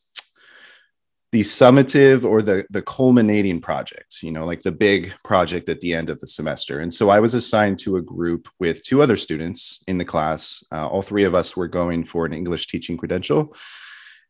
the 1.34 1.42
summative 1.42 2.24
or 2.24 2.44
the 2.44 2.64
the 2.70 2.84
culminating 2.84 3.60
project 3.60 4.22
you 4.22 4.32
know 4.32 4.46
like 4.46 4.62
the 4.62 4.72
big 4.72 5.12
project 5.24 5.68
at 5.68 5.82
the 5.82 5.92
end 5.92 6.12
of 6.12 6.20
the 6.20 6.28
semester 6.28 6.80
and 6.80 6.94
so 6.94 7.10
i 7.10 7.20
was 7.20 7.34
assigned 7.34 7.80
to 7.80 7.98
a 7.98 8.02
group 8.04 8.48
with 8.60 8.84
two 8.84 9.02
other 9.02 9.16
students 9.16 9.84
in 9.88 9.98
the 9.98 10.06
class 10.06 10.64
uh, 10.72 10.88
all 10.88 11.02
three 11.02 11.24
of 11.24 11.34
us 11.34 11.58
were 11.58 11.68
going 11.68 12.04
for 12.04 12.28
an 12.28 12.34
english 12.34 12.68
teaching 12.68 12.96
credential 12.96 13.56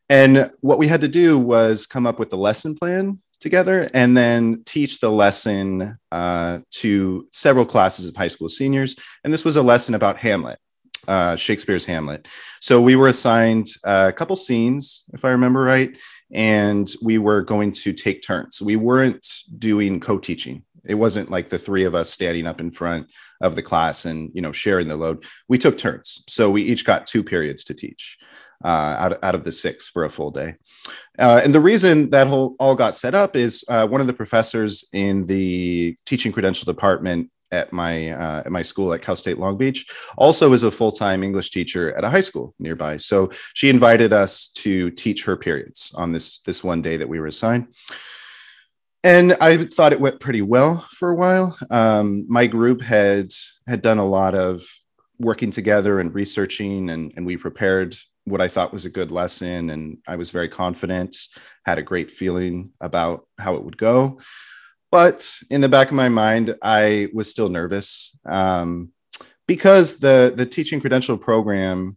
and 0.08 0.50
what 0.62 0.78
we 0.78 0.88
had 0.88 1.02
to 1.02 1.08
do 1.08 1.38
was 1.38 1.84
come 1.84 2.06
up 2.06 2.18
with 2.18 2.32
a 2.32 2.36
lesson 2.36 2.74
plan 2.74 3.18
together 3.44 3.90
and 3.92 4.16
then 4.16 4.62
teach 4.64 4.98
the 4.98 5.12
lesson 5.12 5.98
uh, 6.10 6.58
to 6.70 7.28
several 7.30 7.66
classes 7.66 8.08
of 8.08 8.16
high 8.16 8.26
school 8.28 8.48
seniors. 8.48 8.96
And 9.22 9.32
this 9.32 9.44
was 9.44 9.56
a 9.56 9.62
lesson 9.62 9.94
about 9.94 10.16
Hamlet, 10.16 10.58
uh, 11.06 11.36
Shakespeare's 11.36 11.84
Hamlet. 11.84 12.26
So 12.60 12.80
we 12.80 12.96
were 12.96 13.06
assigned 13.06 13.68
a 13.84 14.12
couple 14.12 14.34
scenes, 14.34 15.04
if 15.12 15.26
I 15.26 15.28
remember 15.28 15.60
right, 15.60 15.96
and 16.32 16.90
we 17.02 17.18
were 17.18 17.42
going 17.42 17.70
to 17.72 17.92
take 17.92 18.22
turns. 18.22 18.62
We 18.62 18.76
weren't 18.76 19.28
doing 19.58 20.00
co 20.00 20.18
teaching. 20.18 20.64
It 20.86 20.94
wasn't 20.94 21.30
like 21.30 21.50
the 21.50 21.58
three 21.58 21.84
of 21.84 21.94
us 21.94 22.10
standing 22.10 22.46
up 22.46 22.60
in 22.60 22.70
front 22.70 23.12
of 23.42 23.56
the 23.56 23.62
class 23.62 24.06
and 24.06 24.30
you 24.34 24.40
know 24.40 24.52
sharing 24.52 24.88
the 24.88 24.96
load. 24.96 25.24
We 25.48 25.58
took 25.58 25.76
turns, 25.76 26.24
so 26.28 26.50
we 26.50 26.62
each 26.62 26.84
got 26.84 27.06
two 27.06 27.22
periods 27.22 27.62
to 27.64 27.74
teach 27.74 28.18
uh, 28.64 28.96
out, 28.98 29.18
out 29.22 29.34
of 29.34 29.44
the 29.44 29.52
six 29.52 29.86
for 29.86 30.04
a 30.04 30.10
full 30.10 30.30
day. 30.30 30.54
Uh, 31.18 31.40
and 31.44 31.54
the 31.54 31.60
reason 31.60 32.10
that 32.10 32.26
whole, 32.26 32.56
all 32.58 32.74
got 32.74 32.94
set 32.94 33.14
up 33.14 33.36
is 33.36 33.62
uh, 33.68 33.86
one 33.86 34.00
of 34.00 34.06
the 34.06 34.12
professors 34.12 34.84
in 34.92 35.26
the 35.26 35.96
teaching 36.06 36.32
credential 36.32 36.64
department 36.64 37.30
at 37.52 37.72
my 37.72 38.10
uh, 38.10 38.42
at 38.44 38.50
my 38.50 38.62
school 38.62 38.92
at 38.92 39.02
Cal 39.02 39.14
State 39.14 39.38
Long 39.38 39.56
Beach 39.56 39.86
also 40.16 40.52
is 40.52 40.62
a 40.62 40.70
full 40.70 40.90
time 40.90 41.22
English 41.22 41.50
teacher 41.50 41.94
at 41.94 42.02
a 42.02 42.10
high 42.10 42.20
school 42.20 42.54
nearby. 42.58 42.96
So 42.96 43.30
she 43.52 43.68
invited 43.68 44.12
us 44.12 44.48
to 44.54 44.90
teach 44.90 45.24
her 45.24 45.36
periods 45.36 45.94
on 45.96 46.12
this 46.12 46.38
this 46.40 46.64
one 46.64 46.82
day 46.82 46.96
that 46.96 47.08
we 47.08 47.20
were 47.20 47.26
assigned. 47.26 47.68
and 49.04 49.36
I 49.40 49.58
thought 49.58 49.92
it 49.92 50.00
went 50.00 50.20
pretty 50.20 50.42
well 50.42 50.78
for 50.90 51.10
a 51.10 51.14
while. 51.14 51.56
Um, 51.70 52.26
my 52.28 52.46
group 52.46 52.80
had 52.80 53.28
had 53.68 53.82
done 53.82 53.98
a 53.98 54.08
lot 54.08 54.34
of 54.34 54.62
working 55.18 55.50
together 55.50 56.00
and 56.00 56.14
researching, 56.14 56.90
and, 56.90 57.12
and 57.16 57.24
we 57.24 57.36
prepared 57.36 57.94
what 58.24 58.40
I 58.40 58.48
thought 58.48 58.72
was 58.72 58.84
a 58.84 58.90
good 58.90 59.10
lesson. 59.10 59.70
And 59.70 59.98
I 60.08 60.16
was 60.16 60.30
very 60.30 60.48
confident, 60.48 61.16
had 61.64 61.78
a 61.78 61.82
great 61.82 62.10
feeling 62.10 62.72
about 62.80 63.26
how 63.38 63.54
it 63.54 63.64
would 63.64 63.76
go. 63.76 64.18
But 64.90 65.28
in 65.50 65.60
the 65.60 65.68
back 65.68 65.88
of 65.88 65.94
my 65.94 66.08
mind, 66.08 66.56
I 66.62 67.08
was 67.12 67.28
still 67.28 67.48
nervous 67.48 68.18
um, 68.24 68.92
because 69.46 69.98
the 69.98 70.32
the 70.34 70.46
teaching 70.46 70.80
credential 70.80 71.18
program 71.18 71.96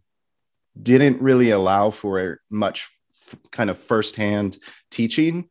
didn't 0.80 1.22
really 1.22 1.50
allow 1.50 1.90
for 1.90 2.40
much 2.50 2.88
f- 3.14 3.38
kind 3.52 3.70
of 3.70 3.78
firsthand 3.78 4.58
teaching 4.90 5.48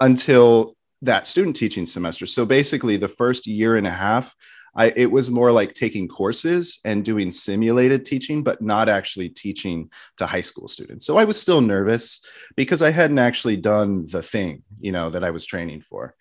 until 0.00 0.76
that 1.02 1.26
student 1.26 1.56
teaching 1.56 1.86
semester. 1.86 2.24
So 2.24 2.46
basically, 2.46 2.96
the 2.96 3.08
first 3.08 3.46
year 3.46 3.76
and 3.76 3.86
a 3.86 3.90
half, 3.90 4.34
I, 4.76 4.92
it 4.94 5.10
was 5.10 5.30
more 5.30 5.50
like 5.50 5.72
taking 5.72 6.06
courses 6.06 6.80
and 6.84 7.04
doing 7.04 7.30
simulated 7.30 8.04
teaching, 8.04 8.42
but 8.42 8.60
not 8.60 8.88
actually 8.88 9.30
teaching 9.30 9.90
to 10.18 10.26
high 10.26 10.42
school 10.42 10.68
students. 10.68 11.06
So 11.06 11.16
I 11.16 11.24
was 11.24 11.40
still 11.40 11.60
nervous 11.60 12.24
because 12.56 12.82
I 12.82 12.90
hadn't 12.90 13.18
actually 13.18 13.56
done 13.56 14.06
the 14.06 14.22
thing, 14.22 14.62
you 14.78 14.92
know, 14.92 15.10
that 15.10 15.24
I 15.24 15.30
was 15.30 15.44
training 15.44 15.80
for. 15.80 16.14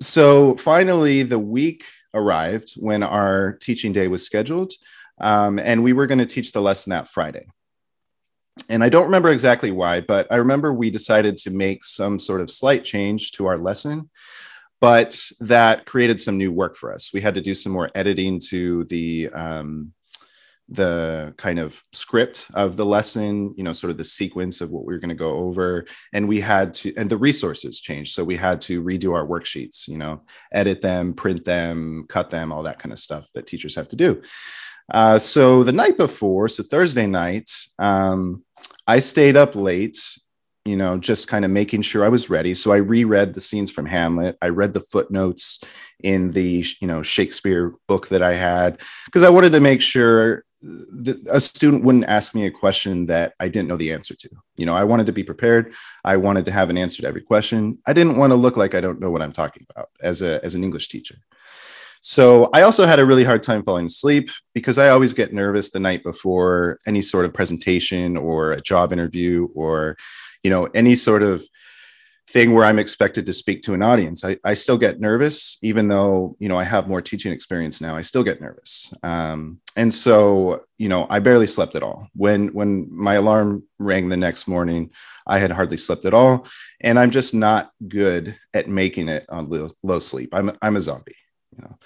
So 0.00 0.56
finally, 0.56 1.22
the 1.22 1.38
week 1.38 1.84
arrived 2.12 2.74
when 2.76 3.02
our 3.02 3.52
teaching 3.60 3.92
day 3.92 4.08
was 4.08 4.24
scheduled, 4.24 4.72
um, 5.20 5.58
and 5.58 5.82
we 5.82 5.92
were 5.92 6.06
going 6.06 6.18
to 6.18 6.26
teach 6.26 6.52
the 6.52 6.62
lesson 6.62 6.90
that 6.90 7.08
Friday 7.08 7.46
and 8.68 8.82
I 8.82 8.88
don't 8.88 9.04
remember 9.04 9.28
exactly 9.28 9.70
why, 9.70 10.00
but 10.00 10.26
I 10.30 10.36
remember 10.36 10.72
we 10.72 10.90
decided 10.90 11.36
to 11.38 11.50
make 11.50 11.84
some 11.84 12.18
sort 12.18 12.40
of 12.40 12.50
slight 12.50 12.84
change 12.84 13.32
to 13.32 13.46
our 13.46 13.58
lesson, 13.58 14.10
but 14.80 15.18
that 15.40 15.86
created 15.86 16.20
some 16.20 16.38
new 16.38 16.52
work 16.52 16.76
for 16.76 16.92
us. 16.92 17.12
We 17.12 17.20
had 17.20 17.34
to 17.34 17.40
do 17.40 17.54
some 17.54 17.72
more 17.72 17.90
editing 17.94 18.40
to 18.48 18.84
the 18.84 19.28
um, 19.30 19.92
the 20.70 21.32
kind 21.38 21.58
of 21.58 21.82
script 21.92 22.46
of 22.52 22.76
the 22.76 22.84
lesson, 22.84 23.54
you 23.56 23.64
know, 23.64 23.72
sort 23.72 23.90
of 23.90 23.96
the 23.96 24.04
sequence 24.04 24.60
of 24.60 24.70
what 24.70 24.84
we 24.84 24.92
were 24.92 24.98
going 24.98 25.08
to 25.08 25.14
go 25.14 25.38
over, 25.38 25.86
and 26.12 26.28
we 26.28 26.40
had 26.40 26.74
to, 26.74 26.94
and 26.96 27.08
the 27.08 27.16
resources 27.16 27.80
changed, 27.80 28.12
so 28.12 28.22
we 28.22 28.36
had 28.36 28.60
to 28.60 28.82
redo 28.82 29.14
our 29.14 29.26
worksheets, 29.26 29.88
you 29.88 29.96
know, 29.96 30.20
edit 30.52 30.82
them, 30.82 31.14
print 31.14 31.44
them, 31.44 32.04
cut 32.08 32.28
them, 32.28 32.52
all 32.52 32.62
that 32.62 32.78
kind 32.78 32.92
of 32.92 32.98
stuff 32.98 33.28
that 33.34 33.46
teachers 33.46 33.74
have 33.74 33.88
to 33.88 33.96
do. 33.96 34.20
Uh, 34.92 35.18
so 35.18 35.64
the 35.64 35.72
night 35.72 35.96
before, 35.96 36.48
so 36.48 36.62
Thursday 36.62 37.06
night, 37.06 37.50
um, 37.78 38.44
I 38.86 38.98
stayed 38.98 39.36
up 39.36 39.56
late, 39.56 39.98
you 40.68 40.76
know, 40.76 40.98
just 40.98 41.28
kind 41.28 41.44
of 41.44 41.50
making 41.50 41.82
sure 41.82 42.04
I 42.04 42.08
was 42.08 42.28
ready. 42.28 42.54
So 42.54 42.72
I 42.72 42.76
reread 42.76 43.32
the 43.32 43.40
scenes 43.40 43.72
from 43.72 43.86
Hamlet. 43.86 44.36
I 44.42 44.48
read 44.48 44.74
the 44.74 44.80
footnotes 44.80 45.64
in 46.00 46.32
the, 46.32 46.64
you 46.80 46.86
know, 46.86 47.02
Shakespeare 47.02 47.74
book 47.86 48.08
that 48.08 48.22
I 48.22 48.34
had 48.34 48.80
because 49.06 49.22
I 49.22 49.30
wanted 49.30 49.52
to 49.52 49.60
make 49.60 49.80
sure 49.80 50.44
that 50.60 51.16
a 51.30 51.40
student 51.40 51.84
wouldn't 51.84 52.04
ask 52.04 52.34
me 52.34 52.44
a 52.44 52.50
question 52.50 53.06
that 53.06 53.32
I 53.40 53.48
didn't 53.48 53.68
know 53.68 53.76
the 53.76 53.92
answer 53.92 54.14
to. 54.14 54.28
You 54.56 54.66
know, 54.66 54.74
I 54.74 54.84
wanted 54.84 55.06
to 55.06 55.12
be 55.12 55.24
prepared. 55.24 55.72
I 56.04 56.16
wanted 56.16 56.44
to 56.44 56.52
have 56.52 56.68
an 56.68 56.76
answer 56.76 57.00
to 57.02 57.08
every 57.08 57.22
question. 57.22 57.78
I 57.86 57.92
didn't 57.94 58.18
want 58.18 58.32
to 58.32 58.36
look 58.36 58.56
like 58.56 58.74
I 58.74 58.80
don't 58.80 59.00
know 59.00 59.10
what 59.10 59.22
I'm 59.22 59.32
talking 59.32 59.66
about 59.70 59.88
as 60.02 60.20
a 60.20 60.44
as 60.44 60.54
an 60.54 60.64
English 60.64 60.88
teacher. 60.88 61.16
So 62.00 62.48
I 62.52 62.62
also 62.62 62.86
had 62.86 63.00
a 63.00 63.06
really 63.06 63.24
hard 63.24 63.42
time 63.42 63.62
falling 63.62 63.86
asleep 63.86 64.30
because 64.54 64.78
I 64.78 64.90
always 64.90 65.12
get 65.12 65.32
nervous 65.32 65.70
the 65.70 65.80
night 65.80 66.02
before 66.04 66.78
any 66.86 67.00
sort 67.00 67.24
of 67.24 67.34
presentation 67.34 68.16
or 68.16 68.52
a 68.52 68.60
job 68.60 68.92
interview 68.92 69.48
or, 69.54 69.96
you 70.42 70.50
know, 70.50 70.66
any 70.66 70.94
sort 70.94 71.22
of 71.22 71.42
thing 72.28 72.52
where 72.52 72.64
I'm 72.64 72.78
expected 72.78 73.24
to 73.26 73.32
speak 73.32 73.62
to 73.62 73.72
an 73.72 73.82
audience. 73.82 74.22
I, 74.22 74.36
I 74.44 74.52
still 74.52 74.76
get 74.76 75.00
nervous, 75.00 75.56
even 75.62 75.88
though, 75.88 76.36
you 76.38 76.48
know, 76.50 76.58
I 76.58 76.64
have 76.64 76.86
more 76.86 77.00
teaching 77.00 77.32
experience 77.32 77.80
now, 77.80 77.96
I 77.96 78.02
still 78.02 78.22
get 78.22 78.40
nervous. 78.40 78.92
Um, 79.02 79.60
and 79.76 79.92
so, 79.92 80.64
you 80.76 80.90
know, 80.90 81.06
I 81.08 81.20
barely 81.20 81.46
slept 81.46 81.74
at 81.74 81.82
all. 81.82 82.08
When, 82.14 82.48
when 82.48 82.86
my 82.90 83.14
alarm 83.14 83.64
rang 83.78 84.10
the 84.10 84.16
next 84.18 84.46
morning, 84.46 84.90
I 85.26 85.38
had 85.38 85.50
hardly 85.50 85.78
slept 85.78 86.04
at 86.04 86.12
all. 86.12 86.46
And 86.82 86.98
I'm 86.98 87.10
just 87.10 87.34
not 87.34 87.70
good 87.86 88.36
at 88.52 88.68
making 88.68 89.08
it 89.08 89.24
on 89.30 89.48
low, 89.48 89.68
low 89.82 89.98
sleep. 89.98 90.28
I'm, 90.34 90.52
I'm 90.60 90.76
a 90.76 90.82
zombie 90.82 91.16
you 91.58 91.64
know. 91.64 91.78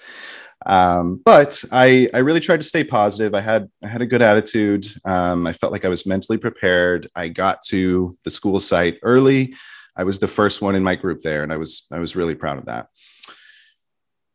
Um, 0.65 1.21
but 1.23 1.63
I, 1.71 2.09
I 2.13 2.19
really 2.19 2.39
tried 2.39 2.61
to 2.61 2.67
stay 2.67 2.83
positive. 2.83 3.35
I 3.35 3.41
had, 3.41 3.69
I 3.83 3.87
had 3.87 4.01
a 4.01 4.05
good 4.05 4.21
attitude. 4.21 4.87
Um, 5.05 5.45
I 5.45 5.53
felt 5.53 5.73
like 5.73 5.85
I 5.85 5.89
was 5.89 6.05
mentally 6.05 6.37
prepared. 6.37 7.07
I 7.15 7.27
got 7.29 7.61
to 7.67 8.15
the 8.23 8.29
school 8.29 8.59
site 8.59 8.99
early. 9.03 9.55
I 9.95 10.03
was 10.03 10.19
the 10.19 10.27
first 10.27 10.61
one 10.61 10.75
in 10.75 10.83
my 10.83 10.95
group 10.95 11.21
there, 11.21 11.43
and 11.43 11.53
I 11.53 11.57
was, 11.57 11.87
I 11.91 11.99
was 11.99 12.15
really 12.15 12.35
proud 12.35 12.57
of 12.57 12.65
that. 12.65 12.87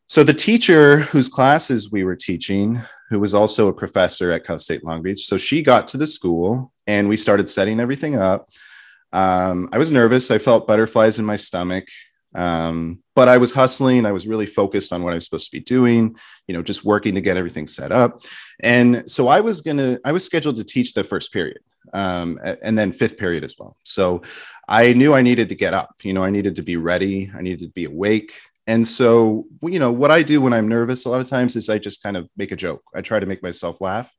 So 0.07 0.25
the 0.25 0.33
teacher 0.33 1.01
whose 1.01 1.29
classes 1.29 1.93
we 1.93 2.03
were 2.03 2.17
teaching, 2.17 2.81
who 3.11 3.21
was 3.21 3.35
also 3.35 3.69
a 3.69 3.75
professor 3.75 4.33
at 4.33 4.45
Cal 4.45 4.59
State 4.59 4.83
Long 4.83 5.03
Beach, 5.03 5.27
so 5.27 5.37
she 5.37 5.63
got 5.63 5.87
to 5.89 5.99
the 5.99 6.07
school 6.07 6.73
and 6.87 7.11
we 7.11 7.17
started 7.17 7.51
setting 7.51 7.79
everything 7.79 8.17
up. 8.17 8.49
Um, 9.13 9.69
I 9.71 9.79
was 9.79 9.93
nervous. 9.93 10.31
I 10.31 10.39
felt 10.39 10.67
butterflies 10.67 11.19
in 11.19 11.27
my 11.27 11.37
stomach. 11.37 11.89
Um, 12.39 13.03
but 13.17 13.29
I 13.29 13.37
was 13.37 13.53
hustling. 13.53 14.07
I 14.07 14.13
was 14.13 14.29
really 14.29 14.47
focused 14.47 14.93
on 14.93 15.03
what 15.03 15.11
I 15.11 15.15
was 15.15 15.25
supposed 15.25 15.51
to 15.51 15.57
be 15.57 15.65
doing, 15.65 16.17
you 16.47 16.55
know, 16.55 16.63
just 16.63 16.85
working 16.85 17.17
to 17.17 17.21
get 17.21 17.37
everything 17.37 17.67
set 17.67 17.91
up. 17.91 18.21
And 18.61 19.11
so 19.11 19.27
I 19.27 19.41
was 19.41 19.61
going 19.61 19.79
to, 19.79 20.01
I 20.05 20.13
was 20.13 20.25
scheduled 20.25 20.57
to 20.59 20.65
teach 20.65 20.95
the 20.95 21.03
first 21.03 21.33
period 21.33 21.59
um, 21.93 22.39
and 22.63 22.79
then 22.79 22.93
fifth 22.93 23.19
period 23.19 23.43
as 23.43 23.57
well. 23.59 23.77
So 23.83 24.23
I 24.69 24.93
knew 24.93 25.15
I 25.15 25.23
needed 25.23 25.49
to 25.49 25.57
get 25.57 25.75
up, 25.75 25.97
you 26.05 26.13
know, 26.13 26.23
I 26.23 26.31
needed 26.31 26.55
to 26.57 26.63
be 26.63 26.77
ready, 26.77 27.29
I 27.37 27.43
needed 27.43 27.61
to 27.61 27.73
be 27.73 27.87
awake. 27.87 28.33
And 28.69 28.87
so, 28.87 29.47
you 29.63 29.81
know, 29.81 29.91
what 29.91 30.13
I 30.13 30.23
do 30.23 30.41
when 30.41 30.53
I'm 30.53 30.69
nervous 30.69 31.07
a 31.07 31.11
lot 31.11 31.21
of 31.21 31.29
times 31.29 31.57
is 31.57 31.69
I 31.69 31.79
just 31.79 32.05
kind 32.05 32.17
of 32.17 32.29
make 32.37 32.53
a 32.53 32.57
joke. 32.57 32.85
I 32.95 33.01
try 33.01 33.19
to 33.19 33.27
make 33.27 33.43
myself 33.43 33.81
laugh 33.81 34.15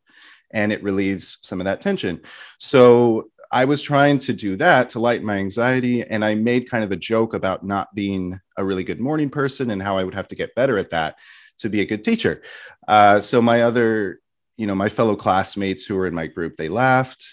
and 0.52 0.74
it 0.74 0.84
relieves 0.84 1.38
some 1.42 1.62
of 1.62 1.66
that 1.66 1.80
tension. 1.80 2.22
So 2.58 3.30
I 3.52 3.66
was 3.66 3.82
trying 3.82 4.20
to 4.20 4.34
do 4.34 4.56
that 4.58 4.90
to 4.90 5.00
lighten 5.00 5.26
my 5.26 5.38
anxiety. 5.38 6.04
And 6.04 6.24
I 6.24 6.36
made 6.36 6.70
kind 6.70 6.84
of 6.84 6.92
a 6.92 6.98
joke 6.98 7.34
about 7.34 7.66
not 7.66 7.94
being 7.96 8.40
a 8.58 8.64
really 8.64 8.84
good 8.84 9.00
morning 9.00 9.30
person 9.30 9.72
and 9.72 9.82
how 9.82 9.98
I 9.98 10.04
would 10.04 10.14
have 10.14 10.28
to 10.30 10.36
get 10.36 10.56
better 10.56 10.78
at 10.78 10.92
that 10.92 11.18
to 11.60 11.70
be 11.70 11.82
a 11.82 11.86
good 11.86 12.04
teacher. 12.04 12.44
Uh, 12.88 13.20
so 13.20 13.42
my 13.42 13.64
other, 13.64 14.20
you 14.58 14.68
know, 14.68 14.76
my 14.76 14.90
fellow 14.90 15.16
classmates 15.16 15.86
who 15.86 15.96
were 15.96 16.08
in 16.08 16.14
my 16.14 16.28
group, 16.28 16.58
they 16.58 16.70
laughed. 16.70 17.26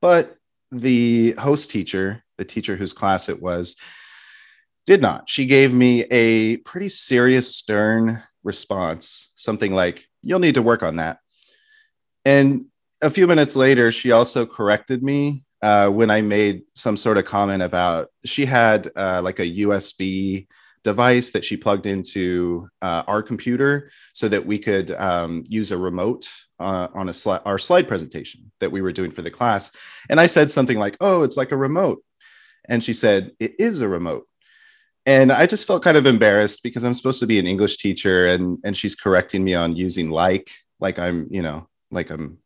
But 0.00 0.36
the 0.70 1.32
host 1.32 1.70
teacher, 1.70 2.22
the 2.38 2.44
teacher 2.44 2.76
whose 2.76 2.92
class 2.92 3.28
it 3.28 3.40
was, 3.40 3.76
did 4.84 5.00
not. 5.00 5.28
She 5.28 5.46
gave 5.46 5.72
me 5.72 6.04
a 6.10 6.58
pretty 6.58 6.88
serious, 6.88 7.54
stern 7.54 8.22
response, 8.42 9.32
something 9.36 9.72
like, 9.74 10.06
You'll 10.24 10.38
need 10.38 10.54
to 10.54 10.62
work 10.62 10.84
on 10.84 10.96
that. 10.96 11.18
And 12.24 12.66
a 13.00 13.10
few 13.10 13.26
minutes 13.26 13.56
later, 13.56 13.90
she 13.90 14.12
also 14.12 14.46
corrected 14.46 15.02
me 15.02 15.44
uh, 15.62 15.88
when 15.88 16.10
I 16.10 16.20
made 16.20 16.62
some 16.74 16.96
sort 16.96 17.18
of 17.18 17.24
comment 17.24 17.62
about 17.62 18.08
she 18.24 18.44
had 18.44 18.90
uh, 18.96 19.20
like 19.22 19.38
a 19.38 19.50
USB 19.60 20.48
device 20.82 21.30
that 21.30 21.44
she 21.44 21.56
plugged 21.56 21.86
into 21.86 22.68
uh, 22.82 23.04
our 23.06 23.22
computer 23.22 23.90
so 24.12 24.28
that 24.28 24.44
we 24.44 24.58
could 24.58 24.90
um, 24.92 25.44
use 25.48 25.70
a 25.70 25.78
remote 25.78 26.28
uh, 26.58 26.88
on 26.94 27.08
a 27.08 27.12
sli- 27.12 27.42
our 27.44 27.58
slide 27.58 27.86
presentation 27.86 28.50
that 28.58 28.72
we 28.72 28.82
were 28.82 28.92
doing 28.92 29.10
for 29.10 29.22
the 29.22 29.30
class. 29.30 29.70
And 30.10 30.20
I 30.20 30.26
said 30.26 30.50
something 30.50 30.78
like, 30.78 30.96
"Oh, 31.00 31.22
it's 31.22 31.36
like 31.36 31.52
a 31.52 31.56
remote," 31.56 32.02
and 32.68 32.82
she 32.82 32.92
said, 32.92 33.32
"It 33.38 33.54
is 33.58 33.80
a 33.80 33.88
remote." 33.88 34.26
And 35.06 35.32
I 35.32 35.46
just 35.46 35.66
felt 35.66 35.82
kind 35.82 35.96
of 35.96 36.06
embarrassed 36.06 36.62
because 36.62 36.84
I'm 36.84 36.94
supposed 36.94 37.20
to 37.20 37.26
be 37.26 37.38
an 37.38 37.46
English 37.46 37.78
teacher, 37.78 38.26
and 38.26 38.58
and 38.64 38.76
she's 38.76 38.94
correcting 38.96 39.44
me 39.44 39.54
on 39.54 39.76
using 39.76 40.10
like 40.10 40.50
like 40.80 40.98
I'm 40.98 41.28
you 41.30 41.42
know 41.42 41.68
like 41.92 42.10
I'm 42.10 42.38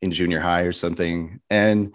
in 0.00 0.10
junior 0.10 0.40
high 0.40 0.62
or 0.62 0.72
something, 0.72 1.40
and 1.50 1.94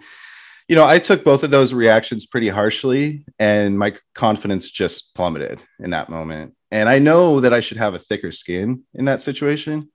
you 0.68 0.76
know, 0.76 0.84
I 0.84 0.98
took 0.98 1.24
both 1.24 1.42
of 1.42 1.50
those 1.50 1.74
reactions 1.74 2.24
pretty 2.24 2.48
harshly, 2.48 3.24
and 3.38 3.78
my 3.78 3.94
confidence 4.14 4.70
just 4.70 5.14
plummeted 5.14 5.62
in 5.78 5.90
that 5.90 6.08
moment. 6.08 6.54
And 6.70 6.88
I 6.88 6.98
know 6.98 7.40
that 7.40 7.52
I 7.52 7.60
should 7.60 7.76
have 7.76 7.94
a 7.94 7.98
thicker 7.98 8.32
skin 8.32 8.82
in 8.94 9.04
that 9.04 9.20
situation. 9.20 9.90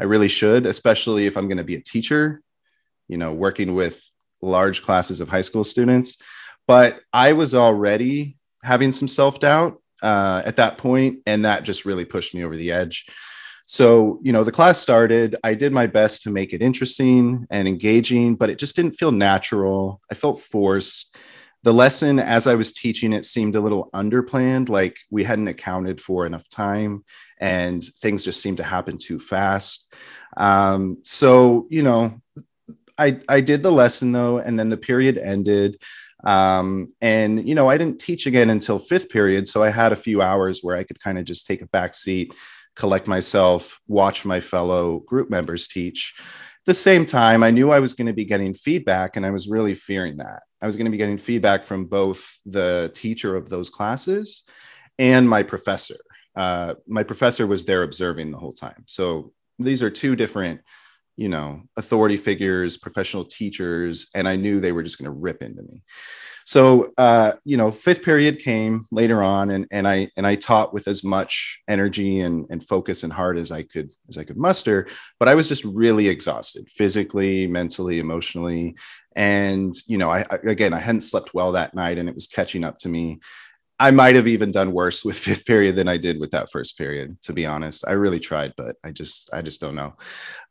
I 0.00 0.04
really 0.04 0.28
should, 0.28 0.66
especially 0.66 1.26
if 1.26 1.36
I'm 1.36 1.48
going 1.48 1.58
to 1.58 1.64
be 1.64 1.76
a 1.76 1.80
teacher, 1.80 2.42
you 3.08 3.16
know, 3.16 3.32
working 3.32 3.74
with 3.74 4.02
large 4.42 4.82
classes 4.82 5.20
of 5.20 5.28
high 5.28 5.40
school 5.40 5.64
students. 5.64 6.18
But 6.66 7.00
I 7.12 7.32
was 7.32 7.54
already 7.54 8.36
having 8.62 8.92
some 8.92 9.08
self 9.08 9.40
doubt 9.40 9.80
uh, 10.02 10.42
at 10.44 10.56
that 10.56 10.78
point, 10.78 11.20
and 11.26 11.44
that 11.44 11.62
just 11.62 11.84
really 11.84 12.04
pushed 12.04 12.34
me 12.34 12.44
over 12.44 12.56
the 12.56 12.72
edge. 12.72 13.06
So, 13.70 14.18
you 14.22 14.32
know, 14.32 14.44
the 14.44 14.50
class 14.50 14.78
started. 14.78 15.36
I 15.44 15.52
did 15.52 15.74
my 15.74 15.86
best 15.86 16.22
to 16.22 16.30
make 16.30 16.54
it 16.54 16.62
interesting 16.62 17.46
and 17.50 17.68
engaging, 17.68 18.34
but 18.34 18.48
it 18.48 18.58
just 18.58 18.74
didn't 18.74 18.92
feel 18.92 19.12
natural. 19.12 20.00
I 20.10 20.14
felt 20.14 20.40
forced. 20.40 21.14
The 21.64 21.74
lesson, 21.74 22.18
as 22.18 22.46
I 22.46 22.54
was 22.54 22.72
teaching 22.72 23.12
it, 23.12 23.26
seemed 23.26 23.56
a 23.56 23.60
little 23.60 23.90
underplanned, 23.92 24.70
like 24.70 24.96
we 25.10 25.22
hadn't 25.22 25.48
accounted 25.48 26.00
for 26.00 26.24
enough 26.24 26.48
time 26.48 27.04
and 27.36 27.84
things 27.84 28.24
just 28.24 28.40
seemed 28.40 28.56
to 28.56 28.62
happen 28.62 28.96
too 28.96 29.18
fast. 29.18 29.92
Um, 30.38 30.98
so, 31.02 31.66
you 31.68 31.82
know, 31.82 32.22
I, 32.96 33.20
I 33.28 33.42
did 33.42 33.62
the 33.62 33.70
lesson 33.70 34.12
though, 34.12 34.38
and 34.38 34.58
then 34.58 34.70
the 34.70 34.78
period 34.78 35.18
ended. 35.18 35.82
Um, 36.24 36.94
and, 37.02 37.46
you 37.46 37.54
know, 37.54 37.68
I 37.68 37.76
didn't 37.76 38.00
teach 38.00 38.26
again 38.26 38.48
until 38.48 38.78
fifth 38.78 39.10
period. 39.10 39.46
So 39.46 39.62
I 39.62 39.68
had 39.68 39.92
a 39.92 39.96
few 39.96 40.22
hours 40.22 40.60
where 40.62 40.76
I 40.76 40.84
could 40.84 41.00
kind 41.00 41.18
of 41.18 41.26
just 41.26 41.46
take 41.46 41.60
a 41.60 41.66
back 41.66 41.94
seat, 41.94 42.34
collect 42.78 43.08
myself, 43.08 43.80
watch 43.88 44.24
my 44.24 44.38
fellow 44.38 45.00
group 45.00 45.28
members 45.28 45.66
teach. 45.66 46.14
At 46.18 46.64
the 46.64 46.74
same 46.74 47.04
time, 47.04 47.42
I 47.42 47.50
knew 47.50 47.72
I 47.72 47.80
was 47.80 47.92
going 47.92 48.06
to 48.06 48.12
be 48.12 48.24
getting 48.24 48.54
feedback, 48.54 49.16
and 49.16 49.26
I 49.26 49.30
was 49.30 49.48
really 49.48 49.74
fearing 49.74 50.18
that. 50.18 50.44
I 50.62 50.66
was 50.66 50.76
going 50.76 50.84
to 50.84 50.90
be 50.90 50.96
getting 50.96 51.18
feedback 51.18 51.64
from 51.64 51.86
both 51.86 52.38
the 52.46 52.92
teacher 52.94 53.34
of 53.34 53.48
those 53.48 53.68
classes 53.68 54.44
and 54.98 55.28
my 55.28 55.42
professor. 55.42 55.98
Uh, 56.36 56.74
my 56.86 57.02
professor 57.02 57.46
was 57.48 57.64
there 57.64 57.82
observing 57.82 58.30
the 58.30 58.38
whole 58.38 58.52
time. 58.52 58.84
So 58.86 59.32
these 59.58 59.82
are 59.82 59.90
two 59.90 60.14
different 60.14 60.60
you 61.18 61.28
know 61.28 61.60
authority 61.76 62.16
figures 62.16 62.76
professional 62.76 63.24
teachers 63.24 64.08
and 64.14 64.28
i 64.28 64.36
knew 64.36 64.60
they 64.60 64.72
were 64.72 64.84
just 64.84 64.98
going 64.98 65.10
to 65.10 65.10
rip 65.10 65.42
into 65.42 65.62
me. 65.62 65.82
So 66.46 66.88
uh, 66.96 67.32
you 67.44 67.58
know 67.58 67.70
fifth 67.70 68.02
period 68.02 68.38
came 68.38 68.86
later 68.90 69.22
on 69.22 69.50
and, 69.50 69.66
and 69.70 69.86
i 69.86 70.08
and 70.16 70.26
i 70.26 70.36
taught 70.36 70.72
with 70.72 70.88
as 70.88 71.04
much 71.04 71.60
energy 71.68 72.20
and, 72.20 72.46
and 72.48 72.64
focus 72.64 73.02
and 73.02 73.12
heart 73.12 73.36
as 73.36 73.50
i 73.50 73.64
could 73.64 73.92
as 74.08 74.16
i 74.16 74.24
could 74.24 74.38
muster 74.38 74.86
but 75.18 75.28
i 75.28 75.34
was 75.34 75.48
just 75.48 75.64
really 75.64 76.08
exhausted 76.08 76.70
physically 76.70 77.46
mentally 77.46 77.98
emotionally. 77.98 78.76
And 79.16 79.74
you 79.88 79.98
know 79.98 80.10
I, 80.10 80.20
I 80.30 80.38
again 80.46 80.72
i 80.72 80.78
hadn't 80.78 81.00
slept 81.00 81.34
well 81.34 81.52
that 81.52 81.74
night 81.74 81.98
and 81.98 82.08
it 82.08 82.14
was 82.14 82.28
catching 82.28 82.62
up 82.62 82.78
to 82.78 82.88
me 82.88 83.18
I 83.80 83.90
might 83.92 84.16
have 84.16 84.26
even 84.26 84.50
done 84.50 84.72
worse 84.72 85.04
with 85.04 85.16
fifth 85.28 85.46
period 85.46 85.76
than 85.76 85.88
I 85.88 85.96
did 85.96 86.18
with 86.18 86.32
that 86.32 86.50
first 86.50 86.76
period, 86.76 87.20
to 87.22 87.32
be 87.32 87.46
honest. 87.46 87.84
I 87.86 87.92
really 87.92 88.18
tried, 88.18 88.54
but 88.56 88.76
I 88.84 88.90
just 88.90 89.30
I 89.32 89.42
just 89.42 89.60
don't 89.60 89.76
know. 89.76 89.94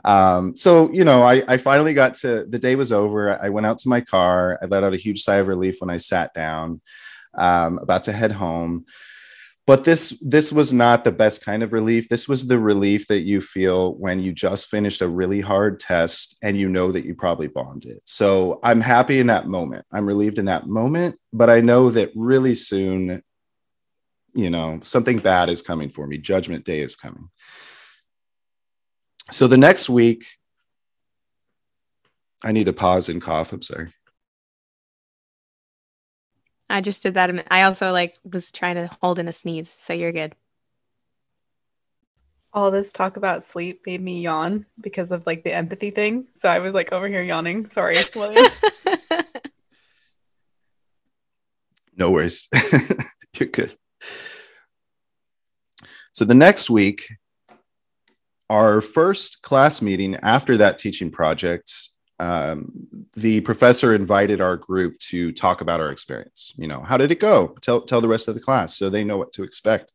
Um, 0.05 0.55
so 0.55 0.91
you 0.91 1.03
know, 1.03 1.23
I, 1.23 1.43
I 1.47 1.57
finally 1.57 1.93
got 1.93 2.15
to 2.15 2.45
the 2.45 2.59
day 2.59 2.75
was 2.75 2.91
over. 2.91 3.41
I 3.41 3.49
went 3.49 3.67
out 3.67 3.77
to 3.79 3.89
my 3.89 4.01
car. 4.01 4.59
I 4.61 4.65
let 4.65 4.83
out 4.83 4.93
a 4.93 4.97
huge 4.97 5.23
sigh 5.23 5.35
of 5.35 5.47
relief 5.47 5.77
when 5.79 5.89
I 5.89 5.97
sat 5.97 6.33
down, 6.33 6.81
um, 7.33 7.79
about 7.79 8.03
to 8.05 8.13
head 8.13 8.31
home 8.31 8.85
but 9.67 9.83
this 9.83 10.17
this 10.25 10.51
was 10.51 10.71
not 10.71 11.03
the 11.03 11.11
best 11.11 11.43
kind 11.43 11.61
of 11.61 11.73
relief. 11.73 12.07
This 12.07 12.27
was 12.27 12.47
the 12.47 12.57
relief 12.57 13.07
that 13.07 13.19
you 13.19 13.41
feel 13.41 13.95
when 13.95 14.21
you 14.21 14.31
just 14.31 14.69
finished 14.69 15.01
a 15.01 15.07
really 15.09 15.41
hard 15.41 15.79
test 15.79 16.37
and 16.41 16.57
you 16.57 16.69
know 16.69 16.93
that 16.93 17.05
you 17.05 17.13
probably 17.13 17.47
bombed 17.47 17.85
it. 17.85 18.01
So 18.05 18.59
i'm 18.63 18.81
happy 18.81 19.19
in 19.19 19.27
that 19.27 19.47
moment. 19.47 19.85
I'm 19.91 20.07
relieved 20.07 20.39
in 20.39 20.45
that 20.45 20.67
moment 20.67 21.19
but 21.33 21.49
i 21.49 21.59
know 21.59 21.89
that 21.91 22.11
really 22.15 22.55
soon 22.55 23.21
you 24.33 24.49
know 24.49 24.79
something 24.83 25.19
bad 25.19 25.49
is 25.49 25.61
coming 25.61 25.89
for 25.89 26.07
me. 26.07 26.17
Judgment 26.17 26.63
day 26.63 26.79
is 26.79 26.95
coming. 26.95 27.29
So 29.31 29.47
the 29.47 29.57
next 29.57 29.89
week 29.89 30.25
i 32.43 32.51
need 32.53 32.67
to 32.67 32.73
pause 32.73 33.09
and 33.09 33.21
cough. 33.21 33.51
I'm 33.51 33.61
sorry 33.61 33.91
I 36.69 36.81
just 36.81 37.01
did 37.03 37.13
that. 37.13 37.45
I 37.49 37.63
also 37.63 37.91
like 37.91 38.17
was 38.29 38.51
trying 38.51 38.75
to 38.75 38.89
hold 39.01 39.19
in 39.19 39.27
a 39.27 39.33
sneeze, 39.33 39.69
so 39.69 39.93
you're 39.93 40.11
good. 40.11 40.35
All 42.53 42.71
this 42.71 42.91
talk 42.91 43.17
about 43.17 43.43
sleep 43.43 43.81
made 43.85 44.01
me 44.01 44.21
yawn 44.21 44.65
because 44.81 45.11
of 45.11 45.25
like 45.25 45.43
the 45.43 45.53
empathy 45.53 45.91
thing. 45.91 46.27
So 46.33 46.49
I 46.49 46.59
was 46.59 46.73
like 46.73 46.91
over 46.91 47.07
here 47.07 47.21
yawning. 47.21 47.69
Sorry. 47.69 47.97
no 51.97 52.11
worries. 52.11 52.47
you're 53.37 53.49
good. 53.49 53.75
So 56.13 56.25
the 56.25 56.33
next 56.33 56.69
week, 56.69 57.07
our 58.49 58.81
first 58.81 59.41
class 59.43 59.81
meeting 59.81 60.15
after 60.23 60.57
that 60.57 60.77
teaching 60.77 61.11
project 61.11 61.71
um, 62.19 62.87
the 63.13 63.41
professor 63.41 63.93
invited 63.93 64.41
our 64.41 64.57
group 64.57 64.97
to 64.99 65.31
talk 65.31 65.61
about 65.61 65.79
our 65.79 65.91
experience. 65.91 66.53
You 66.57 66.67
know, 66.67 66.81
how 66.81 66.97
did 66.97 67.11
it 67.11 67.19
go? 67.19 67.55
Tell 67.61 67.81
tell 67.81 68.01
the 68.01 68.07
rest 68.07 68.27
of 68.27 68.35
the 68.35 68.41
class 68.41 68.75
so 68.75 68.89
they 68.89 69.03
know 69.03 69.17
what 69.17 69.33
to 69.33 69.43
expect. 69.43 69.91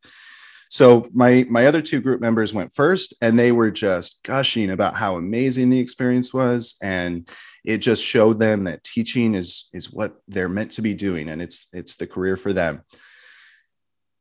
So 0.70 1.06
my 1.12 1.44
my 1.50 1.66
other 1.66 1.82
two 1.82 2.00
group 2.00 2.20
members 2.20 2.54
went 2.54 2.72
first, 2.72 3.14
and 3.20 3.38
they 3.38 3.52
were 3.52 3.70
just 3.70 4.22
gushing 4.24 4.70
about 4.70 4.94
how 4.96 5.16
amazing 5.16 5.70
the 5.70 5.80
experience 5.80 6.32
was, 6.32 6.76
and 6.82 7.28
it 7.64 7.78
just 7.78 8.02
showed 8.02 8.38
them 8.38 8.64
that 8.64 8.84
teaching 8.84 9.34
is 9.34 9.68
is 9.72 9.92
what 9.92 10.16
they're 10.28 10.48
meant 10.48 10.72
to 10.72 10.82
be 10.82 10.94
doing, 10.94 11.28
and 11.28 11.42
it's 11.42 11.68
it's 11.72 11.96
the 11.96 12.06
career 12.06 12.36
for 12.36 12.52
them. 12.52 12.82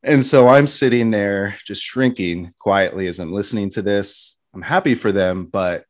And 0.03 0.25
so 0.25 0.47
I'm 0.47 0.65
sitting 0.65 1.11
there 1.11 1.55
just 1.65 1.83
shrinking 1.83 2.53
quietly 2.57 3.05
as 3.07 3.19
I'm 3.19 3.31
listening 3.31 3.69
to 3.69 3.83
this. 3.83 4.39
I'm 4.53 4.63
happy 4.63 4.95
for 4.95 5.11
them, 5.11 5.45
but 5.45 5.85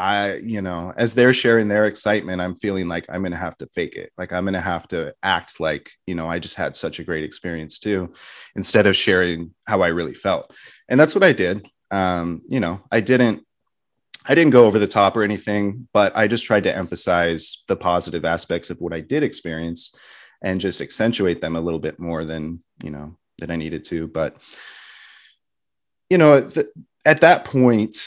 I, 0.00 0.36
you 0.36 0.62
know, 0.62 0.94
as 0.96 1.12
they're 1.12 1.34
sharing 1.34 1.68
their 1.68 1.84
excitement, 1.84 2.40
I'm 2.40 2.56
feeling 2.56 2.88
like 2.88 3.04
I'm 3.10 3.20
going 3.20 3.32
to 3.32 3.38
have 3.38 3.58
to 3.58 3.68
fake 3.74 3.96
it. 3.96 4.10
Like 4.16 4.32
I'm 4.32 4.44
going 4.44 4.54
to 4.54 4.60
have 4.60 4.88
to 4.88 5.14
act 5.22 5.60
like, 5.60 5.90
you 6.06 6.14
know, 6.14 6.26
I 6.26 6.38
just 6.38 6.56
had 6.56 6.74
such 6.74 6.98
a 6.98 7.04
great 7.04 7.22
experience 7.22 7.78
too, 7.78 8.14
instead 8.56 8.86
of 8.86 8.96
sharing 8.96 9.54
how 9.66 9.82
I 9.82 9.88
really 9.88 10.14
felt. 10.14 10.56
And 10.88 10.98
that's 10.98 11.14
what 11.14 11.22
I 11.22 11.32
did. 11.32 11.68
Um, 11.90 12.40
you 12.48 12.60
know, 12.60 12.80
I 12.90 13.00
didn't, 13.00 13.44
I 14.26 14.34
didn't 14.34 14.52
go 14.52 14.64
over 14.64 14.78
the 14.78 14.86
top 14.86 15.18
or 15.18 15.22
anything, 15.22 15.86
but 15.92 16.16
I 16.16 16.28
just 16.28 16.46
tried 16.46 16.64
to 16.64 16.74
emphasize 16.74 17.62
the 17.68 17.76
positive 17.76 18.24
aspects 18.24 18.70
of 18.70 18.80
what 18.80 18.94
I 18.94 19.00
did 19.00 19.22
experience 19.22 19.94
and 20.40 20.62
just 20.62 20.80
accentuate 20.80 21.42
them 21.42 21.56
a 21.56 21.60
little 21.60 21.78
bit 21.78 22.00
more 22.00 22.24
than, 22.24 22.62
you 22.82 22.90
know, 22.90 23.18
than 23.36 23.50
I 23.50 23.56
needed 23.56 23.84
to. 23.84 24.08
But, 24.08 24.36
you 26.08 26.16
know, 26.16 26.48
th- 26.48 26.68
at 27.04 27.20
that 27.20 27.44
point, 27.44 27.98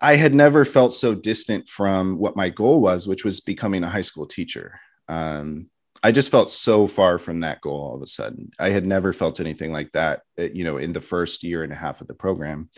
I 0.00 0.16
had 0.16 0.34
never 0.34 0.64
felt 0.64 0.92
so 0.92 1.14
distant 1.14 1.68
from 1.68 2.18
what 2.18 2.36
my 2.36 2.48
goal 2.48 2.80
was, 2.80 3.06
which 3.06 3.24
was 3.24 3.40
becoming 3.40 3.84
a 3.84 3.88
high 3.88 4.00
school 4.00 4.26
teacher. 4.26 4.78
Um, 5.08 5.70
I 6.02 6.12
just 6.12 6.30
felt 6.30 6.50
so 6.50 6.86
far 6.86 7.18
from 7.18 7.38
that 7.40 7.60
goal 7.60 7.80
all 7.80 7.94
of 7.94 8.02
a 8.02 8.06
sudden. 8.06 8.50
I 8.58 8.70
had 8.70 8.86
never 8.86 9.12
felt 9.12 9.40
anything 9.40 9.72
like 9.72 9.92
that, 9.92 10.22
eh, 10.36 10.50
you 10.52 10.64
know, 10.64 10.76
in 10.76 10.92
the 10.92 11.00
first 11.00 11.42
year 11.42 11.62
and 11.62 11.72
a 11.72 11.76
half 11.76 12.00
of 12.00 12.08
the 12.08 12.14
program. 12.14 12.68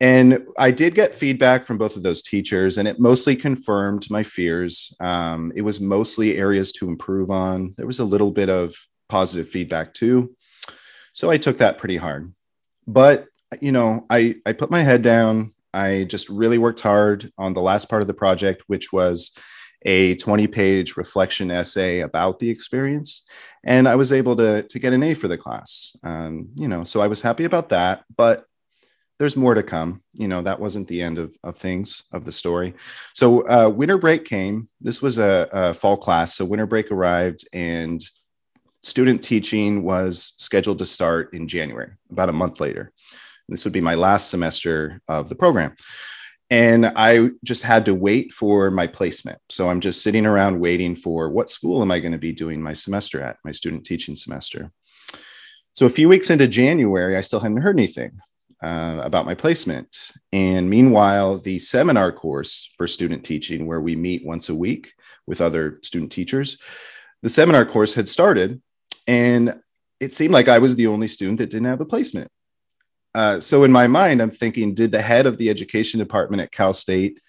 And 0.00 0.48
I 0.58 0.70
did 0.72 0.94
get 0.94 1.14
feedback 1.14 1.64
from 1.64 1.78
both 1.78 1.96
of 1.96 2.02
those 2.02 2.20
teachers, 2.20 2.78
and 2.78 2.88
it 2.88 2.98
mostly 2.98 3.36
confirmed 3.36 4.10
my 4.10 4.22
fears. 4.24 4.92
Um, 4.98 5.52
it 5.54 5.62
was 5.62 5.80
mostly 5.80 6.36
areas 6.36 6.72
to 6.72 6.88
improve 6.88 7.30
on. 7.30 7.74
There 7.76 7.86
was 7.86 8.00
a 8.00 8.04
little 8.04 8.32
bit 8.32 8.48
of 8.48 8.74
positive 9.08 9.48
feedback 9.48 9.94
too. 9.94 10.34
So 11.12 11.30
I 11.30 11.38
took 11.38 11.58
that 11.58 11.78
pretty 11.78 11.96
hard. 11.96 12.32
But 12.86 13.26
you 13.60 13.72
know, 13.72 14.06
I 14.10 14.36
I 14.46 14.52
put 14.52 14.70
my 14.70 14.82
head 14.82 15.02
down. 15.02 15.52
I 15.72 16.04
just 16.04 16.28
really 16.28 16.58
worked 16.58 16.80
hard 16.80 17.32
on 17.36 17.54
the 17.54 17.60
last 17.60 17.88
part 17.88 18.02
of 18.02 18.08
the 18.08 18.14
project, 18.14 18.62
which 18.68 18.92
was 18.92 19.36
a 19.84 20.14
20 20.16 20.46
page 20.46 20.96
reflection 20.96 21.50
essay 21.50 22.00
about 22.00 22.38
the 22.38 22.48
experience. 22.48 23.24
And 23.64 23.88
I 23.88 23.96
was 23.96 24.12
able 24.12 24.36
to, 24.36 24.62
to 24.62 24.78
get 24.78 24.92
an 24.92 25.02
A 25.02 25.14
for 25.14 25.28
the 25.28 25.38
class. 25.38 25.94
Um, 26.02 26.48
you 26.58 26.68
know, 26.68 26.84
so 26.84 27.00
I 27.00 27.06
was 27.06 27.22
happy 27.22 27.44
about 27.44 27.70
that, 27.70 28.04
but 28.16 28.44
there's 29.18 29.36
more 29.36 29.54
to 29.54 29.62
come. 29.62 30.02
You 30.14 30.28
know, 30.28 30.42
that 30.42 30.60
wasn't 30.60 30.88
the 30.88 31.02
end 31.02 31.18
of, 31.18 31.36
of 31.42 31.56
things 31.56 32.02
of 32.12 32.24
the 32.24 32.32
story. 32.32 32.74
So 33.12 33.46
uh, 33.46 33.68
winter 33.68 33.98
break 33.98 34.24
came. 34.24 34.68
This 34.80 35.02
was 35.02 35.18
a, 35.18 35.48
a 35.52 35.74
fall 35.74 35.96
class. 35.96 36.34
So 36.36 36.44
winter 36.44 36.66
break 36.66 36.90
arrived 36.90 37.46
and 37.52 38.00
student 38.82 39.22
teaching 39.22 39.82
was 39.82 40.34
scheduled 40.36 40.78
to 40.78 40.84
start 40.84 41.32
in 41.32 41.48
January, 41.48 41.92
about 42.10 42.28
a 42.28 42.32
month 42.32 42.60
later. 42.60 42.92
This 43.48 43.64
would 43.64 43.72
be 43.72 43.80
my 43.80 43.94
last 43.94 44.30
semester 44.30 45.00
of 45.08 45.28
the 45.28 45.34
program. 45.34 45.74
And 46.50 46.86
I 46.94 47.30
just 47.42 47.62
had 47.62 47.86
to 47.86 47.94
wait 47.94 48.32
for 48.32 48.70
my 48.70 48.86
placement. 48.86 49.38
So 49.48 49.68
I'm 49.68 49.80
just 49.80 50.02
sitting 50.02 50.26
around 50.26 50.60
waiting 50.60 50.94
for 50.94 51.30
what 51.30 51.50
school 51.50 51.82
am 51.82 51.90
I 51.90 52.00
going 52.00 52.12
to 52.12 52.18
be 52.18 52.32
doing 52.32 52.62
my 52.62 52.74
semester 52.74 53.20
at, 53.22 53.38
my 53.44 53.50
student 53.50 53.84
teaching 53.84 54.14
semester. 54.14 54.70
So 55.72 55.86
a 55.86 55.90
few 55.90 56.08
weeks 56.08 56.30
into 56.30 56.46
January, 56.46 57.16
I 57.16 57.22
still 57.22 57.40
hadn't 57.40 57.62
heard 57.62 57.78
anything 57.78 58.12
uh, 58.62 59.00
about 59.02 59.26
my 59.26 59.34
placement. 59.34 60.12
And 60.32 60.70
meanwhile, 60.70 61.38
the 61.38 61.58
seminar 61.58 62.12
course 62.12 62.70
for 62.76 62.86
student 62.86 63.24
teaching, 63.24 63.66
where 63.66 63.80
we 63.80 63.96
meet 63.96 64.24
once 64.24 64.48
a 64.48 64.54
week 64.54 64.92
with 65.26 65.40
other 65.40 65.80
student 65.82 66.12
teachers, 66.12 66.58
the 67.22 67.28
seminar 67.28 67.64
course 67.64 67.94
had 67.94 68.08
started. 68.08 68.62
And 69.06 69.60
it 69.98 70.12
seemed 70.12 70.32
like 70.32 70.48
I 70.48 70.58
was 70.58 70.76
the 70.76 70.86
only 70.86 71.08
student 71.08 71.38
that 71.38 71.50
didn't 71.50 71.66
have 71.66 71.80
a 71.80 71.86
placement. 71.86 72.30
Uh, 73.14 73.40
so 73.40 73.64
in 73.64 73.70
my 73.70 73.86
mind, 73.86 74.20
I'm 74.20 74.30
thinking, 74.30 74.74
did 74.74 74.90
the 74.90 75.00
head 75.02 75.26
of 75.26 75.38
the 75.38 75.50
education 75.50 76.00
department 76.00 76.42
at 76.42 76.50
Cal 76.50 76.72
State 76.72 77.20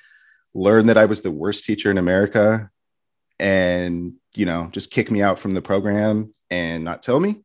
learn 0.54 0.88
that 0.88 0.98
I 0.98 1.06
was 1.06 1.22
the 1.22 1.32
worst 1.32 1.66
teacher 1.66 1.92
in 1.92 1.98
America 1.98 2.70
and, 3.40 4.14
you 4.34 4.46
know, 4.46 4.70
just 4.72 4.92
kick 4.92 5.12
me 5.12 5.22
out 5.22 5.38
from 5.38 5.54
the 5.54 5.62
program 5.62 6.32
and 6.50 6.84
not 6.84 7.04
tell 7.04 7.20
me? 7.20 7.44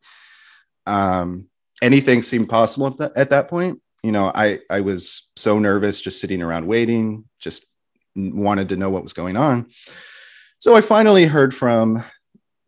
Um, 0.87 1.49
anything 1.83 2.23
seemed 2.23 2.49
possible 2.49 2.97
at 3.01 3.17
at 3.17 3.31
that 3.31 3.49
point. 3.49 3.83
You 4.03 4.13
know, 4.13 4.33
I, 4.35 4.61
I 4.71 4.81
was 4.81 5.31
so 5.37 5.59
nervous 5.59 6.01
just 6.01 6.21
sitting 6.21 6.41
around 6.41 6.67
waiting, 6.67 7.25
just 7.39 7.67
wanted 8.17 8.71
to 8.71 8.77
know 8.77 8.89
what 8.89 9.03
was 9.03 9.13
going 9.13 9.37
on. 9.37 9.69
So 10.59 10.75
I 10.75 10.81
finally 10.81 11.27
heard 11.27 11.55
from 11.55 12.03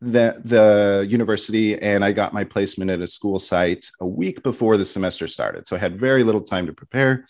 the, 0.02 0.40
the 0.44 1.06
university 1.08 1.80
and 1.80 2.04
I 2.04 2.10
got 2.10 2.34
my 2.34 2.42
placement 2.42 2.90
at 2.90 3.00
a 3.00 3.06
school 3.06 3.38
site 3.38 3.88
a 4.00 4.06
week 4.06 4.42
before 4.42 4.76
the 4.76 4.84
semester 4.84 5.28
started. 5.28 5.66
So 5.68 5.76
I 5.76 5.78
had 5.78 5.98
very 5.98 6.24
little 6.24 6.42
time 6.42 6.66
to 6.66 6.72
prepare. 6.72 7.24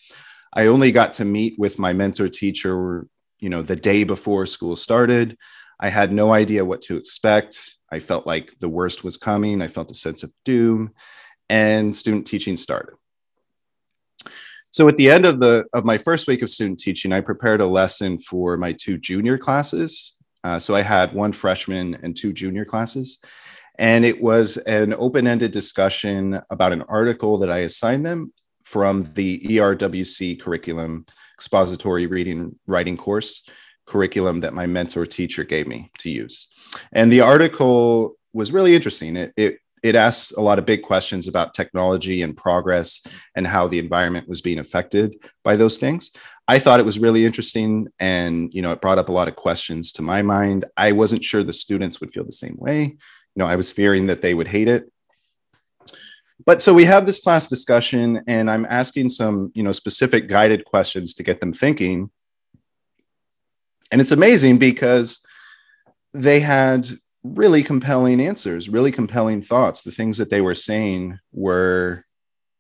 I 0.54 0.66
only 0.66 0.90
got 0.90 1.12
to 1.14 1.26
meet 1.26 1.58
with 1.58 1.78
my 1.78 1.92
mentor 1.92 2.28
teacher, 2.28 3.06
you 3.40 3.50
know, 3.50 3.60
the 3.60 3.76
day 3.76 4.04
before 4.04 4.46
school 4.46 4.74
started. 4.74 5.36
I 5.80 5.90
had 5.90 6.12
no 6.12 6.32
idea 6.32 6.64
what 6.64 6.80
to 6.82 6.96
expect. 6.96 7.76
I 7.90 8.00
felt 8.00 8.26
like 8.26 8.58
the 8.58 8.70
worst 8.70 9.04
was 9.04 9.18
coming. 9.18 9.60
I 9.60 9.68
felt 9.68 9.90
a 9.90 9.94
sense 9.94 10.22
of 10.22 10.32
doom, 10.44 10.92
and 11.50 11.94
student 11.94 12.26
teaching 12.26 12.56
started. 12.56 12.94
So 14.70 14.88
at 14.88 14.96
the 14.96 15.10
end 15.10 15.26
of 15.26 15.40
the 15.40 15.64
of 15.74 15.84
my 15.84 15.98
first 15.98 16.26
week 16.26 16.40
of 16.40 16.48
student 16.48 16.78
teaching, 16.78 17.12
I 17.12 17.20
prepared 17.20 17.60
a 17.60 17.66
lesson 17.66 18.18
for 18.18 18.56
my 18.56 18.72
two 18.72 18.96
junior 18.96 19.36
classes. 19.36 20.14
Uh, 20.45 20.59
so 20.59 20.74
I 20.74 20.82
had 20.82 21.12
one 21.12 21.32
freshman 21.32 21.99
and 22.03 22.16
two 22.16 22.32
junior 22.32 22.64
classes, 22.64 23.18
and 23.78 24.05
it 24.05 24.20
was 24.20 24.57
an 24.59 24.95
open-ended 24.95 25.53
discussion 25.53 26.40
about 26.51 26.72
an 26.72 26.82
article 26.82 27.38
that 27.38 27.51
I 27.51 27.59
assigned 27.59 28.05
them 28.05 28.32
from 28.62 29.05
the 29.14 29.40
ERWC 29.40 30.40
curriculum, 30.40 31.07
expository 31.36 32.07
reading 32.07 32.59
writing 32.66 32.97
course 32.97 33.47
curriculum 33.86 34.40
that 34.40 34.55
my 34.55 34.66
mentor 34.66 35.05
teacher 35.05 35.45
gave 35.45 35.66
me 35.66 35.90
to 35.99 36.11
use. 36.11 36.49
And 36.93 37.11
the 37.11 37.20
article 37.20 38.16
was 38.32 38.53
really 38.53 38.74
interesting. 38.74 39.16
It, 39.16 39.32
it, 39.36 39.59
it 39.82 39.96
asked 39.96 40.32
a 40.36 40.40
lot 40.40 40.58
of 40.58 40.66
big 40.66 40.82
questions 40.82 41.28
about 41.28 41.54
technology 41.54 42.22
and 42.22 42.36
progress 42.36 43.00
and 43.34 43.46
how 43.46 43.66
the 43.66 43.78
environment 43.78 44.28
was 44.28 44.40
being 44.40 44.58
affected 44.58 45.14
by 45.42 45.56
those 45.56 45.78
things. 45.78 46.10
I 46.48 46.58
thought 46.58 46.80
it 46.80 46.86
was 46.86 46.98
really 46.98 47.24
interesting 47.24 47.88
and 47.98 48.52
you 48.52 48.62
know 48.62 48.72
it 48.72 48.80
brought 48.80 48.98
up 48.98 49.08
a 49.08 49.12
lot 49.12 49.28
of 49.28 49.36
questions 49.36 49.92
to 49.92 50.02
my 50.02 50.22
mind. 50.22 50.64
I 50.76 50.92
wasn't 50.92 51.24
sure 51.24 51.42
the 51.42 51.52
students 51.52 52.00
would 52.00 52.12
feel 52.12 52.24
the 52.24 52.32
same 52.32 52.56
way. 52.58 52.82
You 52.82 53.36
know, 53.36 53.46
I 53.46 53.56
was 53.56 53.70
fearing 53.70 54.06
that 54.06 54.22
they 54.22 54.34
would 54.34 54.48
hate 54.48 54.68
it. 54.68 54.90
But 56.44 56.60
so 56.60 56.74
we 56.74 56.84
have 56.86 57.06
this 57.06 57.20
class 57.20 57.46
discussion 57.46 58.22
and 58.26 58.50
I'm 58.50 58.66
asking 58.68 59.10
some, 59.10 59.52
you 59.54 59.62
know, 59.62 59.72
specific 59.72 60.28
guided 60.28 60.64
questions 60.64 61.14
to 61.14 61.22
get 61.22 61.40
them 61.40 61.52
thinking 61.52 62.10
and 63.92 64.00
it's 64.00 64.10
amazing 64.10 64.58
because 64.58 65.24
they 66.14 66.40
had 66.40 66.88
really 67.24 67.62
compelling 67.62 68.20
answers, 68.20 68.68
really 68.68 68.92
compelling 68.92 69.42
thoughts. 69.42 69.82
The 69.82 69.90
things 69.90 70.18
that 70.18 70.30
they 70.30 70.40
were 70.40 70.54
saying 70.54 71.18
were 71.32 72.04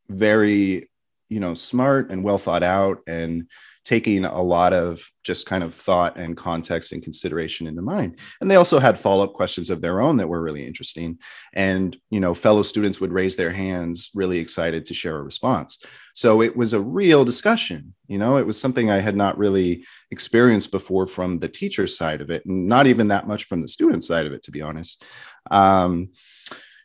very, 0.08 0.90
you 1.28 1.40
know, 1.40 1.54
smart 1.54 2.10
and 2.10 2.22
well 2.22 2.38
thought 2.38 2.62
out 2.62 3.00
and 3.06 3.48
taking 3.84 4.24
a 4.24 4.42
lot 4.42 4.72
of 4.72 5.10
just 5.24 5.46
kind 5.46 5.64
of 5.64 5.74
thought 5.74 6.16
and 6.16 6.36
context 6.36 6.92
and 6.92 7.02
consideration 7.02 7.66
into 7.66 7.82
mind. 7.82 8.18
And 8.40 8.50
they 8.50 8.56
also 8.56 8.78
had 8.78 8.98
follow-up 8.98 9.32
questions 9.32 9.70
of 9.70 9.80
their 9.80 10.00
own 10.00 10.16
that 10.18 10.28
were 10.28 10.40
really 10.40 10.64
interesting. 10.64 11.18
And, 11.52 11.96
you 12.10 12.20
know, 12.20 12.34
fellow 12.34 12.62
students 12.62 13.00
would 13.00 13.12
raise 13.12 13.36
their 13.36 13.52
hands 13.52 14.10
really 14.14 14.38
excited 14.38 14.84
to 14.84 14.94
share 14.94 15.16
a 15.16 15.22
response. 15.22 15.82
So 16.14 16.42
it 16.42 16.56
was 16.56 16.72
a 16.72 16.80
real 16.80 17.24
discussion, 17.24 17.94
you 18.06 18.18
know, 18.18 18.36
it 18.36 18.46
was 18.46 18.60
something 18.60 18.90
I 18.90 19.00
had 19.00 19.16
not 19.16 19.38
really 19.38 19.84
experienced 20.10 20.70
before 20.70 21.06
from 21.06 21.38
the 21.38 21.48
teacher 21.48 21.86
side 21.86 22.20
of 22.20 22.30
it, 22.30 22.44
and 22.46 22.66
not 22.68 22.86
even 22.86 23.08
that 23.08 23.26
much 23.26 23.44
from 23.44 23.62
the 23.62 23.68
student 23.68 24.04
side 24.04 24.26
of 24.26 24.32
it, 24.32 24.42
to 24.44 24.50
be 24.50 24.62
honest. 24.62 25.04
Um, 25.50 26.10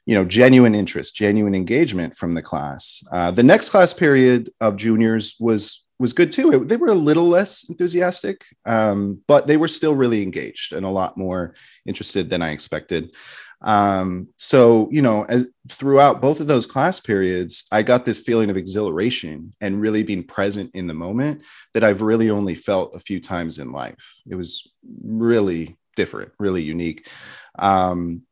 you 0.05 0.15
know 0.15 0.23
genuine 0.23 0.73
interest 0.73 1.15
genuine 1.15 1.53
engagement 1.53 2.15
from 2.15 2.33
the 2.33 2.41
class 2.41 3.03
uh, 3.11 3.29
the 3.29 3.43
next 3.43 3.71
class 3.71 3.93
period 3.93 4.49
of 4.61 4.77
juniors 4.77 5.35
was 5.37 5.85
was 5.99 6.13
good 6.13 6.31
too. 6.31 6.51
It, 6.51 6.67
they 6.67 6.77
were 6.77 6.87
a 6.87 6.95
little 6.95 7.27
less 7.27 7.67
enthusiastic, 7.69 8.45
um, 8.65 9.21
but 9.27 9.47
they 9.47 9.57
were 9.57 9.67
still 9.67 9.95
really 9.95 10.23
engaged 10.23 10.73
and 10.73 10.85
a 10.85 10.89
lot 10.89 11.17
more 11.17 11.53
interested 11.85 12.29
than 12.29 12.41
I 12.41 12.51
expected. 12.51 13.15
Um, 13.61 14.29
so, 14.37 14.87
you 14.91 15.01
know, 15.01 15.23
as, 15.23 15.47
throughout 15.69 16.21
both 16.21 16.39
of 16.39 16.47
those 16.47 16.67
class 16.67 16.99
periods, 16.99 17.65
I 17.71 17.81
got 17.81 18.05
this 18.05 18.19
feeling 18.19 18.51
of 18.51 18.57
exhilaration 18.57 19.51
and 19.59 19.81
really 19.81 20.03
being 20.03 20.23
present 20.23 20.71
in 20.75 20.85
the 20.85 20.93
moment 20.93 21.41
that 21.73 21.83
I've 21.83 22.03
really 22.03 22.29
only 22.29 22.53
felt 22.53 22.95
a 22.95 22.99
few 22.99 23.19
times 23.19 23.57
in 23.57 23.71
life. 23.71 24.21
It 24.29 24.35
was 24.35 24.71
really 25.03 25.77
different, 25.95 26.33
really 26.39 26.61
unique. 26.61 27.09
Um, 27.57 28.23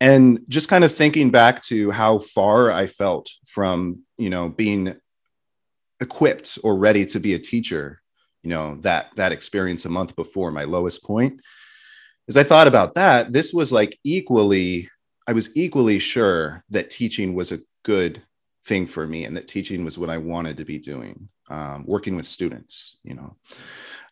and 0.00 0.40
just 0.48 0.68
kind 0.68 0.82
of 0.82 0.92
thinking 0.92 1.30
back 1.30 1.62
to 1.64 1.90
how 1.90 2.18
far 2.18 2.72
I 2.72 2.86
felt 2.86 3.30
from, 3.46 4.00
you 4.16 4.30
know, 4.30 4.48
being 4.48 4.96
equipped 6.02 6.58
or 6.62 6.76
ready 6.76 7.06
to 7.06 7.18
be 7.18 7.32
a 7.34 7.38
teacher 7.38 8.02
you 8.42 8.50
know 8.50 8.76
that 8.80 9.14
that 9.16 9.32
experience 9.32 9.84
a 9.84 9.88
month 9.88 10.14
before 10.16 10.50
my 10.50 10.64
lowest 10.64 11.02
point. 11.04 11.40
As 12.28 12.36
i 12.36 12.42
thought 12.42 12.66
about 12.66 12.94
that 12.94 13.32
this 13.32 13.52
was 13.52 13.72
like 13.72 13.98
equally 14.04 14.88
i 15.26 15.32
was 15.32 15.56
equally 15.56 15.98
sure 15.98 16.64
that 16.70 16.90
teaching 16.90 17.34
was 17.34 17.52
a 17.52 17.58
good 17.84 18.22
thing 18.64 18.86
for 18.86 19.06
me 19.06 19.24
and 19.24 19.36
that 19.36 19.48
teaching 19.48 19.84
was 19.84 19.98
what 19.98 20.10
i 20.10 20.18
wanted 20.18 20.56
to 20.58 20.64
be 20.64 20.78
doing 20.78 21.28
um, 21.50 21.84
working 21.86 22.16
with 22.16 22.26
students 22.26 22.98
you 23.02 23.14
know. 23.14 23.36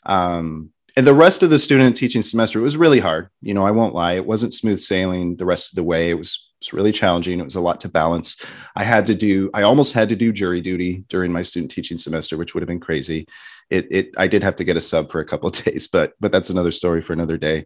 Um, 0.07 0.71
and 0.97 1.07
the 1.07 1.15
rest 1.15 1.43
of 1.43 1.51
the 1.51 1.59
student 1.59 1.95
teaching 1.95 2.23
semester 2.23 2.59
it 2.59 2.63
was 2.63 2.77
really 2.77 3.01
hard 3.01 3.29
you 3.41 3.55
know 3.55 3.65
i 3.65 3.71
won't 3.71 3.95
lie 3.95 4.15
it 4.15 4.27
wasn't 4.27 4.55
smooth 4.55 4.81
sailing 4.81 5.37
the 5.37 5.47
rest 5.47 5.71
of 5.71 5.77
the 5.77 5.85
way. 5.85 6.11
It 6.11 6.19
was 6.19 6.50
was 6.61 6.73
really 6.73 6.93
challenging. 6.93 7.41
It 7.41 7.45
was 7.45 7.55
a 7.55 7.61
lot 7.61 7.81
to 7.81 7.89
balance. 7.89 8.37
I 8.77 8.85
had 8.85 9.07
to 9.09 9.15
do, 9.15 9.51
I 9.55 9.63
almost 9.63 9.93
had 9.93 10.09
to 10.11 10.17
do 10.17 10.33
jury 10.33 10.61
duty 10.61 11.05
during 11.09 11.33
my 11.33 11.43
student 11.43 11.71
teaching 11.73 11.99
semester, 11.99 12.37
which 12.37 12.55
would 12.55 12.63
have 12.63 12.69
been 12.69 12.81
crazy. 12.81 13.27
It, 13.71 13.87
it 13.91 14.15
I 14.19 14.27
did 14.27 14.43
have 14.43 14.57
to 14.57 14.65
get 14.65 14.77
a 14.77 14.81
sub 14.81 15.11
for 15.11 15.21
a 15.21 15.25
couple 15.25 15.49
of 15.49 15.55
days, 15.65 15.87
but 15.87 16.15
but 16.21 16.33
that's 16.33 16.51
another 16.51 16.71
story 16.71 17.01
for 17.01 17.13
another 17.13 17.39
day. 17.39 17.65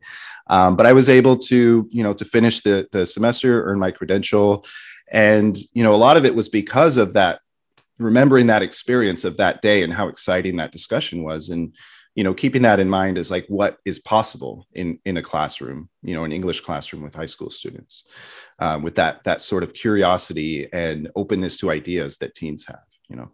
Um, 0.48 0.76
but 0.76 0.86
I 0.86 0.92
was 0.92 1.08
able 1.08 1.36
to, 1.38 1.88
you 1.90 2.02
know, 2.02 2.14
to 2.14 2.24
finish 2.24 2.60
the 2.60 2.86
the 2.92 3.06
semester, 3.06 3.64
earn 3.64 3.78
my 3.78 3.90
credential, 3.90 4.64
and 5.10 5.56
you 5.72 5.82
know, 5.82 5.94
a 5.94 5.96
lot 5.96 6.16
of 6.16 6.24
it 6.24 6.34
was 6.34 6.48
because 6.48 6.98
of 6.98 7.14
that, 7.14 7.40
remembering 7.98 8.46
that 8.48 8.62
experience 8.62 9.24
of 9.24 9.38
that 9.38 9.62
day 9.62 9.82
and 9.82 9.94
how 9.94 10.08
exciting 10.08 10.56
that 10.56 10.72
discussion 10.72 11.24
was, 11.24 11.48
and 11.48 11.74
you 12.14 12.24
know 12.24 12.34
keeping 12.34 12.62
that 12.62 12.80
in 12.80 12.88
mind 12.88 13.18
is 13.18 13.30
like 13.30 13.46
what 13.48 13.78
is 13.84 13.98
possible 13.98 14.66
in 14.72 14.98
in 15.04 15.16
a 15.16 15.22
classroom 15.22 15.88
you 16.02 16.14
know 16.14 16.24
an 16.24 16.32
english 16.32 16.60
classroom 16.60 17.02
with 17.02 17.14
high 17.14 17.26
school 17.26 17.50
students 17.50 18.04
um, 18.60 18.82
with 18.82 18.94
that 18.94 19.24
that 19.24 19.42
sort 19.42 19.62
of 19.62 19.74
curiosity 19.74 20.68
and 20.72 21.10
openness 21.16 21.56
to 21.56 21.70
ideas 21.70 22.16
that 22.18 22.34
teens 22.34 22.66
have 22.66 22.84
you 23.08 23.16
know? 23.16 23.30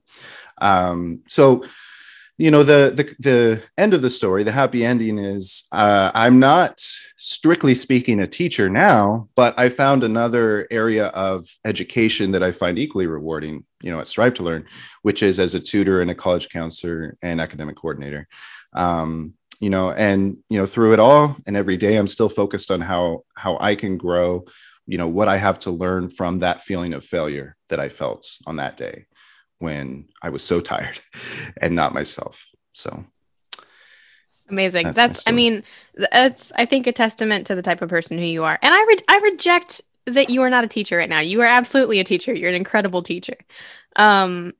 Um, 0.60 1.22
so 1.26 1.64
you 2.36 2.50
know 2.50 2.62
the, 2.62 2.90
the 2.94 3.14
the 3.18 3.62
end 3.76 3.92
of 3.92 4.00
the 4.00 4.08
story 4.08 4.44
the 4.44 4.50
happy 4.50 4.82
ending 4.82 5.18
is 5.18 5.68
uh, 5.72 6.10
i'm 6.14 6.38
not 6.38 6.80
strictly 7.18 7.74
speaking 7.74 8.18
a 8.18 8.26
teacher 8.26 8.70
now 8.70 9.28
but 9.34 9.52
i 9.58 9.68
found 9.68 10.02
another 10.02 10.66
area 10.70 11.08
of 11.08 11.46
education 11.66 12.32
that 12.32 12.42
i 12.42 12.50
find 12.50 12.78
equally 12.78 13.06
rewarding 13.06 13.66
you 13.82 13.90
know 13.90 14.00
at 14.00 14.08
strive 14.08 14.32
to 14.32 14.42
learn 14.42 14.64
which 15.02 15.22
is 15.22 15.38
as 15.38 15.54
a 15.54 15.60
tutor 15.60 16.00
and 16.00 16.10
a 16.10 16.14
college 16.14 16.48
counselor 16.48 17.14
and 17.20 17.42
academic 17.42 17.76
coordinator 17.76 18.26
um, 18.72 19.34
you 19.60 19.70
know 19.70 19.92
and 19.92 20.38
you 20.48 20.58
know 20.58 20.66
through 20.66 20.92
it 20.92 20.98
all 20.98 21.36
and 21.46 21.56
every 21.56 21.76
day 21.76 21.96
i'm 21.96 22.08
still 22.08 22.28
focused 22.28 22.70
on 22.70 22.80
how 22.80 23.22
how 23.36 23.58
i 23.60 23.74
can 23.74 23.96
grow 23.96 24.44
you 24.86 24.98
know 24.98 25.06
what 25.06 25.28
i 25.28 25.36
have 25.36 25.58
to 25.58 25.70
learn 25.70 26.08
from 26.08 26.38
that 26.38 26.62
feeling 26.62 26.94
of 26.94 27.04
failure 27.04 27.56
that 27.68 27.78
i 27.78 27.88
felt 27.88 28.26
on 28.46 28.56
that 28.56 28.76
day 28.76 29.04
when 29.58 30.08
i 30.22 30.30
was 30.30 30.42
so 30.42 30.60
tired 30.60 31.00
and 31.60 31.76
not 31.76 31.94
myself. 31.94 32.46
So 32.72 33.04
amazing. 34.48 34.84
that's, 34.84 34.96
that's 34.96 35.24
i 35.26 35.30
mean 35.30 35.62
that's 36.10 36.50
i 36.56 36.64
think 36.64 36.86
a 36.86 36.92
testament 36.92 37.46
to 37.46 37.54
the 37.54 37.62
type 37.62 37.82
of 37.82 37.88
person 37.88 38.18
who 38.18 38.24
you 38.24 38.42
are. 38.42 38.58
And 38.62 38.74
i 38.74 38.82
re- 38.84 39.04
i 39.08 39.18
reject 39.18 39.82
that 40.06 40.30
you 40.30 40.42
are 40.42 40.50
not 40.50 40.64
a 40.64 40.68
teacher 40.68 40.96
right 40.96 41.08
now. 41.08 41.20
You 41.20 41.42
are 41.42 41.46
absolutely 41.46 42.00
a 42.00 42.04
teacher. 42.04 42.32
You're 42.32 42.48
an 42.48 42.56
incredible 42.56 43.02
teacher. 43.02 43.36
Um 43.96 44.54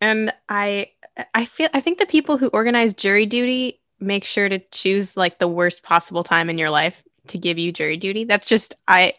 and 0.00 0.32
i 0.48 0.90
I 1.34 1.44
feel 1.44 1.68
I 1.74 1.80
think 1.80 1.98
the 1.98 2.06
people 2.06 2.38
who 2.38 2.48
organize 2.48 2.94
jury 2.94 3.26
duty 3.26 3.80
make 3.98 4.24
sure 4.24 4.48
to 4.48 4.58
choose 4.70 5.16
like 5.16 5.38
the 5.38 5.48
worst 5.48 5.82
possible 5.82 6.24
time 6.24 6.48
in 6.48 6.58
your 6.58 6.70
life 6.70 7.02
to 7.28 7.38
give 7.38 7.58
you 7.58 7.72
jury 7.72 7.96
duty. 7.96 8.24
That's 8.24 8.46
just 8.46 8.74
I 8.88 9.14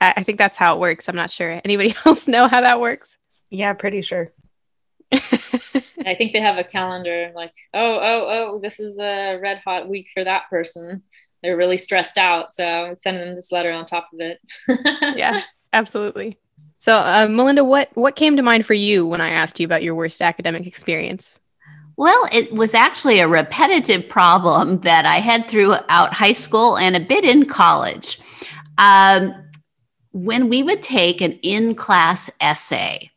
I 0.00 0.24
think 0.24 0.38
that's 0.38 0.56
how 0.56 0.74
it 0.74 0.80
works. 0.80 1.08
I'm 1.08 1.16
not 1.16 1.30
sure. 1.30 1.60
Anybody 1.64 1.94
else 2.06 2.26
know 2.26 2.48
how 2.48 2.60
that 2.60 2.80
works? 2.80 3.18
Yeah, 3.50 3.72
pretty 3.74 4.02
sure. 4.02 4.32
I 5.12 6.14
think 6.16 6.32
they 6.32 6.40
have 6.40 6.58
a 6.58 6.64
calendar 6.64 7.32
like, 7.34 7.52
oh, 7.74 7.98
oh, 8.00 8.26
oh, 8.28 8.60
this 8.60 8.80
is 8.80 8.98
a 8.98 9.38
red 9.40 9.60
hot 9.64 9.88
week 9.88 10.08
for 10.12 10.24
that 10.24 10.44
person. 10.50 11.02
They're 11.42 11.56
really 11.56 11.78
stressed 11.78 12.18
out. 12.18 12.54
So 12.54 12.94
send 12.98 13.18
them 13.18 13.34
this 13.34 13.52
letter 13.52 13.70
on 13.70 13.86
top 13.86 14.08
of 14.12 14.20
it. 14.20 14.40
yeah, 15.16 15.42
absolutely. 15.72 16.38
So, 16.78 16.96
uh, 16.96 17.28
Melinda, 17.30 17.62
what 17.62 17.90
what 17.94 18.16
came 18.16 18.36
to 18.36 18.42
mind 18.42 18.66
for 18.66 18.74
you 18.74 19.06
when 19.06 19.20
I 19.20 19.30
asked 19.30 19.60
you 19.60 19.66
about 19.66 19.84
your 19.84 19.94
worst 19.94 20.20
academic 20.20 20.66
experience? 20.66 21.38
Well, 22.02 22.26
it 22.32 22.52
was 22.52 22.74
actually 22.74 23.20
a 23.20 23.28
repetitive 23.28 24.08
problem 24.08 24.80
that 24.80 25.06
I 25.06 25.18
had 25.18 25.46
throughout 25.46 26.12
high 26.12 26.32
school 26.32 26.76
and 26.76 26.96
a 26.96 26.98
bit 26.98 27.24
in 27.24 27.46
college. 27.46 28.18
Um, 28.76 29.32
when 30.10 30.48
we 30.48 30.64
would 30.64 30.82
take 30.82 31.20
an 31.20 31.38
in 31.44 31.76
class 31.76 32.28
essay, 32.40 33.08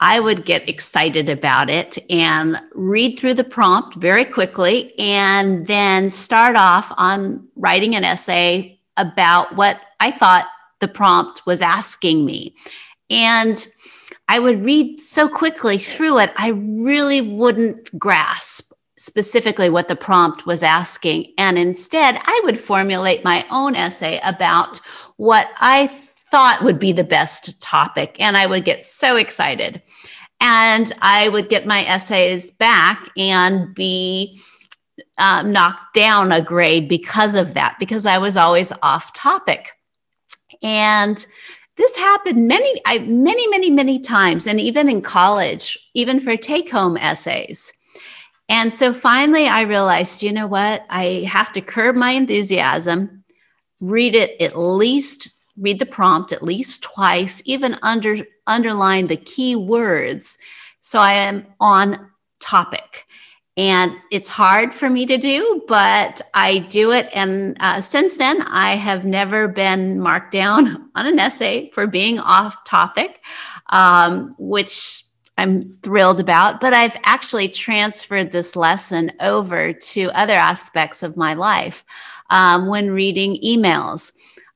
I 0.00 0.18
would 0.20 0.46
get 0.46 0.66
excited 0.66 1.28
about 1.28 1.68
it 1.68 1.98
and 2.08 2.58
read 2.72 3.18
through 3.18 3.34
the 3.34 3.44
prompt 3.44 3.96
very 3.96 4.24
quickly 4.24 4.98
and 4.98 5.66
then 5.66 6.08
start 6.08 6.56
off 6.56 6.90
on 6.96 7.46
writing 7.54 7.94
an 7.94 8.04
essay 8.04 8.80
about 8.96 9.56
what 9.56 9.78
I 10.00 10.10
thought 10.10 10.46
the 10.80 10.88
prompt 10.88 11.44
was 11.44 11.60
asking 11.60 12.24
me. 12.24 12.54
And 13.10 13.68
I 14.28 14.38
would 14.38 14.64
read 14.64 15.00
so 15.00 15.28
quickly 15.28 15.78
through 15.78 16.18
it, 16.18 16.32
I 16.36 16.48
really 16.48 17.20
wouldn't 17.20 17.96
grasp 17.98 18.72
specifically 18.98 19.70
what 19.70 19.88
the 19.88 19.96
prompt 19.96 20.46
was 20.46 20.62
asking. 20.62 21.32
And 21.38 21.58
instead, 21.58 22.18
I 22.24 22.40
would 22.44 22.58
formulate 22.58 23.24
my 23.24 23.44
own 23.50 23.76
essay 23.76 24.20
about 24.24 24.80
what 25.16 25.48
I 25.58 25.86
thought 25.86 26.64
would 26.64 26.78
be 26.78 26.92
the 26.92 27.04
best 27.04 27.60
topic. 27.62 28.16
And 28.18 28.36
I 28.36 28.46
would 28.46 28.64
get 28.64 28.84
so 28.84 29.16
excited. 29.16 29.82
And 30.40 30.92
I 31.00 31.28
would 31.28 31.48
get 31.48 31.66
my 31.66 31.84
essays 31.84 32.50
back 32.50 33.08
and 33.16 33.74
be 33.74 34.40
um, 35.18 35.52
knocked 35.52 35.94
down 35.94 36.32
a 36.32 36.42
grade 36.42 36.88
because 36.88 37.36
of 37.36 37.54
that, 37.54 37.76
because 37.78 38.06
I 38.06 38.18
was 38.18 38.36
always 38.36 38.72
off 38.82 39.12
topic. 39.12 39.70
And 40.62 41.24
this 41.76 41.96
happened 41.96 42.48
many, 42.48 42.80
I, 42.86 42.98
many, 43.00 43.46
many, 43.48 43.70
many 43.70 43.98
times, 43.98 44.46
and 44.46 44.60
even 44.60 44.88
in 44.88 45.02
college, 45.02 45.78
even 45.94 46.20
for 46.20 46.36
take 46.36 46.70
home 46.70 46.96
essays. 46.96 47.72
And 48.48 48.72
so 48.72 48.92
finally, 48.92 49.46
I 49.46 49.62
realized, 49.62 50.22
you 50.22 50.32
know 50.32 50.46
what? 50.46 50.84
I 50.88 51.26
have 51.28 51.52
to 51.52 51.60
curb 51.60 51.96
my 51.96 52.10
enthusiasm, 52.10 53.24
read 53.80 54.14
it 54.14 54.40
at 54.40 54.58
least, 54.58 55.30
read 55.58 55.78
the 55.78 55.86
prompt 55.86 56.32
at 56.32 56.42
least 56.42 56.82
twice, 56.82 57.42
even 57.44 57.76
under 57.82 58.18
underline 58.46 59.08
the 59.08 59.16
key 59.16 59.56
words, 59.56 60.38
so 60.80 61.00
I 61.00 61.14
am 61.14 61.46
on 61.60 62.10
topic. 62.40 63.05
And 63.56 63.96
it's 64.10 64.28
hard 64.28 64.74
for 64.74 64.90
me 64.90 65.06
to 65.06 65.16
do, 65.16 65.64
but 65.66 66.20
I 66.34 66.58
do 66.58 66.92
it. 66.92 67.08
And 67.14 67.56
uh, 67.60 67.80
since 67.80 68.18
then, 68.18 68.42
I 68.42 68.76
have 68.76 69.06
never 69.06 69.48
been 69.48 69.98
marked 69.98 70.32
down 70.32 70.90
on 70.94 71.06
an 71.06 71.18
essay 71.18 71.70
for 71.70 71.86
being 71.86 72.18
off 72.18 72.64
topic, 72.64 73.24
um, 73.70 74.34
which 74.38 75.02
I'm 75.38 75.62
thrilled 75.62 76.20
about. 76.20 76.60
But 76.60 76.74
I've 76.74 76.98
actually 77.04 77.48
transferred 77.48 78.30
this 78.30 78.56
lesson 78.56 79.12
over 79.20 79.72
to 79.72 80.10
other 80.14 80.34
aspects 80.34 81.02
of 81.02 81.16
my 81.16 81.32
life 81.32 81.82
um, 82.28 82.66
when 82.66 82.90
reading 82.90 83.38
emails. 83.42 84.12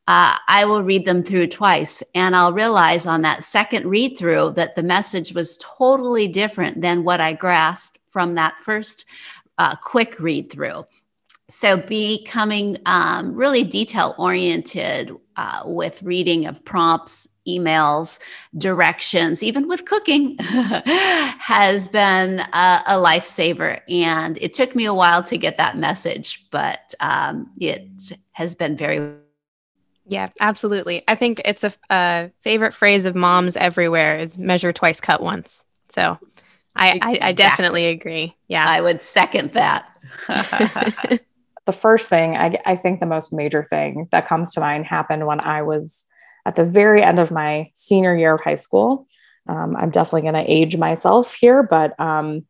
Uh, 0.09 0.37
I 0.49 0.65
will 0.65 0.83
read 0.83 1.05
them 1.05 1.23
through 1.23 1.47
twice, 1.47 2.03
and 2.17 2.35
I'll 2.35 2.53
realize 2.53 3.07
on 3.07 3.23
that 3.23 3.45
second 3.45 3.89
read 3.89 4.19
through 4.19 4.55
that 4.57 4.75
the 4.75 4.83
message 4.83 5.35
was 5.35 5.57
totally 5.59 6.27
different 6.27 6.81
than 6.81 7.05
what 7.05 7.21
I 7.21 7.33
grasped 7.33 8.00
from 8.11 8.35
that 8.35 8.59
first 8.59 9.07
uh, 9.59 9.77
quick 9.77 10.19
read 10.21 10.51
through. 10.51 10.85
So, 11.49 11.77
becoming 11.77 12.77
um, 12.87 13.35
really 13.35 13.65
detail 13.65 14.15
oriented 14.19 15.11
uh, 15.37 15.63
with 15.65 16.03
reading 16.03 16.47
of 16.47 16.65
prompts, 16.65 17.29
emails, 17.49 18.21
directions, 18.57 19.43
even 19.43 19.67
with 19.67 19.85
cooking, 19.85 20.37
has 20.41 21.89
been 21.89 22.41
a, 22.41 22.83
a, 22.87 22.95
lifesaver. 22.95 23.81
And 23.89 24.39
it 24.41 24.53
took 24.53 24.77
me 24.77 24.85
a 24.85 24.95
while 24.95 25.23
to 25.25 25.37
get 25.37 25.57
that 25.57 25.77
message, 25.77 26.49
but 26.51 26.95
um, 27.01 27.51
it 27.59 28.13
has 28.33 28.55
been 28.55 28.77
very. 28.77 29.17
Yeah, 30.07 30.29
absolutely. 30.41 31.03
I 31.09 31.17
think 31.17 31.41
it's 31.45 31.65
a, 31.65 31.73
a 31.91 32.31
favorite 32.43 32.75
phrase 32.75 33.07
of 33.07 33.15
moms 33.15 33.57
everywhere 33.57 34.19
is 34.19 34.39
measure 34.39 34.73
twice, 34.73 35.01
cut 35.01 35.21
once. 35.21 35.65
So 35.89 36.19
I, 36.77 36.99
I, 37.03 37.19
I 37.29 37.33
definitely 37.33 37.87
agree. 37.87 38.37
Yeah. 38.49 38.65
I 38.67 38.81
would 38.81 39.03
second 39.03 39.53
that. 39.53 39.97
the 41.67 41.73
first 41.73 42.09
thing, 42.09 42.37
I, 42.37 42.59
I 42.65 42.77
think 42.77 43.01
the 43.01 43.07
most 43.07 43.33
major 43.33 43.65
thing 43.65 44.09
that 44.13 44.27
comes 44.27 44.53
to 44.55 44.61
mind 44.61 44.87
happened 44.87 45.27
when 45.27 45.41
I 45.41 45.63
was 45.63 46.05
at 46.47 46.55
the 46.55 46.65
very 46.65 47.03
end 47.03 47.19
of 47.19 47.31
my 47.31 47.71
senior 47.75 48.17
year 48.17 48.35
of 48.35 48.41
high 48.41 48.57
school. 48.57 49.07
Um, 49.49 49.77
I'm 49.77 49.91
definitely 49.91 50.23
going 50.31 50.45
to 50.45 50.51
age 50.51 50.77
myself 50.77 51.35
here, 51.35 51.63
but 51.63 51.99
um, 51.99 52.47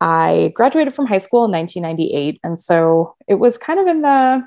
I 0.00 0.52
graduated 0.54 0.94
from 0.94 1.06
high 1.06 1.18
school 1.18 1.44
in 1.44 1.50
1998. 1.52 2.40
And 2.42 2.60
so 2.60 3.16
it 3.28 3.34
was 3.34 3.58
kind 3.58 3.80
of 3.80 3.86
in 3.86 4.02
the 4.02 4.46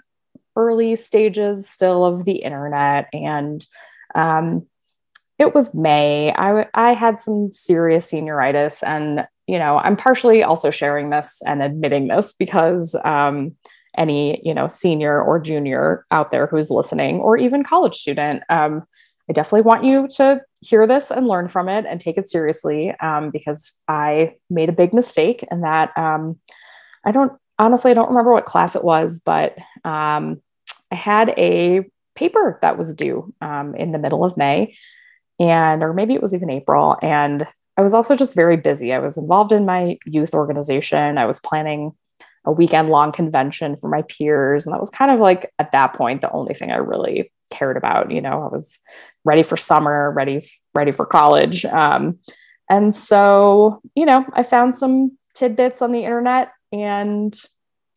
early 0.56 0.96
stages 0.96 1.70
still 1.70 2.06
of 2.06 2.26
the 2.26 2.38
internet. 2.38 3.08
And 3.14 3.66
um, 4.14 4.68
it 5.38 5.54
was 5.54 5.76
May. 5.76 6.34
I, 6.34 6.68
I 6.74 6.94
had 6.94 7.20
some 7.20 7.52
serious 7.52 8.12
senioritis. 8.12 8.82
And, 8.84 9.28
you 9.48 9.60
know, 9.60 9.78
I'm 9.78 9.98
partially 9.98 10.44
also 10.44 10.72
sharing 10.72 11.10
this 11.10 11.42
and 11.46 11.62
admitting 11.62 12.08
this 12.08 12.34
because 12.34 12.96
um, 13.04 13.56
any, 13.98 14.42
you 14.44 14.54
know, 14.54 14.68
senior 14.68 15.22
or 15.22 15.40
junior 15.40 16.06
out 16.12 16.32
there 16.32 16.48
who's 16.48 16.70
listening, 16.70 17.20
or 17.20 17.38
even 17.38 17.64
college 17.64 17.96
student, 17.96 18.44
um, 18.50 18.84
I 19.30 19.34
definitely 19.34 19.64
want 19.64 19.84
you 19.84 20.08
to 20.18 20.42
hear 20.62 20.86
this 20.86 21.12
and 21.12 21.28
learn 21.28 21.48
from 21.48 21.68
it 21.68 21.86
and 21.86 22.00
take 22.00 22.18
it 22.18 22.30
seriously 22.30 22.94
um, 23.02 23.32
because 23.32 23.74
I 23.88 24.36
made 24.50 24.70
a 24.70 24.74
big 24.74 24.94
mistake 24.94 25.44
and 25.50 25.64
that 25.64 25.98
um, 25.98 26.40
I 27.04 27.12
don't 27.12 27.34
honestly, 27.58 27.92
I 27.92 27.94
don't 27.94 28.10
remember 28.10 28.34
what 28.34 28.46
class 28.46 28.76
it 28.76 28.84
was, 28.84 29.22
but 29.24 29.58
um, 29.84 30.42
I 30.92 30.96
had 30.96 31.30
a 31.38 31.86
paper 32.16 32.60
that 32.62 32.78
was 32.78 32.94
due 32.94 33.34
um, 33.42 33.76
in 33.76 33.92
the 33.92 33.98
middle 33.98 34.24
of 34.24 34.38
May 34.38 34.76
and 35.40 35.84
or 35.84 35.94
maybe 35.94 36.14
it 36.14 36.22
was 36.22 36.34
even 36.34 36.50
April. 36.50 36.98
And 37.02 37.48
I 37.78 37.82
was 37.82 37.94
also 37.94 38.16
just 38.16 38.36
very 38.36 38.58
busy. 38.58 38.94
I 38.94 39.00
was 39.00 39.18
involved 39.18 39.52
in 39.52 39.66
my 39.66 39.98
youth 40.06 40.34
organization. 40.34 41.18
I 41.18 41.26
was 41.26 41.40
planning 41.40 41.94
a 42.46 42.52
weekend 42.52 42.90
long 42.90 43.12
convention 43.12 43.76
for 43.76 43.90
my 43.90 44.04
peers. 44.04 44.66
And 44.66 44.74
that 44.74 44.80
was 44.80 44.90
kind 44.90 45.12
of 45.12 45.20
like 45.20 45.52
at 45.60 45.72
that 45.72 45.94
point 45.96 46.22
the 46.22 46.32
only 46.32 46.54
thing 46.54 46.72
I 46.72 46.76
really 46.76 47.32
cared 47.52 47.76
about. 47.76 48.12
You 48.12 48.22
know, 48.22 48.44
I 48.44 48.56
was 48.56 48.80
ready 49.24 49.44
for 49.44 49.58
summer, 49.58 50.12
ready, 50.12 50.50
ready 50.74 50.92
for 50.92 51.06
college. 51.06 51.66
Um, 51.66 52.20
and 52.70 52.96
so, 52.96 53.82
you 53.96 54.06
know, 54.06 54.26
I 54.34 54.44
found 54.44 54.78
some 54.78 55.18
tidbits 55.34 55.82
on 55.82 55.92
the 55.92 56.04
internet 56.04 56.52
and 56.72 57.38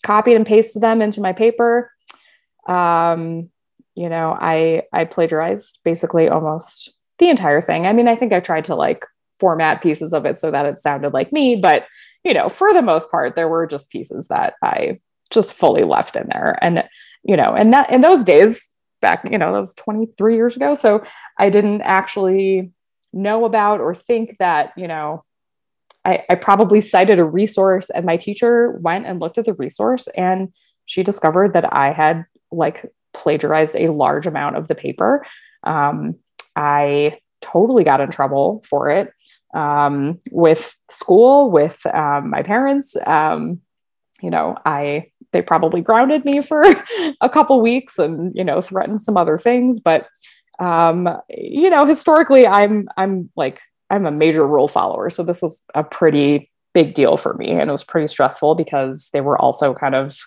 copied 0.02 0.36
and 0.36 0.46
pasted 0.46 0.82
them 0.82 1.02
into 1.02 1.20
my 1.20 1.32
paper. 1.32 1.90
Um, 2.66 3.50
you 3.94 4.08
know, 4.08 4.36
I 4.38 4.82
I 4.92 5.04
plagiarized 5.04 5.80
basically 5.84 6.28
almost 6.28 6.92
the 7.18 7.30
entire 7.30 7.60
thing. 7.60 7.86
I 7.86 7.92
mean, 7.92 8.08
I 8.08 8.16
think 8.16 8.32
I 8.32 8.40
tried 8.40 8.64
to 8.66 8.74
like 8.74 9.04
format 9.38 9.82
pieces 9.82 10.12
of 10.12 10.24
it 10.24 10.40
so 10.40 10.50
that 10.50 10.66
it 10.66 10.80
sounded 10.80 11.12
like 11.12 11.32
me, 11.32 11.56
but 11.56 11.86
you 12.24 12.34
know, 12.34 12.48
for 12.48 12.72
the 12.72 12.82
most 12.82 13.10
part, 13.10 13.36
there 13.36 13.48
were 13.48 13.66
just 13.66 13.90
pieces 13.90 14.28
that 14.28 14.54
I 14.62 15.00
just 15.30 15.54
fully 15.54 15.84
left 15.84 16.16
in 16.16 16.26
there. 16.28 16.58
And, 16.62 16.84
you 17.22 17.36
know, 17.36 17.54
and 17.54 17.72
that 17.72 17.90
in 17.90 18.00
those 18.00 18.24
days 18.24 18.70
back, 19.00 19.30
you 19.30 19.38
know, 19.38 19.52
that 19.52 19.58
was 19.58 19.74
23 19.74 20.34
years 20.34 20.56
ago. 20.56 20.74
So 20.74 21.04
I 21.38 21.50
didn't 21.50 21.82
actually 21.82 22.72
know 23.12 23.44
about 23.44 23.80
or 23.80 23.94
think 23.94 24.36
that, 24.38 24.72
you 24.76 24.88
know, 24.88 25.24
I, 26.04 26.24
I 26.30 26.34
probably 26.36 26.80
cited 26.80 27.18
a 27.18 27.24
resource 27.24 27.90
and 27.90 28.06
my 28.06 28.16
teacher 28.16 28.72
went 28.80 29.06
and 29.06 29.20
looked 29.20 29.38
at 29.38 29.44
the 29.44 29.54
resource 29.54 30.08
and 30.16 30.52
she 30.86 31.02
discovered 31.02 31.52
that 31.52 31.72
I 31.72 31.92
had 31.92 32.24
like 32.50 32.90
plagiarized 33.12 33.76
a 33.76 33.92
large 33.92 34.26
amount 34.26 34.56
of 34.56 34.68
the 34.68 34.74
paper. 34.74 35.26
Um, 35.64 36.16
I 36.58 37.20
totally 37.40 37.84
got 37.84 38.00
in 38.00 38.10
trouble 38.10 38.64
for 38.68 38.90
it 38.90 39.12
um, 39.54 40.18
with 40.32 40.76
school, 40.90 41.50
with 41.50 41.86
um, 41.86 42.30
my 42.30 42.42
parents. 42.42 42.96
Um, 43.06 43.60
you 44.20 44.30
know, 44.30 44.56
I 44.66 45.12
they 45.32 45.40
probably 45.40 45.82
grounded 45.82 46.24
me 46.24 46.40
for 46.42 46.64
a 47.20 47.28
couple 47.28 47.60
weeks 47.60 47.98
and 47.98 48.34
you 48.34 48.42
know 48.42 48.60
threatened 48.60 49.04
some 49.04 49.16
other 49.16 49.38
things, 49.38 49.78
but 49.78 50.08
um, 50.58 51.08
you 51.30 51.70
know, 51.70 51.86
historically, 51.86 52.46
I'm 52.46 52.88
I'm 52.96 53.30
like 53.36 53.60
I'm 53.88 54.04
a 54.04 54.10
major 54.10 54.46
rule 54.46 54.66
follower, 54.66 55.10
so 55.10 55.22
this 55.22 55.40
was 55.40 55.62
a 55.76 55.84
pretty 55.84 56.50
big 56.74 56.94
deal 56.94 57.16
for 57.16 57.34
me, 57.34 57.50
and 57.50 57.68
it 57.68 57.72
was 57.72 57.84
pretty 57.84 58.08
stressful 58.08 58.56
because 58.56 59.10
they 59.12 59.20
were 59.20 59.40
also 59.40 59.74
kind 59.74 59.94
of 59.94 60.18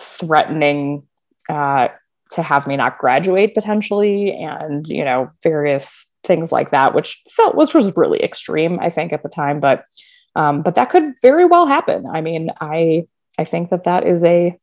threatening 0.00 1.02
uh, 1.48 1.88
to 2.32 2.42
have 2.42 2.66
me 2.66 2.76
not 2.76 2.98
graduate 2.98 3.54
potentially 3.54 4.32
and 4.32 4.86
you 4.88 5.04
know 5.04 5.30
various 5.42 6.06
things 6.22 6.52
like 6.52 6.70
that 6.70 6.94
which 6.94 7.20
felt 7.30 7.56
which 7.56 7.74
was 7.74 7.96
really 7.96 8.22
extreme 8.22 8.78
i 8.80 8.90
think 8.90 9.12
at 9.12 9.22
the 9.22 9.28
time 9.28 9.60
but 9.60 9.84
um, 10.36 10.62
but 10.62 10.74
that 10.76 10.90
could 10.90 11.14
very 11.22 11.44
well 11.44 11.66
happen. 11.66 12.06
I 12.06 12.20
mean 12.20 12.50
i 12.60 13.06
i 13.38 13.44
think 13.44 13.70
that 13.70 13.84
that 13.84 14.06
is 14.06 14.24
a 14.24 14.56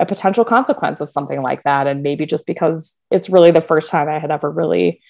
a 0.00 0.06
potential 0.06 0.44
consequence 0.44 1.02
of 1.02 1.10
something 1.10 1.42
like 1.42 1.62
that. 1.64 1.86
And 1.86 2.02
maybe 2.02 2.24
just 2.24 2.46
because 2.46 2.96
it's 3.10 3.28
really 3.28 3.50
the 3.50 3.60
first 3.60 3.90
time 3.90 4.08
i 4.08 4.18
had 4.18 4.30
ever 4.30 4.50
really 4.50 5.00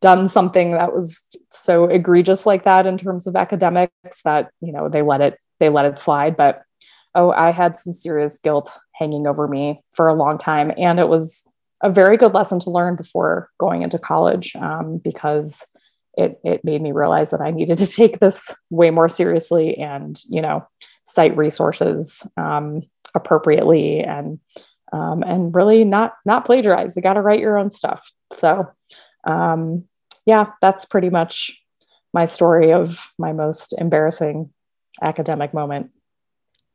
done 0.00 0.28
something 0.28 0.72
that 0.72 0.94
was 0.94 1.24
so 1.50 1.86
egregious 1.86 2.46
like 2.46 2.64
that 2.64 2.86
in 2.86 2.96
terms 2.98 3.26
of 3.26 3.34
academics 3.34 4.22
that 4.24 4.50
you 4.60 4.72
know 4.72 4.88
they 4.88 5.02
let 5.02 5.20
it 5.20 5.38
they 5.60 5.68
let 5.68 5.86
it 5.86 5.98
slide. 5.98 6.36
But 6.36 6.62
oh 7.14 7.30
i 7.30 7.50
had 7.50 7.78
some 7.78 7.92
serious 7.92 8.38
guilt 8.38 8.70
hanging 8.94 9.26
over 9.26 9.48
me 9.48 9.82
for 9.92 10.08
a 10.08 10.14
long 10.14 10.38
time. 10.38 10.72
And 10.76 10.98
it 10.98 11.08
was 11.08 11.46
a 11.82 11.90
very 11.90 12.16
good 12.16 12.34
lesson 12.34 12.60
to 12.60 12.70
learn 12.70 12.96
before 12.96 13.50
going 13.58 13.82
into 13.82 13.98
college 13.98 14.54
um, 14.56 14.98
because 14.98 15.66
it, 16.16 16.40
it 16.44 16.64
made 16.64 16.82
me 16.82 16.92
realize 16.92 17.30
that 17.30 17.40
I 17.40 17.50
needed 17.50 17.78
to 17.78 17.86
take 17.86 18.18
this 18.18 18.54
way 18.70 18.90
more 18.90 19.08
seriously 19.08 19.76
and, 19.76 20.20
you 20.28 20.42
know, 20.42 20.66
cite 21.06 21.36
resources 21.36 22.26
um, 22.36 22.82
appropriately 23.14 24.00
and, 24.00 24.40
um, 24.92 25.22
and 25.22 25.54
really 25.54 25.84
not, 25.84 26.14
not 26.24 26.44
plagiarize. 26.44 26.96
You 26.96 27.02
got 27.02 27.14
to 27.14 27.22
write 27.22 27.40
your 27.40 27.56
own 27.56 27.70
stuff. 27.70 28.10
So, 28.32 28.66
um, 29.24 29.84
yeah, 30.26 30.50
that's 30.60 30.84
pretty 30.84 31.10
much 31.10 31.56
my 32.12 32.26
story 32.26 32.72
of 32.72 33.12
my 33.18 33.32
most 33.32 33.72
embarrassing 33.78 34.50
academic 35.00 35.54
moment. 35.54 35.90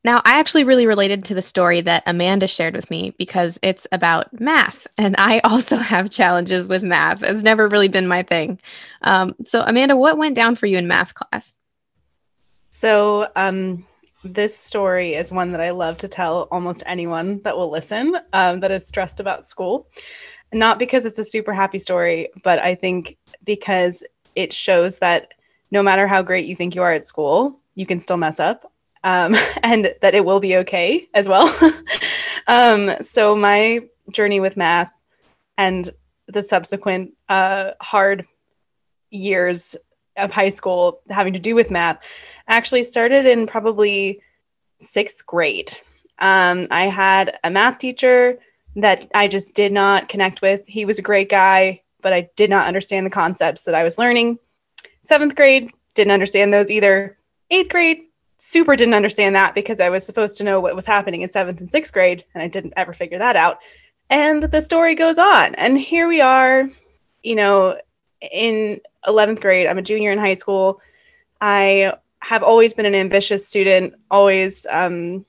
Now, 0.03 0.21
I 0.25 0.39
actually 0.39 0.65
really 0.65 0.85
related 0.85 1.23
to 1.25 1.33
the 1.33 1.41
story 1.41 1.79
that 1.81 2.03
Amanda 2.05 2.47
shared 2.47 2.75
with 2.75 2.91
me 2.91 3.15
because 3.17 3.57
it's 3.61 3.87
about 3.91 4.37
math. 4.39 4.85
And 4.97 5.15
I 5.17 5.39
also 5.43 5.77
have 5.77 6.09
challenges 6.09 6.67
with 6.67 6.83
math. 6.83 7.23
It's 7.23 7.43
never 7.43 7.67
really 7.67 7.87
been 7.87 8.07
my 8.07 8.23
thing. 8.23 8.59
Um, 9.01 9.35
so, 9.45 9.61
Amanda, 9.61 9.95
what 9.95 10.17
went 10.17 10.35
down 10.35 10.55
for 10.55 10.65
you 10.65 10.77
in 10.77 10.87
math 10.87 11.13
class? 11.13 11.57
So, 12.69 13.29
um, 13.35 13.85
this 14.25 14.57
story 14.57 15.15
is 15.15 15.31
one 15.31 15.51
that 15.51 15.61
I 15.61 15.71
love 15.71 15.97
to 15.99 16.07
tell 16.07 16.47
almost 16.49 16.83
anyone 16.85 17.41
that 17.43 17.57
will 17.57 17.69
listen 17.69 18.17
um, 18.31 18.61
that 18.61 18.71
is 18.71 18.87
stressed 18.87 19.19
about 19.19 19.45
school. 19.45 19.87
Not 20.53 20.79
because 20.79 21.05
it's 21.05 21.19
a 21.19 21.23
super 21.23 21.53
happy 21.53 21.79
story, 21.79 22.29
but 22.43 22.59
I 22.59 22.75
think 22.75 23.17
because 23.43 24.03
it 24.35 24.53
shows 24.53 24.99
that 24.99 25.33
no 25.71 25.83
matter 25.83 26.07
how 26.07 26.21
great 26.21 26.45
you 26.45 26.55
think 26.55 26.75
you 26.75 26.83
are 26.83 26.93
at 26.93 27.05
school, 27.05 27.59
you 27.75 27.85
can 27.85 27.99
still 27.99 28.17
mess 28.17 28.39
up 28.39 28.71
um, 29.03 29.35
and 29.63 29.93
that 30.01 30.15
it 30.15 30.25
will 30.25 30.39
be 30.39 30.57
okay 30.57 31.07
as 31.13 31.27
well. 31.27 31.53
um, 32.47 32.91
so, 33.01 33.35
my 33.35 33.81
journey 34.11 34.39
with 34.39 34.57
math 34.57 34.91
and 35.57 35.89
the 36.27 36.43
subsequent 36.43 37.13
uh, 37.29 37.71
hard 37.81 38.25
years 39.09 39.75
of 40.17 40.31
high 40.31 40.49
school 40.49 41.01
having 41.09 41.33
to 41.33 41.39
do 41.39 41.55
with 41.55 41.71
math 41.71 41.99
actually 42.47 42.83
started 42.83 43.25
in 43.25 43.47
probably 43.47 44.21
sixth 44.81 45.25
grade. 45.25 45.77
Um, 46.19 46.67
I 46.71 46.83
had 46.83 47.37
a 47.43 47.49
math 47.49 47.79
teacher 47.79 48.37
that 48.75 49.09
I 49.13 49.27
just 49.27 49.53
did 49.53 49.71
not 49.71 50.09
connect 50.09 50.41
with. 50.41 50.61
He 50.65 50.85
was 50.85 50.99
a 50.99 51.03
great 51.03 51.29
guy, 51.29 51.81
but 52.01 52.13
I 52.13 52.29
did 52.35 52.49
not 52.49 52.67
understand 52.67 53.05
the 53.05 53.11
concepts 53.11 53.63
that 53.63 53.75
I 53.75 53.83
was 53.83 53.97
learning. 53.97 54.39
Seventh 55.01 55.35
grade, 55.35 55.71
didn't 55.95 56.11
understand 56.11 56.53
those 56.53 56.71
either. 56.71 57.17
Eighth 57.51 57.69
grade, 57.69 58.03
super 58.37 58.75
didn't 58.75 58.93
understand 58.93 59.35
that 59.35 59.55
because 59.55 59.79
I 59.79 59.89
was 59.89 60.05
supposed 60.05 60.37
to 60.37 60.43
know 60.43 60.59
what 60.59 60.75
was 60.75 60.85
happening 60.85 61.21
in 61.21 61.29
seventh 61.29 61.59
and 61.59 61.69
sixth 61.69 61.93
grade, 61.93 62.25
and 62.33 62.43
I 62.43 62.47
didn't 62.47 62.73
ever 62.75 62.93
figure 62.93 63.19
that 63.19 63.35
out. 63.35 63.59
And 64.09 64.43
the 64.43 64.61
story 64.61 64.95
goes 64.95 65.17
on. 65.17 65.55
And 65.55 65.77
here 65.77 66.07
we 66.07 66.21
are, 66.21 66.69
you 67.23 67.35
know, 67.35 67.79
in 68.31 68.79
11th 69.07 69.41
grade. 69.41 69.67
I'm 69.67 69.77
a 69.77 69.81
junior 69.81 70.11
in 70.11 70.19
high 70.19 70.33
school. 70.33 70.81
I 71.41 71.93
have 72.21 72.43
always 72.43 72.73
been 72.73 72.85
an 72.85 72.95
ambitious 72.95 73.47
student, 73.47 73.95
always 74.09 74.65
um, 74.69 75.25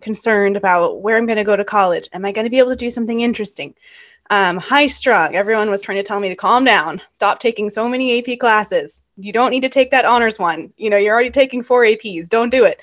concerned 0.00 0.56
about 0.56 1.02
where 1.02 1.16
I'm 1.16 1.26
going 1.26 1.36
to 1.36 1.44
go 1.44 1.56
to 1.56 1.64
college. 1.64 2.08
Am 2.12 2.24
I 2.24 2.32
going 2.32 2.46
to 2.46 2.50
be 2.50 2.58
able 2.58 2.70
to 2.70 2.76
do 2.76 2.90
something 2.90 3.20
interesting? 3.20 3.74
Um, 4.30 4.58
high 4.58 4.86
strung. 4.86 5.34
Everyone 5.34 5.70
was 5.70 5.80
trying 5.80 5.98
to 5.98 6.02
tell 6.02 6.20
me 6.20 6.28
to 6.28 6.36
calm 6.36 6.64
down, 6.64 7.00
stop 7.12 7.38
taking 7.38 7.70
so 7.70 7.88
many 7.88 8.18
AP 8.18 8.38
classes. 8.38 9.04
You 9.16 9.32
don't 9.32 9.50
need 9.50 9.62
to 9.62 9.68
take 9.68 9.90
that 9.90 10.04
honors 10.04 10.38
one. 10.38 10.72
You 10.76 10.90
know, 10.90 10.96
you're 10.96 11.14
already 11.14 11.30
taking 11.30 11.62
four 11.62 11.82
APs. 11.82 12.28
Don't 12.28 12.50
do 12.50 12.64
it. 12.64 12.80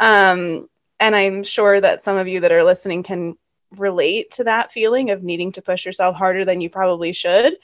Um, 0.00 0.68
and 0.98 1.14
I'm 1.14 1.44
sure 1.44 1.80
that 1.80 2.00
some 2.00 2.16
of 2.16 2.28
you 2.28 2.40
that 2.40 2.52
are 2.52 2.64
listening 2.64 3.02
can 3.02 3.36
relate 3.76 4.30
to 4.32 4.44
that 4.44 4.72
feeling 4.72 5.10
of 5.10 5.22
needing 5.22 5.52
to 5.52 5.62
push 5.62 5.84
yourself 5.84 6.16
harder 6.16 6.44
than 6.44 6.60
you 6.60 6.70
probably 6.70 7.12
should. 7.12 7.56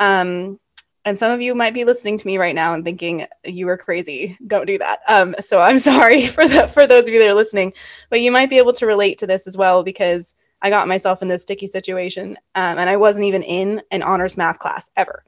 Um, 0.00 0.58
and 1.06 1.18
some 1.18 1.30
of 1.30 1.40
you 1.40 1.54
might 1.54 1.74
be 1.74 1.84
listening 1.84 2.18
to 2.18 2.26
me 2.26 2.38
right 2.38 2.54
now 2.54 2.74
and 2.74 2.84
thinking 2.84 3.26
you 3.44 3.68
are 3.68 3.76
crazy. 3.76 4.38
Don't 4.46 4.66
do 4.66 4.78
that. 4.78 5.00
Um, 5.06 5.34
so 5.40 5.58
I'm 5.58 5.78
sorry 5.90 6.26
for 6.26 6.46
the 6.46 6.68
for 6.68 6.86
those 6.86 7.04
of 7.04 7.10
you 7.10 7.18
that 7.20 7.28
are 7.28 7.34
listening, 7.34 7.72
but 8.10 8.20
you 8.20 8.30
might 8.30 8.50
be 8.50 8.58
able 8.58 8.72
to 8.74 8.86
relate 8.86 9.18
to 9.18 9.26
this 9.26 9.46
as 9.46 9.56
well 9.56 9.82
because 9.82 10.34
I 10.64 10.70
got 10.70 10.88
myself 10.88 11.20
in 11.20 11.28
this 11.28 11.42
sticky 11.42 11.66
situation, 11.66 12.38
um, 12.54 12.78
and 12.78 12.88
I 12.88 12.96
wasn't 12.96 13.26
even 13.26 13.42
in 13.42 13.82
an 13.90 14.02
honors 14.02 14.38
math 14.38 14.58
class 14.58 14.90
ever. 14.96 15.22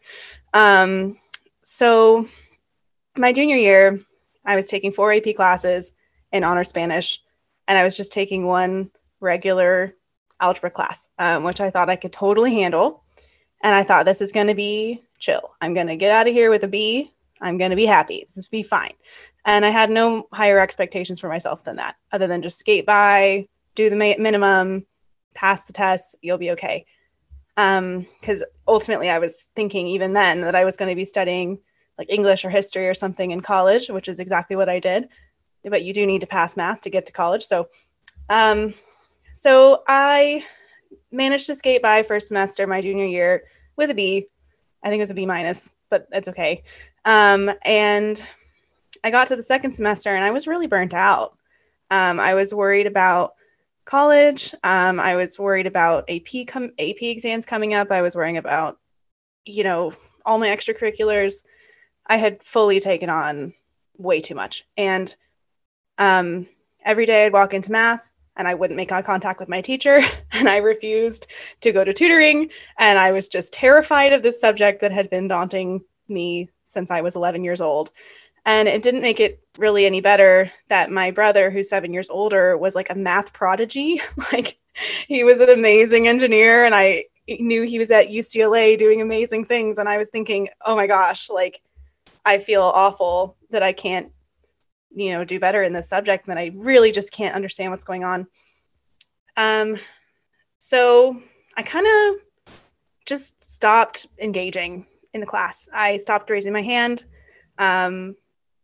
Um, 0.55 1.18
so, 1.62 2.26
my 3.18 3.34
junior 3.34 3.57
year, 3.57 4.01
I 4.47 4.57
was 4.57 4.66
taking 4.66 4.93
four 4.93 5.12
AP 5.12 5.37
classes 5.37 5.93
in 6.32 6.43
honors 6.43 6.70
Spanish, 6.70 7.22
and 7.68 7.76
I 7.76 7.84
was 7.84 7.99
just 7.99 8.14
taking 8.14 8.47
one 8.47 8.91
regular 9.20 9.95
algebra 10.41 10.70
class, 10.70 11.07
um, 11.18 11.45
which 11.45 11.61
I 11.61 11.68
thought 11.68 11.91
I 11.91 11.97
could 11.97 12.14
totally 12.14 12.55
handle. 12.55 13.05
And 13.62 13.74
I 13.74 13.82
thought 13.82 14.07
this 14.07 14.22
is 14.22 14.32
going 14.32 14.47
to 14.47 14.55
be 14.55 15.03
chill. 15.18 15.53
I'm 15.61 15.74
going 15.74 15.89
to 15.89 15.97
get 15.97 16.12
out 16.12 16.26
of 16.26 16.32
here 16.32 16.51
with 16.51 16.64
a 16.64 16.68
B. 16.68 17.12
I'm 17.43 17.59
going 17.59 17.70
to 17.70 17.76
be 17.76 17.84
happy. 17.84 18.24
This 18.26 18.39
is 18.39 18.49
be 18.49 18.62
fine. 18.62 18.95
And 19.45 19.66
I 19.66 19.68
had 19.68 19.91
no 19.91 20.28
higher 20.32 20.59
expectations 20.59 21.20
for 21.20 21.28
myself 21.28 21.62
than 21.64 21.76
that, 21.76 21.97
other 22.11 22.26
than 22.26 22.41
just 22.41 22.59
skate 22.59 22.87
by, 22.87 23.49
do 23.74 23.91
the 23.91 23.97
ma- 23.97 24.14
minimum, 24.18 24.87
pass 25.37 25.64
the 25.64 25.72
test, 25.72 26.16
you'll 26.22 26.39
be 26.39 26.51
okay. 26.53 26.87
Because 27.55 28.43
um, 28.43 28.49
ultimately, 28.66 29.09
I 29.09 29.18
was 29.18 29.49
thinking 29.55 29.87
even 29.87 30.12
then 30.12 30.41
that 30.43 30.55
I 30.55 30.64
was 30.64 30.76
going 30.76 30.91
to 30.91 30.97
be 30.97 31.05
studying 31.05 31.59
like 31.99 32.11
English 32.11 32.45
or 32.45 32.51
history 32.51 32.89
or 32.89 32.95
something 32.95 33.30
in 33.30 33.41
college, 33.41 33.89
which 33.89 34.09
is 34.09 34.20
exactly 34.20 34.57
what 34.57 34.68
I 34.68 34.78
did. 34.78 35.09
But 35.64 35.82
you 35.82 35.95
do 35.95 36.07
need 36.07 36.20
to 36.20 36.26
pass 36.26 36.57
math 36.57 36.82
to 36.82 36.91
get 36.91 37.07
to 37.07 37.12
college. 37.12 37.45
So, 37.45 37.68
um, 38.28 38.74
so 39.32 39.82
I 39.89 40.45
managed 41.11 41.47
to 41.47 41.55
skate 41.55 41.82
by 41.82 42.03
first 42.03 42.28
semester 42.28 42.66
my 42.66 42.80
junior 42.80 43.07
year 43.07 43.45
with 43.76 43.91
a 43.91 43.95
B. 43.95 44.26
I 44.82 44.89
think 44.89 45.01
it 45.01 45.05
was 45.05 45.11
a 45.11 45.14
B 45.14 45.26
minus, 45.26 45.72
but 45.91 46.07
it's 46.12 46.28
okay. 46.28 46.62
Um, 47.05 47.51
and 47.64 48.22
I 49.03 49.11
got 49.11 49.28
to 49.28 49.37
the 49.37 49.43
second 49.43 49.72
semester 49.72 50.14
and 50.14 50.24
I 50.24 50.30
was 50.30 50.47
really 50.47 50.66
burnt 50.66 50.95
out. 50.95 51.37
Um, 51.91 52.18
I 52.20 52.34
was 52.34 52.53
worried 52.53 52.87
about 52.87 53.34
college. 53.87 54.55
Um, 54.62 55.01
I 55.01 55.16
was 55.16 55.39
worried 55.39 55.66
about 55.66 56.11
AP 56.11 56.47
com- 56.47 56.72
AP 56.78 57.03
exams 57.03 57.47
coming 57.47 57.72
up. 57.72 57.91
I 57.91 58.03
was 58.03 58.14
worrying 58.14 58.37
about, 58.37 58.78
you 59.45 59.64
know, 59.64 59.95
all 60.24 60.39
my 60.39 60.49
extracurriculars. 60.49 61.45
I 62.07 62.16
had 62.16 62.43
fully 62.43 62.80
taken 62.80 63.09
on 63.09 63.55
way 63.97 64.20
too 64.20 64.34
much, 64.34 64.64
and 64.76 65.14
um, 65.99 66.47
every 66.84 67.07
day 67.07 67.24
I'd 67.26 67.32
walk 67.32 67.55
into 67.55 67.72
math 67.72 68.05
and 68.37 68.47
I 68.47 68.55
wouldn't 68.55 68.76
make 68.76 68.93
eye 68.93 69.03
contact 69.03 69.41
with 69.41 69.49
my 69.49 69.62
teacher, 69.62 70.01
and 70.32 70.49
I 70.49 70.59
refused 70.59 71.26
to 71.62 71.72
go 71.72 71.84
to 71.84 71.95
tutoring, 71.95 72.51
and 72.78 72.99
I 72.99 73.12
was 73.12 73.28
just 73.28 73.53
terrified 73.53 74.12
of 74.12 74.22
this 74.22 74.41
subject 74.41 74.82
that 74.82 74.93
had 74.93 75.09
been 75.11 75.28
daunting 75.28 75.82
me 76.09 76.51
since 76.64 76.91
I 76.91 77.01
was 77.01 77.16
11 77.16 77.45
years 77.45 77.61
old. 77.61 77.91
And 78.47 78.69
it 78.69 78.83
didn't 78.83 79.03
make 79.03 79.19
it 79.19 79.41
really 79.59 79.87
any 79.87 80.01
better 80.01 80.51
that 80.69 80.91
my 80.91 81.11
brother, 81.11 81.51
who's 81.51 81.69
seven 81.69 81.93
years 81.93 82.09
older, 82.09 82.57
was 82.57 82.77
like 82.77 82.91
a 82.91 82.95
math 82.95 83.33
prodigy. 83.33 84.01
like 84.33 84.57
he 85.09 85.25
was 85.25 85.41
an 85.41 85.51
amazing 85.51 86.07
engineer, 86.07 86.65
and 86.65 86.75
I 86.75 87.07
knew 87.29 87.65
he 87.65 87.81
was 87.81 87.91
at 87.91 88.09
UCLA 88.09 88.79
doing 88.79 89.01
amazing 89.01 89.47
things. 89.47 89.79
And 89.79 89.89
I 89.89 89.99
was 89.99 90.11
thinking, 90.11 90.49
oh 90.65 90.77
my 90.77 90.87
gosh, 90.87 91.29
like 91.29 91.61
I 92.25 92.39
feel 92.39 92.63
awful 92.63 93.37
that 93.51 93.65
I 93.65 93.73
can't, 93.73 94.13
you 94.95 95.11
know, 95.11 95.25
do 95.25 95.41
better 95.41 95.65
in 95.65 95.73
this 95.73 95.89
subject, 95.89 96.29
and 96.29 96.39
I 96.39 96.53
really 96.55 96.93
just 96.93 97.11
can't 97.11 97.35
understand 97.35 97.73
what's 97.73 97.85
going 97.85 98.05
on. 98.05 98.29
Um, 99.37 99.77
so 100.61 101.21
I 101.57 101.65
kind 101.65 101.87
of 101.87 102.23
just 103.07 103.43
stopped 103.43 104.07
engaging 104.21 104.87
in 105.13 105.21
the 105.21 105.27
class. 105.27 105.69
I 105.75 105.97
stopped 105.97 106.31
raising 106.31 106.53
my 106.53 106.63
hand. 106.63 107.05
Um, 107.59 108.15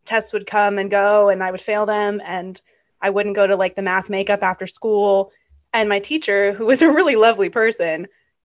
tests 0.05 0.33
would 0.33 0.47
come 0.47 0.79
and 0.79 0.91
go 0.91 1.29
and 1.29 1.43
I 1.43 1.51
would 1.51 1.61
fail 1.61 1.87
them 1.87 2.21
and 2.25 2.61
I 3.01 3.11
wouldn't 3.11 3.37
go 3.37 3.47
to 3.47 3.57
like 3.57 3.75
the 3.75 3.83
math 3.83 4.11
makeup 4.11 4.43
after 4.43 4.67
school. 4.67 5.33
And 5.73 5.89
my 5.89 5.99
teacher, 5.99 6.53
who 6.53 6.67
was 6.67 6.83
a 6.83 6.91
really 6.91 7.17
lovely 7.17 7.49
person, 7.49 8.07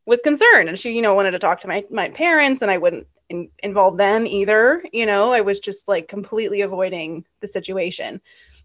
was 0.06 0.22
concerned 0.22 0.70
and 0.70 0.80
she, 0.80 0.92
you 0.92 1.02
know, 1.02 1.14
wanted 1.14 1.32
to 1.32 1.40
talk 1.40 1.60
to 1.62 1.68
my, 1.68 1.84
my 1.92 2.10
parents 2.10 2.62
and 2.62 2.72
I 2.72 2.78
wouldn't 2.78 3.08
in, 3.30 3.50
involve 3.62 3.98
them 3.98 4.26
either. 4.26 4.84
You 4.92 5.06
know, 5.06 5.32
I 5.32 5.42
was 5.42 5.60
just 5.60 5.88
like 5.88 6.08
completely 6.08 6.62
avoiding 6.62 7.26
the 7.42 7.48
situation 7.48 8.22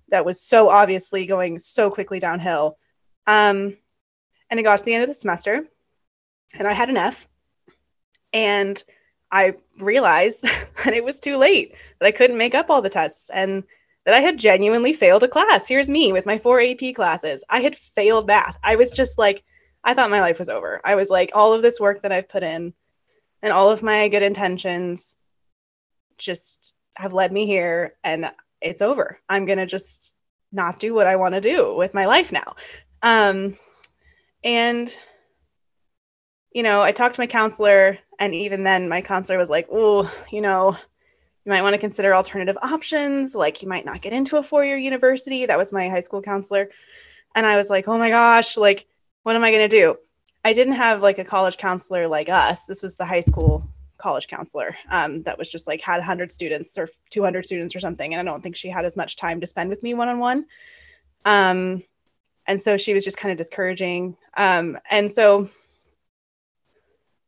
that 0.09 0.25
was 0.25 0.41
so 0.41 0.69
obviously 0.69 1.27
going 1.27 1.59
so 1.59 1.91
quickly 1.91 2.19
downhill. 2.19 2.79
Um, 3.27 3.77
and 4.51 4.61
it 4.61 4.63
got 4.63 4.79
to 4.79 4.85
the 4.85 4.95
end 4.95 5.03
of 5.03 5.09
the 5.09 5.15
semester 5.15 5.67
and 6.59 6.69
I 6.69 6.73
had 6.73 6.89
an 6.89 6.97
F. 6.97 7.29
And 8.33 8.83
I 9.35 9.55
realized 9.81 10.43
that 10.85 10.95
it 10.95 11.05
was 11.05 11.19
too 11.21 11.37
late, 11.37 11.75
that 11.99 12.07
I 12.07 12.13
couldn't 12.13 12.39
make 12.39 12.55
up 12.55 12.71
all 12.71 12.81
the 12.81 12.89
tests, 12.89 13.31
and 13.31 13.65
that 14.07 14.15
I 14.15 14.21
had 14.21 14.39
genuinely 14.39 14.93
failed 14.93 15.25
a 15.25 15.29
class. 15.29 15.67
Here's 15.67 15.91
me 15.91 16.13
with 16.13 16.25
my 16.25 16.39
four 16.39 16.61
AP 16.61 16.95
classes. 16.95 17.45
I 17.51 17.61
had 17.61 17.75
failed 17.75 18.27
math. 18.27 18.59
I 18.63 18.77
was 18.77 18.91
just 18.91 19.19
like, 19.19 19.43
I 19.83 19.93
thought 19.93 20.11
my 20.11 20.21
life 20.21 20.39
was 20.39 20.49
over. 20.49 20.81
I 20.85 20.95
was 20.95 21.11
like, 21.11 21.31
all 21.35 21.53
of 21.53 21.63
this 21.63 21.81
work 21.81 22.03
that 22.03 22.13
I've 22.13 22.29
put 22.29 22.43
in 22.43 22.75
and 23.43 23.53
all 23.53 23.71
of 23.71 23.83
my 23.83 24.09
good 24.09 24.23
intentions 24.23 25.17
just 26.17 26.73
have 26.97 27.13
led 27.13 27.33
me 27.33 27.45
here, 27.45 27.95
and 28.05 28.31
it's 28.61 28.83
over. 28.83 29.19
I'm 29.29 29.47
going 29.47 29.59
to 29.59 29.67
just 29.67 30.13
not 30.53 30.79
do 30.79 30.95
what 30.95 31.09
I 31.09 31.17
want 31.17 31.35
to 31.35 31.41
do 31.41 31.75
with 31.75 31.93
my 31.93 32.05
life 32.05 32.31
now. 32.31 32.55
Um, 33.03 33.59
and 34.45 34.97
you 36.55 36.63
know, 36.63 36.83
I 36.83 36.93
talked 36.93 37.17
to 37.17 37.21
my 37.21 37.27
counselor, 37.27 37.99
and 38.19 38.35
even 38.35 38.63
then, 38.63 38.89
my 38.89 39.03
counselor 39.03 39.37
was 39.37 39.51
like, 39.51 39.67
"Oh, 39.71 40.11
you 40.31 40.41
know, 40.41 40.77
you 41.45 41.51
might 41.51 41.63
want 41.63 41.75
to 41.75 41.79
consider 41.79 42.15
alternative 42.15 42.57
options. 42.63 43.35
Like, 43.35 43.61
you 43.61 43.69
might 43.69 43.85
not 43.85 44.01
get 44.01 44.13
into 44.15 44.39
a 44.39 44.43
four-year 44.43 44.79
university." 44.79 45.45
That 45.45 45.59
was 45.59 45.73
my 45.73 45.89
high 45.89 46.01
school 46.01 46.23
counselor, 46.23 46.71
and 47.35 47.45
I 47.45 47.57
was 47.57 47.69
like, 47.69 47.89
"Oh 47.89 47.99
my 47.99 48.09
gosh, 48.11 48.57
like, 48.57 48.87
what 49.25 49.37
am 49.37 49.45
I 49.45 49.51
to 49.51 49.69
do?" 49.69 49.97
I 50.45 50.53
didn't 50.53 50.75
have 50.75 51.03
like 51.03 51.19
a 51.19 51.25
college 51.25 51.57
counselor 51.59 52.07
like 52.07 52.29
us. 52.29 52.67
This 52.67 52.83
was 52.83 52.97
the 52.97 53.05
high 53.05 53.21
school 53.21 53.67
college 53.99 54.29
counselor 54.29 54.77
um, 54.91 55.23
that 55.23 55.39
was 55.39 55.49
just 55.49 55.67
like 55.67 55.81
had 55.81 55.97
100 55.97 56.31
students 56.31 56.77
or 56.77 56.89
200 57.11 57.47
students 57.47 57.75
or 57.75 57.81
something, 57.81 58.15
and 58.15 58.21
I 58.21 58.31
don't 58.31 58.43
think 58.43 58.57
she 58.57 58.69
had 58.69 58.85
as 58.85 58.97
much 58.97 59.17
time 59.17 59.41
to 59.41 59.47
spend 59.47 59.71
with 59.71 59.83
me 59.83 59.95
one-on-one. 59.95 60.47
Um, 61.25 61.83
and 62.47 62.61
so 62.61 62.77
she 62.77 62.95
was 62.95 63.05
just 63.05 63.17
kind 63.17 63.33
of 63.33 63.39
discouraging. 63.39 64.17
Um, 64.37 64.79
and 64.91 65.11
so 65.11 65.49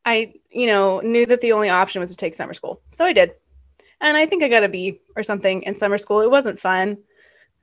I, 0.07 0.35
you 0.51 0.67
know, 0.69 1.01
knew 1.01 1.27
that 1.27 1.41
the 1.41 1.53
only 1.53 1.69
option 1.69 2.01
was 2.01 2.11
to 2.11 2.17
take 2.17 2.35
summer 2.35 2.55
school. 2.55 2.81
So 2.93 3.05
I 3.05 3.13
did. 3.13 3.33
And 4.01 4.17
I 4.17 4.25
think 4.25 4.43
I 4.43 4.49
got 4.49 4.63
a 4.63 4.69
B 4.69 5.01
or 5.17 5.23
something 5.23 5.63
in 5.63 5.75
summer 5.75 5.99
school. 5.99 6.21
It 6.21 6.31
wasn't 6.31 6.61
fun, 6.61 6.99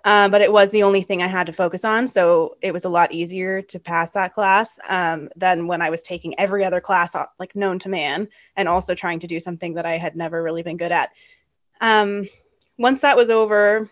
uh, 0.04 0.28
but 0.28 0.42
it 0.42 0.52
was 0.52 0.72
the 0.72 0.84
only 0.84 1.02
thing 1.04 1.22
I 1.22 1.28
had 1.28 1.48
to 1.48 1.54
focus 1.54 1.86
on. 1.86 2.08
So 2.08 2.58
it 2.62 2.74
was 2.74 2.84
a 2.84 2.90
lot 2.90 3.14
easier 3.14 3.62
to 3.62 3.80
pass 3.80 4.12
that 4.12 4.34
class 4.34 4.78
um, 4.90 5.30
than 5.38 5.68
when 5.68 5.82
I 5.82 5.90
was 5.90 6.02
taking 6.02 6.38
every 6.38 6.66
other 6.66 6.82
class, 6.82 7.16
uh, 7.16 7.26
like 7.40 7.56
known 7.56 7.80
to 7.80 7.90
man, 7.90 8.28
and 8.58 8.68
also 8.68 8.94
trying 8.94 9.22
to 9.22 9.28
do 9.28 9.40
something 9.40 9.76
that 9.76 9.86
I 9.86 9.98
had 9.98 10.16
never 10.16 10.44
really 10.44 10.64
been 10.64 10.78
good 10.78 10.92
at. 10.92 11.12
Um, 11.80 12.28
once 12.78 13.02
that 13.02 13.16
was 13.16 13.30
over, 13.30 13.88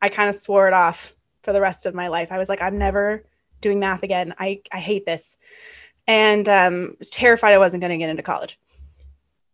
I 0.00 0.08
kind 0.08 0.28
of 0.28 0.34
swore 0.34 0.66
it 0.66 0.74
off 0.74 1.14
for 1.42 1.52
the 1.52 1.60
rest 1.60 1.86
of 1.86 1.94
my 1.94 2.08
life. 2.08 2.32
I 2.32 2.38
was 2.38 2.48
like, 2.48 2.62
I'm 2.62 2.78
never 2.78 3.24
doing 3.60 3.78
math 3.78 4.02
again. 4.02 4.34
I, 4.38 4.62
I 4.72 4.80
hate 4.80 5.06
this. 5.06 5.36
And 6.06 6.48
um, 6.48 6.96
was 6.98 7.10
terrified 7.10 7.52
I 7.52 7.58
wasn't 7.58 7.80
going 7.80 7.92
to 7.92 7.98
get 7.98 8.10
into 8.10 8.22
college. 8.22 8.58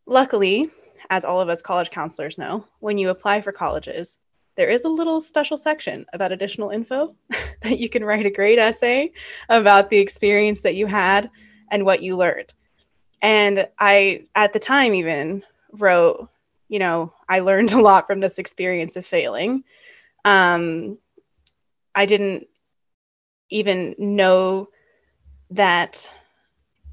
Luckily, 0.06 0.68
as 1.10 1.24
all 1.24 1.40
of 1.40 1.48
us 1.48 1.62
college 1.62 1.90
counselors 1.90 2.38
know, 2.38 2.64
when 2.80 2.98
you 2.98 3.10
apply 3.10 3.40
for 3.42 3.52
colleges, 3.52 4.18
there 4.56 4.68
is 4.68 4.84
a 4.84 4.88
little 4.88 5.20
special 5.20 5.56
section 5.56 6.04
about 6.12 6.32
additional 6.32 6.70
info 6.70 7.14
that 7.62 7.78
you 7.78 7.88
can 7.88 8.04
write 8.04 8.26
a 8.26 8.30
great 8.30 8.58
essay 8.58 9.12
about 9.48 9.90
the 9.90 9.98
experience 9.98 10.62
that 10.62 10.74
you 10.74 10.86
had 10.86 11.30
and 11.70 11.84
what 11.84 12.02
you 12.02 12.16
learned. 12.16 12.52
And 13.22 13.68
I, 13.78 14.26
at 14.34 14.52
the 14.52 14.58
time, 14.58 14.94
even 14.94 15.44
wrote, 15.72 16.28
you 16.68 16.78
know, 16.78 17.12
I 17.28 17.40
learned 17.40 17.72
a 17.72 17.80
lot 17.80 18.06
from 18.06 18.20
this 18.20 18.38
experience 18.38 18.96
of 18.96 19.06
failing. 19.06 19.64
Um, 20.24 20.98
I 21.94 22.06
didn't 22.06 22.46
even 23.50 23.94
know 23.98 24.68
that 25.50 26.10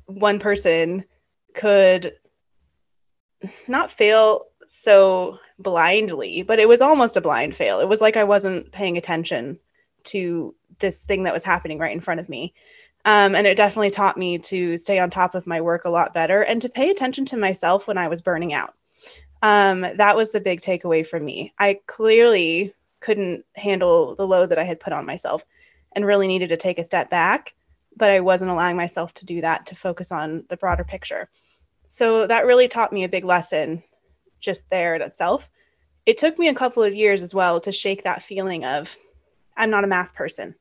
one 0.06 0.39
person 0.39 1.06
could 1.53 2.14
not 3.68 3.91
fail 3.91 4.45
so 4.68 5.39
blindly, 5.60 6.43
but 6.43 6.60
it 6.60 6.68
was 6.68 6.82
almost 6.82 7.18
a 7.18 7.22
blind 7.22 7.56
fail. 7.56 7.80
It 7.80 7.89
was 7.89 8.01
like 8.01 8.18
I 8.18 8.24
wasn't 8.24 8.72
paying 8.72 8.97
attention 8.97 9.60
to 10.06 10.56
this 10.80 11.01
thing 11.01 11.24
that 11.24 11.34
was 11.34 11.43
happening 11.43 11.80
right 11.80 11.93
in 11.93 12.01
front 12.01 12.20
of 12.20 12.30
me. 12.30 12.53
Um, 13.06 13.36
and 13.36 13.45
it 13.45 13.56
definitely 13.56 13.91
taught 13.91 14.18
me 14.18 14.39
to 14.39 14.78
stay 14.78 14.97
on 14.97 15.12
top 15.12 15.36
of 15.36 15.45
my 15.45 15.62
work 15.62 15.86
a 15.86 15.89
lot 15.89 16.14
better 16.14 16.41
and 16.41 16.62
to 16.64 16.70
pay 16.70 16.89
attention 16.89 17.26
to 17.26 17.38
myself 17.38 17.88
when 17.88 17.99
I 17.99 18.08
was 18.08 18.22
burning 18.22 18.51
out. 18.51 18.74
Um, 19.43 19.82
that 19.82 20.16
was 20.16 20.32
the 20.32 20.41
big 20.41 20.62
takeaway 20.62 21.06
for 21.06 21.20
me. 21.20 21.53
I 21.60 21.80
clearly 21.86 22.74
couldn't 22.99 23.45
handle 23.56 24.16
the 24.16 24.26
load 24.26 24.49
that 24.49 24.58
I 24.58 24.64
had 24.64 24.80
put 24.80 24.93
on 24.93 25.06
myself 25.06 25.45
and 25.91 26.06
really 26.06 26.28
needed 26.28 26.49
to 26.49 26.58
take 26.58 26.80
a 26.80 26.84
step 26.84 27.12
back, 27.12 27.53
but 27.97 28.11
I 28.11 28.19
wasn't 28.19 28.51
allowing 28.51 28.75
myself 28.75 29.13
to 29.15 29.25
do 29.25 29.41
that 29.41 29.65
to 29.67 29.75
focus 29.75 30.11
on 30.11 30.45
the 30.49 30.57
broader 30.57 30.83
picture. 30.83 31.29
So 31.87 32.27
that 32.27 32.45
really 32.45 32.67
taught 32.67 32.93
me 32.93 33.03
a 33.03 33.09
big 33.09 33.25
lesson 33.25 33.83
just 34.39 34.69
there 34.69 34.95
in 34.95 35.01
itself. 35.01 35.49
It 36.05 36.17
took 36.17 36.37
me 36.37 36.47
a 36.47 36.53
couple 36.53 36.83
of 36.83 36.93
years 36.93 37.23
as 37.23 37.33
well 37.33 37.59
to 37.61 37.71
shake 37.71 38.03
that 38.03 38.23
feeling 38.23 38.65
of 38.65 38.95
I'm 39.57 39.69
not 39.69 39.83
a 39.83 39.87
math 39.87 40.13
person. 40.13 40.55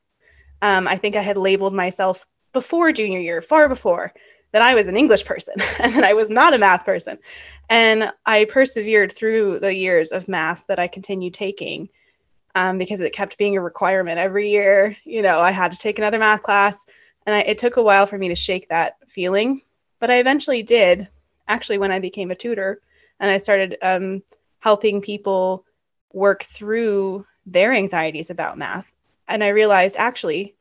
Um, 0.61 0.87
I 0.87 0.97
think 0.97 1.15
I 1.15 1.21
had 1.21 1.37
labeled 1.37 1.73
myself 1.73 2.25
before 2.53 2.91
junior 2.91 3.19
year, 3.19 3.41
far 3.41 3.67
before, 3.67 4.13
that 4.53 4.61
I 4.61 4.73
was 4.73 4.87
an 4.87 4.95
English 4.95 5.25
person 5.25 5.55
and 5.79 5.93
that 5.93 6.03
I 6.03 6.13
was 6.13 6.31
not 6.31 6.53
a 6.53 6.57
math 6.57 6.85
person. 6.85 7.17
And 7.69 8.11
I 8.25 8.45
persevered 8.45 9.11
through 9.11 9.59
the 9.59 9.75
years 9.75 10.11
of 10.11 10.29
math 10.29 10.63
that 10.67 10.79
I 10.79 10.87
continued 10.87 11.33
taking 11.33 11.89
um, 12.55 12.77
because 12.77 13.01
it 13.01 13.13
kept 13.13 13.37
being 13.37 13.57
a 13.57 13.61
requirement 13.61 14.17
every 14.17 14.49
year. 14.49 14.95
You 15.03 15.21
know, 15.21 15.39
I 15.41 15.51
had 15.51 15.73
to 15.73 15.77
take 15.77 15.99
another 15.99 16.19
math 16.19 16.41
class. 16.41 16.85
And 17.25 17.35
I, 17.35 17.41
it 17.41 17.57
took 17.57 17.77
a 17.77 17.83
while 17.83 18.05
for 18.05 18.17
me 18.17 18.29
to 18.29 18.35
shake 18.35 18.69
that 18.69 18.97
feeling, 19.07 19.61
but 19.99 20.11
I 20.11 20.19
eventually 20.19 20.63
did 20.63 21.07
actually 21.47 21.77
when 21.77 21.91
I 21.91 21.99
became 21.99 22.31
a 22.31 22.35
tutor 22.35 22.81
and 23.19 23.31
I 23.31 23.37
started 23.37 23.77
um, 23.81 24.23
helping 24.59 25.01
people 25.01 25.65
work 26.13 26.43
through 26.43 27.25
their 27.45 27.73
anxieties 27.73 28.29
about 28.29 28.57
math. 28.57 28.91
And 29.27 29.43
I 29.43 29.49
realized 29.49 29.95
actually 29.97 30.55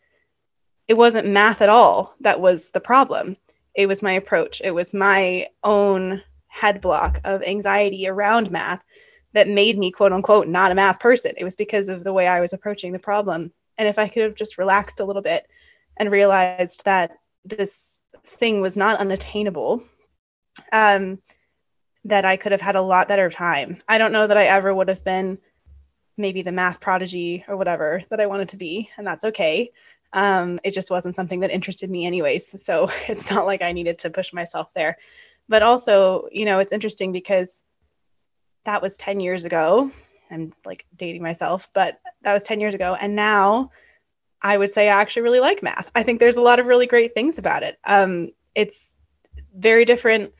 it 0.88 0.94
wasn't 0.94 1.28
math 1.28 1.62
at 1.62 1.68
all 1.68 2.14
that 2.20 2.40
was 2.40 2.70
the 2.70 2.80
problem. 2.80 3.36
It 3.74 3.86
was 3.86 4.02
my 4.02 4.12
approach, 4.12 4.60
it 4.62 4.70
was 4.70 4.94
my 4.94 5.48
own 5.62 6.22
head 6.48 6.80
block 6.80 7.20
of 7.24 7.42
anxiety 7.42 8.06
around 8.06 8.50
math 8.50 8.84
that 9.32 9.48
made 9.48 9.76
me, 9.76 9.90
quote 9.90 10.12
unquote, 10.12 10.46
not 10.46 10.70
a 10.70 10.74
math 10.74 11.00
person. 11.00 11.32
It 11.36 11.44
was 11.44 11.56
because 11.56 11.88
of 11.88 12.04
the 12.04 12.12
way 12.12 12.28
I 12.28 12.40
was 12.40 12.52
approaching 12.52 12.92
the 12.92 12.98
problem. 13.00 13.52
And 13.76 13.88
if 13.88 13.98
I 13.98 14.08
could 14.08 14.22
have 14.22 14.36
just 14.36 14.58
relaxed 14.58 15.00
a 15.00 15.04
little 15.04 15.22
bit 15.22 15.48
and 15.96 16.10
realized 16.10 16.84
that 16.84 17.12
this 17.44 18.00
thing 18.24 18.60
was 18.60 18.76
not 18.76 18.98
unattainable, 18.98 19.82
um, 20.72 21.18
that 22.04 22.24
I 22.24 22.36
could 22.36 22.52
have 22.52 22.60
had 22.60 22.76
a 22.76 22.82
lot 22.82 23.08
better 23.08 23.30
time. 23.30 23.78
I 23.88 23.98
don't 23.98 24.12
know 24.12 24.26
that 24.26 24.36
I 24.36 24.46
ever 24.46 24.74
would 24.74 24.88
have 24.88 25.04
been 25.04 25.38
maybe 26.16 26.42
the 26.42 26.52
math 26.52 26.80
prodigy 26.80 27.44
or 27.48 27.56
whatever 27.56 28.02
that 28.10 28.20
I 28.20 28.26
wanted 28.26 28.50
to 28.50 28.56
be, 28.56 28.90
and 28.96 29.06
that's 29.06 29.24
okay. 29.24 29.70
Um, 30.12 30.60
it 30.62 30.72
just 30.72 30.90
wasn't 30.90 31.16
something 31.16 31.40
that 31.40 31.50
interested 31.50 31.90
me, 31.90 32.06
anyways. 32.06 32.62
So 32.62 32.88
it's 33.08 33.30
not 33.30 33.46
like 33.46 33.62
I 33.62 33.72
needed 33.72 33.98
to 34.00 34.10
push 34.10 34.32
myself 34.32 34.72
there. 34.74 34.96
But 35.48 35.62
also, 35.62 36.28
you 36.32 36.44
know, 36.44 36.58
it's 36.58 36.72
interesting 36.72 37.12
because 37.12 37.62
that 38.64 38.80
was 38.80 38.96
10 38.96 39.20
years 39.20 39.44
ago. 39.44 39.90
I'm 40.30 40.52
like 40.64 40.86
dating 40.96 41.22
myself, 41.22 41.68
but 41.74 42.00
that 42.22 42.32
was 42.32 42.44
10 42.44 42.60
years 42.60 42.74
ago. 42.74 42.96
And 42.98 43.14
now 43.14 43.70
I 44.44 44.58
would 44.58 44.70
say 44.70 44.88
I 44.88 45.00
actually 45.00 45.22
really 45.22 45.40
like 45.40 45.62
math. 45.62 45.90
I 45.94 46.02
think 46.02 46.20
there's 46.20 46.36
a 46.36 46.42
lot 46.42 46.60
of 46.60 46.66
really 46.66 46.86
great 46.86 47.14
things 47.14 47.38
about 47.38 47.62
it. 47.62 47.78
Um, 47.84 48.30
it's 48.54 48.94
very 49.56 49.86
different 49.86 50.34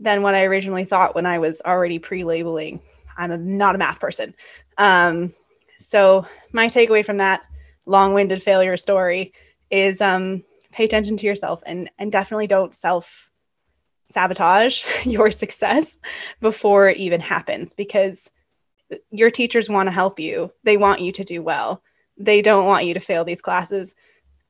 than 0.00 0.22
what 0.22 0.34
I 0.34 0.44
originally 0.44 0.84
thought 0.84 1.14
when 1.14 1.26
I 1.26 1.38
was 1.38 1.60
already 1.64 1.98
pre-labeling. 1.98 2.80
I'm 3.18 3.30
a, 3.30 3.36
not 3.36 3.74
a 3.74 3.78
math 3.78 4.00
person. 4.00 4.34
Um, 4.78 5.34
so 5.76 6.26
my 6.52 6.66
takeaway 6.68 7.04
from 7.04 7.18
that 7.18 7.42
long-winded 7.84 8.42
failure 8.42 8.78
story 8.78 9.34
is 9.70 10.00
um, 10.00 10.42
pay 10.72 10.84
attention 10.86 11.18
to 11.18 11.26
yourself 11.26 11.62
and 11.66 11.90
and 11.98 12.10
definitely 12.10 12.46
don't 12.46 12.74
self 12.74 13.30
sabotage 14.08 14.84
your 15.04 15.30
success 15.30 15.98
before 16.40 16.88
it 16.88 16.96
even 16.96 17.20
happens 17.20 17.74
because 17.74 18.30
your 19.10 19.30
teachers 19.30 19.68
want 19.68 19.86
to 19.86 19.92
help 19.92 20.18
you. 20.18 20.50
They 20.62 20.76
want 20.76 21.00
you 21.00 21.12
to 21.12 21.24
do 21.24 21.42
well. 21.42 21.82
They 22.16 22.42
don't 22.42 22.66
want 22.66 22.86
you 22.86 22.94
to 22.94 23.00
fail 23.00 23.24
these 23.24 23.42
classes. 23.42 23.94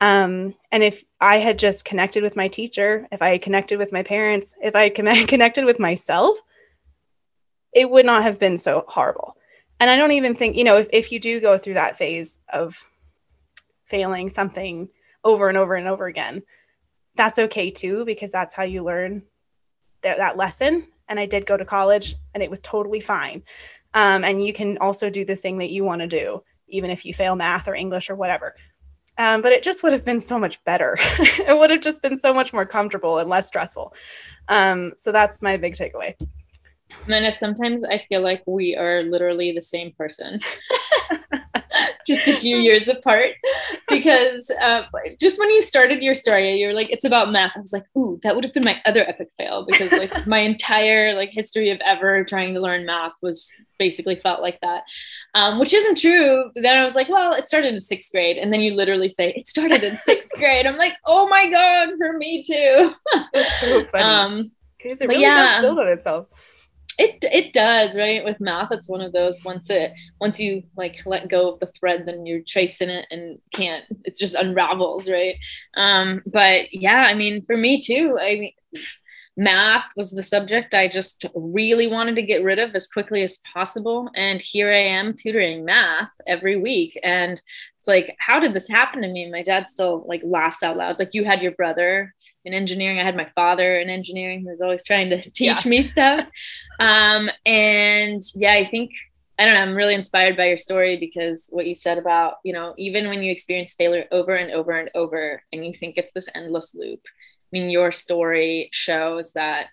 Um, 0.00 0.54
and 0.70 0.82
if 0.82 1.04
I 1.20 1.38
had 1.38 1.58
just 1.58 1.84
connected 1.84 2.22
with 2.22 2.36
my 2.36 2.48
teacher, 2.48 3.06
if 3.10 3.22
I 3.22 3.30
had 3.30 3.42
connected 3.42 3.78
with 3.78 3.92
my 3.92 4.02
parents, 4.02 4.54
if 4.62 4.74
I 4.74 4.82
had 4.84 4.94
connected 5.28 5.64
with 5.64 5.78
myself, 5.78 6.36
it 7.72 7.90
would 7.90 8.06
not 8.06 8.22
have 8.22 8.38
been 8.38 8.56
so 8.56 8.84
horrible. 8.86 9.36
And 9.80 9.90
I 9.90 9.96
don't 9.96 10.12
even 10.12 10.34
think, 10.34 10.56
you 10.56 10.64
know, 10.64 10.78
if, 10.78 10.88
if 10.92 11.12
you 11.12 11.18
do 11.18 11.40
go 11.40 11.58
through 11.58 11.74
that 11.74 11.96
phase 11.96 12.38
of 12.52 12.84
failing 13.86 14.30
something 14.30 14.88
over 15.24 15.48
and 15.48 15.58
over 15.58 15.74
and 15.74 15.88
over 15.88 16.06
again, 16.06 16.42
that's 17.16 17.38
okay 17.38 17.70
too, 17.70 18.04
because 18.04 18.30
that's 18.30 18.54
how 18.54 18.62
you 18.62 18.84
learn 18.84 19.22
th- 20.02 20.16
that 20.16 20.36
lesson. 20.36 20.86
And 21.08 21.18
I 21.18 21.26
did 21.26 21.46
go 21.46 21.56
to 21.56 21.64
college 21.64 22.14
and 22.34 22.42
it 22.42 22.50
was 22.50 22.60
totally 22.60 23.00
fine. 23.00 23.42
Um, 23.94 24.24
and 24.24 24.44
you 24.44 24.52
can 24.52 24.78
also 24.78 25.10
do 25.10 25.24
the 25.24 25.36
thing 25.36 25.58
that 25.58 25.70
you 25.70 25.84
want 25.84 26.00
to 26.00 26.08
do, 26.08 26.42
even 26.74 26.90
if 26.90 27.06
you 27.06 27.14
fail 27.14 27.36
math 27.36 27.68
or 27.68 27.74
English 27.74 28.10
or 28.10 28.16
whatever. 28.16 28.54
Um, 29.16 29.42
but 29.42 29.52
it 29.52 29.62
just 29.62 29.82
would 29.84 29.92
have 29.92 30.04
been 30.04 30.18
so 30.18 30.38
much 30.38 30.62
better. 30.64 30.96
it 30.98 31.56
would 31.56 31.70
have 31.70 31.80
just 31.80 32.02
been 32.02 32.16
so 32.16 32.34
much 32.34 32.52
more 32.52 32.66
comfortable 32.66 33.18
and 33.18 33.30
less 33.30 33.46
stressful. 33.46 33.94
Um, 34.48 34.92
so 34.96 35.12
that's 35.12 35.40
my 35.40 35.56
big 35.56 35.74
takeaway. 35.74 36.14
Amanda, 37.06 37.30
sometimes 37.30 37.84
I 37.84 37.98
feel 37.98 38.22
like 38.22 38.42
we 38.46 38.76
are 38.76 39.02
literally 39.02 39.52
the 39.52 39.62
same 39.62 39.92
person. 39.92 40.40
just 42.06 42.28
a 42.28 42.36
few 42.36 42.56
years 42.56 42.88
apart. 42.88 43.32
Because 43.88 44.50
um, 44.60 44.84
just 45.20 45.38
when 45.38 45.50
you 45.50 45.60
started 45.60 46.02
your 46.02 46.14
story 46.14 46.56
you're 46.56 46.74
like 46.74 46.90
it's 46.90 47.04
about 47.04 47.32
math. 47.32 47.56
I 47.56 47.60
was 47.60 47.72
like 47.72 47.84
ooh 47.96 48.18
that 48.22 48.34
would 48.34 48.44
have 48.44 48.54
been 48.54 48.64
my 48.64 48.80
other 48.84 49.08
epic 49.08 49.28
fail 49.38 49.66
because 49.68 49.92
like 49.92 50.26
my 50.26 50.38
entire 50.38 51.14
like 51.14 51.30
history 51.30 51.70
of 51.70 51.80
ever 51.84 52.24
trying 52.24 52.54
to 52.54 52.60
learn 52.60 52.86
math 52.86 53.12
was 53.22 53.52
basically 53.78 54.16
felt 54.16 54.40
like 54.40 54.60
that. 54.60 54.84
Um, 55.34 55.58
which 55.58 55.74
isn't 55.74 55.98
true. 55.98 56.50
Then 56.54 56.78
i 56.78 56.84
was 56.84 56.94
like 56.94 57.08
well 57.08 57.32
it 57.32 57.48
started 57.48 57.74
in 57.74 57.80
sixth 57.80 58.12
grade. 58.12 58.36
And 58.36 58.52
then 58.52 58.60
you 58.60 58.74
literally 58.74 59.08
say 59.08 59.32
it 59.34 59.48
started 59.48 59.82
in 59.82 59.96
sixth 59.96 60.30
grade. 60.38 60.66
I'm 60.66 60.78
like 60.78 60.94
oh 61.06 61.28
my 61.28 61.50
god 61.50 61.90
for 61.98 62.16
me 62.16 62.42
too. 62.44 62.92
It's 63.32 63.60
so 63.60 63.84
funny. 63.84 64.04
Um, 64.04 64.52
because 64.76 65.00
it 65.00 65.08
really 65.08 65.22
yeah. 65.22 65.54
does 65.54 65.62
build 65.62 65.78
on 65.78 65.88
itself 65.88 66.28
it 66.98 67.24
it 67.32 67.52
does 67.52 67.96
right? 67.96 68.24
With 68.24 68.40
math 68.40 68.72
it's 68.72 68.88
one 68.88 69.00
of 69.00 69.12
those 69.12 69.44
once 69.44 69.70
it 69.70 69.92
once 70.20 70.38
you 70.38 70.62
like 70.76 71.02
let 71.06 71.28
go 71.28 71.52
of 71.52 71.60
the 71.60 71.70
thread 71.78 72.04
then 72.06 72.26
you're 72.26 72.42
chasing 72.42 72.90
it 72.90 73.06
and 73.10 73.38
can't 73.52 73.84
it 74.04 74.16
just 74.16 74.34
unravels 74.34 75.08
right? 75.10 75.36
Um 75.76 76.22
but 76.26 76.72
yeah 76.72 77.02
i 77.02 77.14
mean 77.14 77.42
for 77.44 77.56
me 77.56 77.80
too 77.80 78.18
i 78.20 78.34
mean 78.34 78.52
math 79.36 79.88
was 79.96 80.12
the 80.12 80.22
subject 80.22 80.74
i 80.74 80.86
just 80.86 81.26
really 81.34 81.88
wanted 81.88 82.14
to 82.14 82.22
get 82.22 82.44
rid 82.44 82.60
of 82.60 82.72
as 82.74 82.86
quickly 82.86 83.24
as 83.24 83.40
possible. 83.52 84.08
And 84.14 84.40
here 84.40 84.72
i 84.72 84.78
am 84.78 85.14
tutoring 85.14 85.64
math 85.64 86.10
every 86.26 86.56
week. 86.56 86.98
And 87.02 87.40
it's 87.78 87.88
like 87.88 88.14
how 88.18 88.38
did 88.40 88.54
this 88.54 88.68
happen 88.68 89.02
to 89.02 89.08
me? 89.08 89.30
My 89.30 89.42
dad 89.42 89.68
still 89.68 90.04
like 90.06 90.22
laughs 90.24 90.62
out 90.62 90.76
loud. 90.76 90.98
Like 90.98 91.10
you 91.12 91.24
had 91.24 91.42
your 91.42 91.52
brother 91.52 92.14
in 92.44 92.54
engineering 92.54 92.98
i 92.98 93.04
had 93.04 93.16
my 93.16 93.28
father 93.34 93.78
in 93.78 93.88
engineering 93.88 94.40
who 94.40 94.50
was 94.50 94.60
always 94.60 94.84
trying 94.84 95.10
to 95.10 95.20
teach 95.30 95.64
yeah. 95.64 95.70
me 95.70 95.82
stuff 95.82 96.26
um, 96.80 97.30
and 97.46 98.22
yeah 98.34 98.52
i 98.52 98.68
think 98.68 98.92
i 99.38 99.44
don't 99.44 99.54
know 99.54 99.60
i'm 99.60 99.74
really 99.74 99.94
inspired 99.94 100.36
by 100.36 100.46
your 100.46 100.58
story 100.58 100.96
because 100.98 101.48
what 101.52 101.66
you 101.66 101.74
said 101.74 101.98
about 101.98 102.34
you 102.44 102.52
know 102.52 102.74
even 102.78 103.08
when 103.08 103.22
you 103.22 103.30
experience 103.30 103.74
failure 103.74 104.06
over 104.10 104.34
and 104.34 104.52
over 104.52 104.72
and 104.72 104.90
over 104.94 105.42
and 105.52 105.64
you 105.64 105.72
think 105.72 105.96
it's 105.96 106.12
this 106.14 106.28
endless 106.34 106.74
loop 106.74 107.00
i 107.04 107.48
mean 107.52 107.70
your 107.70 107.92
story 107.92 108.68
shows 108.72 109.32
that 109.32 109.66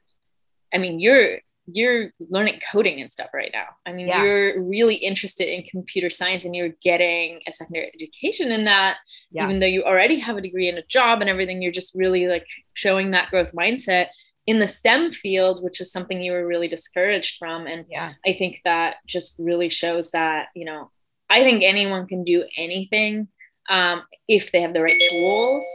i 0.74 0.78
mean 0.78 1.00
you're 1.00 1.40
you're 1.74 2.12
learning 2.30 2.60
coding 2.72 3.02
and 3.02 3.12
stuff 3.12 3.30
right 3.34 3.52
now. 3.54 3.66
I 3.86 3.94
mean, 3.94 4.08
yeah. 4.08 4.24
you're 4.24 4.62
really 4.64 4.96
interested 4.96 5.48
in 5.48 5.64
computer 5.64 6.10
science 6.10 6.46
and 6.46 6.56
you're 6.56 6.74
getting 6.82 7.40
a 7.48 7.52
secondary 7.52 7.92
education 7.94 8.52
in 8.52 8.66
that, 8.66 8.98
yeah. 9.32 9.44
even 9.44 9.60
though 9.60 9.68
you 9.68 9.84
already 9.84 10.20
have 10.20 10.38
a 10.38 10.42
degree 10.42 10.70
and 10.70 10.78
a 10.78 10.84
job 10.88 11.22
and 11.22 11.30
everything, 11.30 11.62
you're 11.62 11.72
just 11.72 11.96
really 11.96 12.28
like 12.28 12.48
showing 12.74 13.12
that 13.12 13.30
growth 13.30 13.52
mindset 13.54 14.08
in 14.48 14.60
the 14.60 14.68
STEM 14.68 15.12
field, 15.12 15.64
which 15.64 15.80
is 15.80 15.92
something 15.92 16.22
you 16.22 16.32
were 16.32 16.48
really 16.48 16.68
discouraged 16.68 17.38
from. 17.38 17.68
And 17.68 17.86
yeah. 17.90 18.14
I 18.26 18.34
think 18.34 18.62
that 18.66 18.96
just 19.06 19.40
really 19.40 19.70
shows 19.70 20.12
that, 20.12 20.48
you 20.56 20.66
know, 20.66 20.90
I 21.30 21.42
think 21.42 21.64
anyone 21.64 22.08
can 22.08 22.24
do 22.24 22.46
anything 22.58 23.28
um, 23.70 24.04
if 24.28 24.52
they 24.52 24.62
have 24.62 24.74
the 24.74 24.82
right 24.82 25.02
tools 25.10 25.66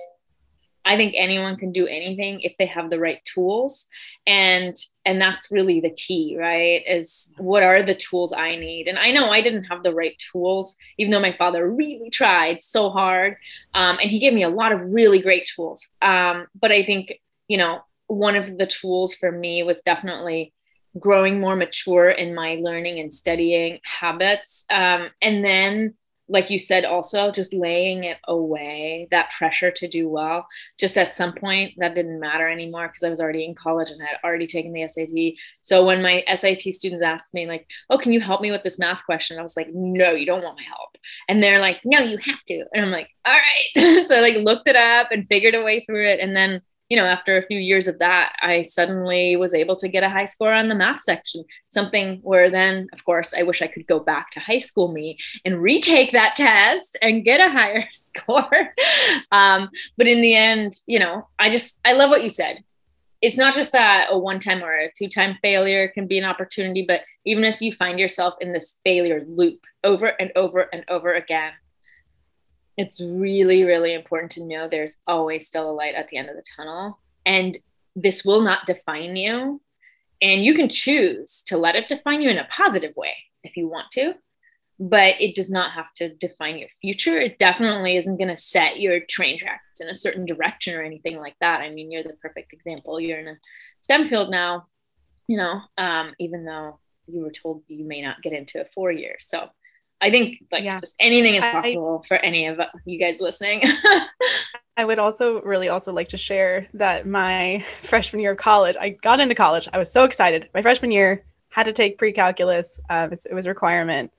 I 0.86 0.96
think 0.96 1.14
anyone 1.16 1.56
can 1.56 1.72
do 1.72 1.86
anything 1.86 2.40
if 2.40 2.56
they 2.58 2.66
have 2.66 2.90
the 2.90 3.00
right 3.00 3.18
tools. 3.24 3.86
And 4.26 4.76
and 5.04 5.20
that's 5.20 5.50
really 5.50 5.80
the 5.80 5.90
key, 5.90 6.36
right? 6.38 6.82
Is 6.86 7.34
what 7.38 7.62
are 7.62 7.82
the 7.82 7.94
tools 7.94 8.32
I 8.32 8.56
need? 8.56 8.86
And 8.86 8.98
I 8.98 9.10
know 9.10 9.30
I 9.30 9.40
didn't 9.40 9.64
have 9.64 9.82
the 9.82 9.94
right 9.94 10.16
tools, 10.32 10.76
even 10.98 11.10
though 11.10 11.20
my 11.20 11.36
father 11.36 11.68
really 11.68 12.10
tried 12.10 12.62
so 12.62 12.90
hard. 12.90 13.36
Um, 13.74 13.98
and 14.00 14.10
he 14.10 14.18
gave 14.20 14.32
me 14.32 14.44
a 14.44 14.48
lot 14.48 14.72
of 14.72 14.80
really 14.92 15.20
great 15.20 15.50
tools. 15.54 15.86
Um, 16.02 16.46
but 16.60 16.72
I 16.72 16.84
think, 16.84 17.20
you 17.48 17.58
know, 17.58 17.80
one 18.06 18.36
of 18.36 18.56
the 18.56 18.66
tools 18.66 19.14
for 19.14 19.32
me 19.32 19.62
was 19.62 19.80
definitely 19.82 20.52
growing 20.98 21.40
more 21.40 21.56
mature 21.56 22.10
in 22.10 22.34
my 22.34 22.58
learning 22.60 22.98
and 22.98 23.12
studying 23.12 23.80
habits. 23.84 24.64
Um, 24.70 25.10
and 25.20 25.44
then 25.44 25.94
like 26.28 26.50
you 26.50 26.58
said 26.58 26.84
also 26.84 27.30
just 27.30 27.54
laying 27.54 28.04
it 28.04 28.18
away 28.26 29.08
that 29.10 29.30
pressure 29.36 29.70
to 29.70 29.88
do 29.88 30.08
well 30.08 30.46
just 30.78 30.98
at 30.98 31.16
some 31.16 31.32
point 31.32 31.72
that 31.78 31.94
didn't 31.94 32.20
matter 32.20 32.48
anymore 32.48 32.88
because 32.88 33.02
i 33.02 33.08
was 33.08 33.20
already 33.20 33.44
in 33.44 33.54
college 33.54 33.90
and 33.90 34.02
I 34.02 34.06
had 34.06 34.18
already 34.24 34.46
taken 34.46 34.72
the 34.72 34.88
sat 34.88 35.08
so 35.62 35.84
when 35.86 36.02
my 36.02 36.24
sat 36.36 36.58
students 36.58 37.02
asked 37.02 37.34
me 37.34 37.46
like 37.46 37.68
oh 37.90 37.98
can 37.98 38.12
you 38.12 38.20
help 38.20 38.40
me 38.40 38.50
with 38.50 38.62
this 38.62 38.78
math 38.78 39.04
question? 39.04 39.38
I 39.38 39.42
was 39.42 39.56
like 39.56 39.68
no 39.72 40.12
you 40.12 40.26
don't 40.26 40.42
want 40.42 40.56
my 40.56 40.62
help. 40.62 40.96
And 41.28 41.42
they're 41.42 41.60
like 41.60 41.80
no 41.84 41.98
you 42.00 42.18
have 42.18 42.42
to. 42.48 42.64
And 42.72 42.84
i'm 42.84 42.90
like 42.90 43.08
all 43.24 43.34
right. 43.34 44.04
So 44.06 44.16
I, 44.16 44.20
like 44.20 44.36
looked 44.36 44.68
it 44.68 44.76
up 44.76 45.08
and 45.10 45.26
figured 45.28 45.54
a 45.54 45.62
way 45.62 45.84
through 45.84 46.08
it. 46.08 46.20
And 46.20 46.34
then 46.36 46.62
you 46.88 46.96
know, 46.96 47.04
after 47.04 47.36
a 47.36 47.46
few 47.46 47.58
years 47.58 47.88
of 47.88 47.98
that, 47.98 48.36
I 48.40 48.62
suddenly 48.62 49.36
was 49.36 49.54
able 49.54 49.76
to 49.76 49.88
get 49.88 50.04
a 50.04 50.08
high 50.08 50.26
score 50.26 50.52
on 50.52 50.68
the 50.68 50.74
math 50.74 51.02
section. 51.02 51.44
Something 51.68 52.20
where 52.22 52.48
then, 52.48 52.88
of 52.92 53.04
course, 53.04 53.34
I 53.34 53.42
wish 53.42 53.60
I 53.60 53.66
could 53.66 53.86
go 53.86 53.98
back 53.98 54.30
to 54.32 54.40
high 54.40 54.60
school 54.60 54.92
me 54.92 55.18
and 55.44 55.60
retake 55.60 56.12
that 56.12 56.36
test 56.36 56.96
and 57.02 57.24
get 57.24 57.40
a 57.40 57.48
higher 57.50 57.86
score. 57.92 58.74
um, 59.32 59.68
but 59.96 60.06
in 60.06 60.20
the 60.20 60.34
end, 60.34 60.80
you 60.86 60.98
know, 60.98 61.28
I 61.38 61.50
just, 61.50 61.80
I 61.84 61.92
love 61.92 62.10
what 62.10 62.22
you 62.22 62.30
said. 62.30 62.62
It's 63.22 63.38
not 63.38 63.54
just 63.54 63.72
that 63.72 64.08
a 64.10 64.18
one 64.18 64.38
time 64.38 64.62
or 64.62 64.72
a 64.72 64.92
two 64.96 65.08
time 65.08 65.38
failure 65.42 65.88
can 65.88 66.06
be 66.06 66.18
an 66.18 66.24
opportunity, 66.24 66.84
but 66.86 67.00
even 67.24 67.44
if 67.44 67.60
you 67.60 67.72
find 67.72 67.98
yourself 67.98 68.34
in 68.40 68.52
this 68.52 68.78
failure 68.84 69.24
loop 69.26 69.60
over 69.82 70.06
and 70.06 70.30
over 70.36 70.68
and 70.72 70.84
over 70.88 71.14
again, 71.14 71.52
it's 72.76 73.00
really, 73.00 73.64
really 73.64 73.94
important 73.94 74.32
to 74.32 74.44
know 74.44 74.68
there's 74.68 74.98
always 75.06 75.46
still 75.46 75.70
a 75.70 75.72
light 75.72 75.94
at 75.94 76.08
the 76.08 76.16
end 76.18 76.28
of 76.28 76.36
the 76.36 76.44
tunnel. 76.56 76.98
And 77.24 77.56
this 77.94 78.24
will 78.24 78.42
not 78.42 78.66
define 78.66 79.16
you. 79.16 79.60
And 80.20 80.44
you 80.44 80.54
can 80.54 80.68
choose 80.68 81.42
to 81.46 81.56
let 81.56 81.76
it 81.76 81.88
define 81.88 82.22
you 82.22 82.30
in 82.30 82.38
a 82.38 82.48
positive 82.50 82.94
way 82.96 83.14
if 83.42 83.56
you 83.56 83.68
want 83.68 83.90
to, 83.92 84.14
but 84.78 85.14
it 85.20 85.34
does 85.34 85.50
not 85.50 85.72
have 85.72 85.92
to 85.94 86.14
define 86.14 86.58
your 86.58 86.68
future. 86.80 87.18
It 87.18 87.38
definitely 87.38 87.96
isn't 87.96 88.16
going 88.16 88.34
to 88.34 88.36
set 88.36 88.80
your 88.80 89.00
train 89.00 89.38
tracks 89.38 89.80
in 89.80 89.88
a 89.88 89.94
certain 89.94 90.24
direction 90.24 90.74
or 90.74 90.82
anything 90.82 91.18
like 91.18 91.36
that. 91.40 91.60
I 91.60 91.70
mean, 91.70 91.90
you're 91.90 92.02
the 92.02 92.14
perfect 92.14 92.52
example. 92.52 93.00
You're 93.00 93.20
in 93.20 93.28
a 93.28 93.38
STEM 93.80 94.08
field 94.08 94.30
now, 94.30 94.64
you 95.28 95.36
know, 95.36 95.60
um, 95.78 96.14
even 96.18 96.44
though 96.44 96.78
you 97.06 97.22
were 97.22 97.30
told 97.30 97.62
you 97.68 97.86
may 97.86 98.02
not 98.02 98.22
get 98.22 98.32
into 98.32 98.60
a 98.60 98.64
four 98.64 98.90
year. 98.90 99.16
So 99.20 99.48
I 100.00 100.10
think 100.10 100.44
like 100.52 100.64
yeah. 100.64 100.78
just 100.78 100.94
anything 101.00 101.36
is 101.36 101.44
possible 101.44 102.02
I, 102.04 102.08
for 102.08 102.16
any 102.18 102.46
of 102.46 102.60
you 102.84 102.98
guys 102.98 103.20
listening. 103.20 103.62
I 104.76 104.84
would 104.84 104.98
also 104.98 105.40
really 105.40 105.68
also 105.68 105.92
like 105.92 106.08
to 106.08 106.18
share 106.18 106.66
that 106.74 107.06
my 107.06 107.64
freshman 107.80 108.20
year 108.20 108.32
of 108.32 108.38
college, 108.38 108.76
I 108.78 108.90
got 108.90 109.20
into 109.20 109.34
college. 109.34 109.68
I 109.72 109.78
was 109.78 109.90
so 109.90 110.04
excited. 110.04 110.50
My 110.52 110.60
freshman 110.60 110.90
year 110.90 111.24
had 111.48 111.64
to 111.64 111.72
take 111.72 111.96
pre-calculus. 111.96 112.78
Uh, 112.90 113.08
it 113.10 113.32
was 113.32 113.46
a 113.46 113.48
requirement. 113.48 114.12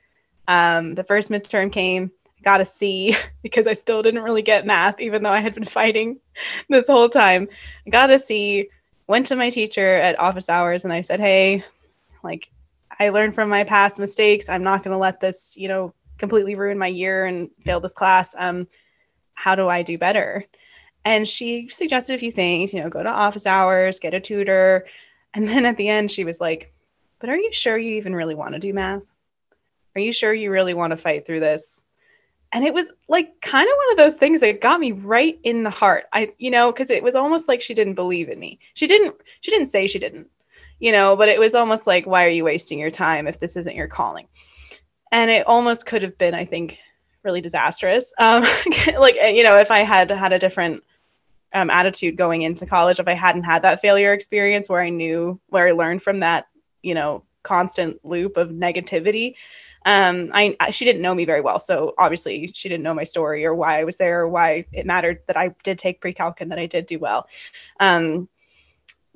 Um, 0.47 0.95
the 0.95 1.03
first 1.03 1.29
midterm 1.29 1.71
came, 1.71 2.11
got 2.43 2.61
a 2.61 2.65
C 2.65 3.15
because 3.43 3.67
I 3.67 3.73
still 3.73 4.01
didn't 4.01 4.23
really 4.23 4.41
get 4.41 4.65
math, 4.65 4.99
even 4.99 5.21
though 5.21 5.31
I 5.31 5.41
had 5.41 5.53
been 5.53 5.65
fighting 5.79 6.19
this 6.69 6.87
whole 6.87 7.09
time. 7.09 7.47
I 7.85 7.91
got 7.91 8.09
a 8.09 8.17
C, 8.17 8.69
went 9.05 9.27
to 9.27 9.35
my 9.35 9.51
teacher 9.51 9.95
at 9.95 10.19
office 10.19 10.49
hours, 10.49 10.83
and 10.83 10.91
I 10.91 11.01
said, 11.01 11.19
"Hey, 11.19 11.63
like 12.23 12.49
I 12.99 13.09
learned 13.09 13.35
from 13.35 13.49
my 13.49 13.63
past 13.63 13.99
mistakes. 13.99 14.49
I'm 14.49 14.63
not 14.63 14.83
going 14.83 14.93
to 14.93 14.97
let 14.97 15.19
this, 15.19 15.55
you 15.57 15.67
know, 15.67 15.93
completely 16.17 16.55
ruin 16.55 16.77
my 16.77 16.87
year 16.87 17.25
and 17.25 17.49
fail 17.63 17.79
this 17.79 17.93
class. 17.93 18.35
Um, 18.37 18.67
how 19.33 19.55
do 19.55 19.67
I 19.67 19.83
do 19.83 19.97
better? 19.97 20.45
And 21.05 21.27
she 21.27 21.69
suggested 21.69 22.15
a 22.15 22.17
few 22.17 22.31
things, 22.31 22.73
you 22.73 22.81
know, 22.81 22.89
go 22.89 23.03
to 23.03 23.09
office 23.09 23.45
hours, 23.45 23.99
get 23.99 24.13
a 24.13 24.19
tutor. 24.19 24.87
And 25.33 25.47
then 25.47 25.65
at 25.65 25.77
the 25.77 25.89
end, 25.89 26.11
she 26.11 26.23
was 26.23 26.41
like, 26.41 26.73
But 27.19 27.29
are 27.29 27.37
you 27.37 27.53
sure 27.53 27.77
you 27.77 27.95
even 27.95 28.15
really 28.15 28.35
want 28.35 28.53
to 28.53 28.59
do 28.59 28.73
math? 28.73 29.03
Are 29.95 30.01
you 30.01 30.11
sure 30.11 30.33
you 30.33 30.51
really 30.51 30.73
want 30.73 30.91
to 30.91 30.97
fight 30.97 31.25
through 31.25 31.39
this? 31.39 31.85
And 32.51 32.63
it 32.65 32.73
was 32.73 32.91
like 33.07 33.41
kind 33.41 33.67
of 33.67 33.75
one 33.77 33.91
of 33.91 33.97
those 33.97 34.15
things 34.15 34.39
that 34.39 34.61
got 34.61 34.79
me 34.79 34.91
right 34.91 35.37
in 35.43 35.63
the 35.63 35.69
heart. 35.69 36.05
I, 36.13 36.33
you 36.37 36.49
know, 36.49 36.71
because 36.71 36.89
it 36.89 37.03
was 37.03 37.15
almost 37.15 37.47
like 37.47 37.61
she 37.61 37.73
didn't 37.73 37.95
believe 37.95 38.29
in 38.29 38.39
me. 38.39 38.59
She 38.73 38.87
didn't, 38.87 39.15
she 39.41 39.51
didn't 39.51 39.67
say 39.67 39.87
she 39.87 39.99
didn't, 39.99 40.27
you 40.79 40.91
know, 40.91 41.15
but 41.15 41.29
it 41.29 41.39
was 41.39 41.55
almost 41.55 41.87
like, 41.87 42.05
why 42.05 42.25
are 42.25 42.29
you 42.29 42.43
wasting 42.43 42.79
your 42.79 42.91
time 42.91 43.27
if 43.27 43.39
this 43.39 43.57
isn't 43.57 43.75
your 43.75 43.87
calling? 43.87 44.27
And 45.11 45.31
it 45.31 45.47
almost 45.47 45.85
could 45.85 46.03
have 46.03 46.17
been, 46.17 46.33
I 46.33 46.45
think, 46.45 46.79
really 47.23 47.41
disastrous. 47.41 48.13
Um, 48.19 48.43
like, 48.97 49.15
you 49.15 49.43
know, 49.43 49.57
if 49.57 49.71
I 49.71 49.79
had 49.79 50.11
had 50.11 50.33
a 50.33 50.39
different 50.39 50.83
um, 51.53 51.69
attitude 51.69 52.17
going 52.17 52.41
into 52.41 52.65
college, 52.65 52.99
if 52.99 53.07
I 53.07 53.13
hadn't 53.13 53.43
had 53.43 53.63
that 53.63 53.81
failure 53.81 54.13
experience 54.13 54.69
where 54.69 54.81
I 54.81 54.89
knew, 54.89 55.39
where 55.47 55.67
I 55.67 55.71
learned 55.71 56.03
from 56.03 56.19
that, 56.19 56.47
you 56.81 56.93
know, 56.93 57.23
constant 57.43 58.03
loop 58.03 58.37
of 58.37 58.49
negativity. 58.49 59.33
Um, 59.85 60.31
I, 60.33 60.55
I, 60.59 60.71
she 60.71 60.83
didn't 60.83 61.01
know 61.01 61.15
me 61.15 61.23
very 61.23 61.39
well, 61.39 61.59
so 61.59 61.93
obviously 61.97 62.51
she 62.53 62.67
didn't 62.67 62.83
know 62.83 62.93
my 62.93 63.05
story 63.05 63.45
or 63.45 63.55
why 63.55 63.79
I 63.79 63.85
was 63.85 63.95
there 63.95 64.21
or 64.21 64.27
why 64.27 64.65
it 64.73 64.85
mattered 64.85 65.21
that 65.27 65.37
I 65.37 65.55
did 65.63 65.77
take 65.77 66.01
pre-calc 66.01 66.41
and 66.41 66.51
that 66.51 66.59
I 66.59 66.65
did 66.65 66.87
do 66.87 66.99
well. 66.99 67.27
Um, 67.79 68.27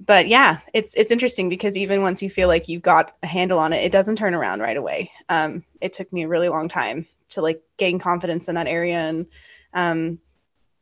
but 0.05 0.27
yeah, 0.27 0.59
it's 0.73 0.95
it's 0.95 1.11
interesting 1.11 1.47
because 1.47 1.77
even 1.77 2.01
once 2.01 2.23
you 2.23 2.29
feel 2.29 2.47
like 2.47 2.67
you've 2.67 2.81
got 2.81 3.15
a 3.21 3.27
handle 3.27 3.59
on 3.59 3.71
it, 3.71 3.83
it 3.83 3.91
doesn't 3.91 4.15
turn 4.15 4.33
around 4.33 4.59
right 4.59 4.77
away. 4.77 5.11
Um, 5.29 5.63
it 5.79 5.93
took 5.93 6.11
me 6.11 6.23
a 6.23 6.27
really 6.27 6.49
long 6.49 6.69
time 6.69 7.05
to 7.29 7.41
like 7.41 7.61
gain 7.77 7.99
confidence 7.99 8.49
in 8.49 8.55
that 8.55 8.67
area 8.67 8.97
and 8.97 9.27
um, 9.73 10.19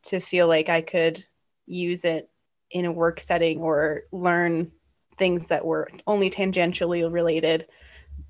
to 0.04 0.20
feel 0.20 0.48
like 0.48 0.70
I 0.70 0.80
could 0.80 1.24
use 1.66 2.04
it 2.04 2.30
in 2.70 2.86
a 2.86 2.92
work 2.92 3.20
setting 3.20 3.60
or 3.60 4.04
learn 4.10 4.72
things 5.18 5.48
that 5.48 5.66
were 5.66 5.90
only 6.06 6.30
tangentially 6.30 7.10
related. 7.12 7.66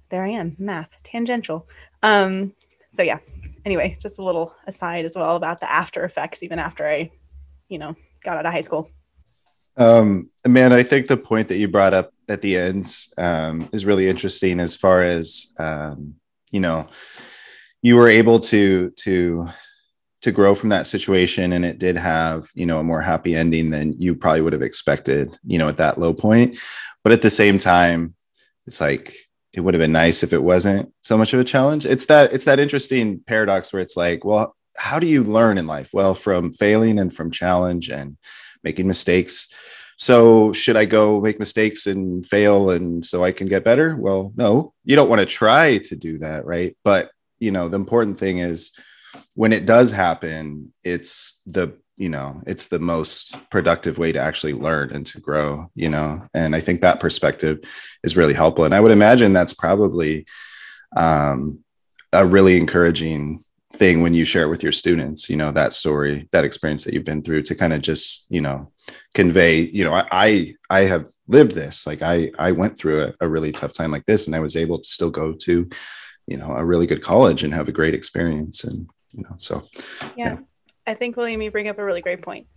There 0.08 0.24
I 0.24 0.30
am, 0.30 0.56
math, 0.58 0.90
tangential. 1.04 1.68
Um, 2.02 2.52
so 2.88 3.02
yeah. 3.02 3.18
Anyway, 3.64 3.96
just 4.00 4.18
a 4.18 4.24
little 4.24 4.54
aside 4.66 5.04
as 5.04 5.14
well 5.14 5.36
about 5.36 5.60
the 5.60 5.70
after 5.70 6.02
effects, 6.02 6.42
even 6.42 6.58
after 6.58 6.88
I, 6.88 7.10
you 7.68 7.78
know, 7.78 7.94
got 8.24 8.38
out 8.38 8.46
of 8.46 8.52
high 8.52 8.62
school. 8.62 8.90
Um, 9.76 10.30
man, 10.46 10.72
I 10.72 10.82
think 10.82 11.06
the 11.06 11.16
point 11.16 11.48
that 11.48 11.56
you 11.56 11.68
brought 11.68 11.94
up 11.94 12.12
at 12.28 12.40
the 12.40 12.56
end 12.56 12.94
um, 13.16 13.68
is 13.72 13.84
really 13.84 14.08
interesting 14.08 14.60
as 14.60 14.76
far 14.76 15.02
as 15.02 15.52
um, 15.58 16.14
you 16.50 16.60
know, 16.60 16.88
you 17.82 17.96
were 17.96 18.08
able 18.08 18.38
to 18.38 18.90
to 18.90 19.48
to 20.22 20.32
grow 20.32 20.54
from 20.54 20.68
that 20.68 20.86
situation 20.86 21.52
and 21.52 21.64
it 21.64 21.78
did 21.78 21.96
have 21.96 22.48
you 22.54 22.66
know 22.66 22.78
a 22.78 22.84
more 22.84 23.00
happy 23.00 23.34
ending 23.34 23.70
than 23.70 23.98
you 23.98 24.14
probably 24.14 24.42
would 24.42 24.52
have 24.52 24.60
expected 24.62 25.34
you 25.44 25.58
know 25.58 25.68
at 25.68 25.78
that 25.78 25.98
low 25.98 26.12
point. 26.12 26.58
But 27.02 27.12
at 27.12 27.22
the 27.22 27.30
same 27.30 27.58
time 27.58 28.14
it's 28.66 28.80
like 28.80 29.14
it 29.52 29.60
would 29.60 29.74
have 29.74 29.80
been 29.80 29.92
nice 29.92 30.22
if 30.22 30.32
it 30.32 30.42
wasn't 30.42 30.92
so 31.00 31.18
much 31.18 31.32
of 31.32 31.40
a 31.40 31.44
challenge. 31.44 31.86
It's 31.86 32.06
that 32.06 32.32
it's 32.32 32.44
that 32.44 32.60
interesting 32.60 33.20
paradox 33.26 33.72
where 33.72 33.82
it's 33.82 33.96
like 33.96 34.24
well 34.24 34.54
how 34.76 34.98
do 34.98 35.06
you 35.06 35.22
learn 35.22 35.58
in 35.58 35.66
life? 35.66 35.90
Well 35.92 36.14
from 36.14 36.52
failing 36.52 36.98
and 36.98 37.14
from 37.14 37.30
challenge 37.30 37.88
and 37.88 38.16
making 38.62 38.86
mistakes. 38.86 39.48
So, 39.96 40.52
should 40.52 40.76
I 40.76 40.86
go 40.86 41.20
make 41.20 41.38
mistakes 41.38 41.86
and 41.86 42.24
fail 42.24 42.70
and 42.70 43.04
so 43.04 43.22
I 43.22 43.32
can 43.32 43.48
get 43.48 43.64
better? 43.64 43.96
Well, 43.96 44.32
no, 44.36 44.72
you 44.84 44.96
don't 44.96 45.10
want 45.10 45.20
to 45.20 45.26
try 45.26 45.78
to 45.78 45.96
do 45.96 46.18
that, 46.18 46.46
right? 46.46 46.76
But, 46.84 47.10
you 47.38 47.50
know, 47.50 47.68
the 47.68 47.76
important 47.76 48.18
thing 48.18 48.38
is 48.38 48.72
when 49.34 49.52
it 49.52 49.66
does 49.66 49.92
happen, 49.92 50.72
it's 50.82 51.40
the 51.46 51.78
you 51.96 52.08
know 52.08 52.40
it's 52.46 52.66
the 52.66 52.78
most 52.78 53.36
productive 53.50 53.98
way 53.98 54.10
to 54.10 54.18
actually 54.18 54.54
learn 54.54 54.90
and 54.90 55.06
to 55.06 55.20
grow 55.20 55.70
you 55.74 55.90
know 55.90 56.22
and 56.32 56.56
i 56.56 56.60
think 56.60 56.80
that 56.80 56.98
perspective 56.98 57.58
is 58.02 58.16
really 58.16 58.32
helpful 58.32 58.64
and 58.64 58.74
i 58.74 58.80
would 58.80 58.90
imagine 58.90 59.34
that's 59.34 59.52
probably 59.52 60.24
um, 60.96 61.62
a 62.12 62.24
really 62.24 62.56
encouraging 62.56 63.38
thing 63.80 64.02
when 64.02 64.14
you 64.14 64.24
share 64.24 64.44
it 64.44 64.50
with 64.50 64.62
your 64.62 64.72
students 64.72 65.30
you 65.30 65.36
know 65.36 65.50
that 65.50 65.72
story 65.72 66.28
that 66.32 66.44
experience 66.44 66.84
that 66.84 66.92
you've 66.92 67.10
been 67.12 67.22
through 67.22 67.42
to 67.42 67.54
kind 67.54 67.72
of 67.72 67.80
just 67.80 68.26
you 68.28 68.40
know 68.40 68.70
convey 69.14 69.60
you 69.60 69.82
know 69.82 69.94
i 70.12 70.54
i 70.68 70.80
have 70.82 71.08
lived 71.28 71.52
this 71.52 71.86
like 71.86 72.02
i 72.02 72.30
i 72.38 72.52
went 72.52 72.78
through 72.78 73.04
a, 73.04 73.12
a 73.20 73.28
really 73.28 73.52
tough 73.52 73.72
time 73.72 73.90
like 73.90 74.04
this 74.04 74.26
and 74.26 74.36
i 74.36 74.40
was 74.40 74.54
able 74.54 74.78
to 74.78 74.88
still 74.88 75.10
go 75.10 75.32
to 75.32 75.66
you 76.26 76.36
know 76.36 76.52
a 76.52 76.64
really 76.64 76.86
good 76.86 77.02
college 77.02 77.42
and 77.42 77.54
have 77.54 77.68
a 77.68 77.72
great 77.72 77.94
experience 77.94 78.64
and 78.64 78.86
you 79.12 79.22
know 79.22 79.34
so 79.38 79.62
yeah. 80.16 80.34
yeah. 80.34 80.36
I 80.86 80.94
think, 80.94 81.16
William, 81.16 81.40
you 81.40 81.52
bring 81.52 81.68
up 81.68 81.78
a 81.78 81.84
really 81.84 82.00
great 82.00 82.20
point. 82.20 82.48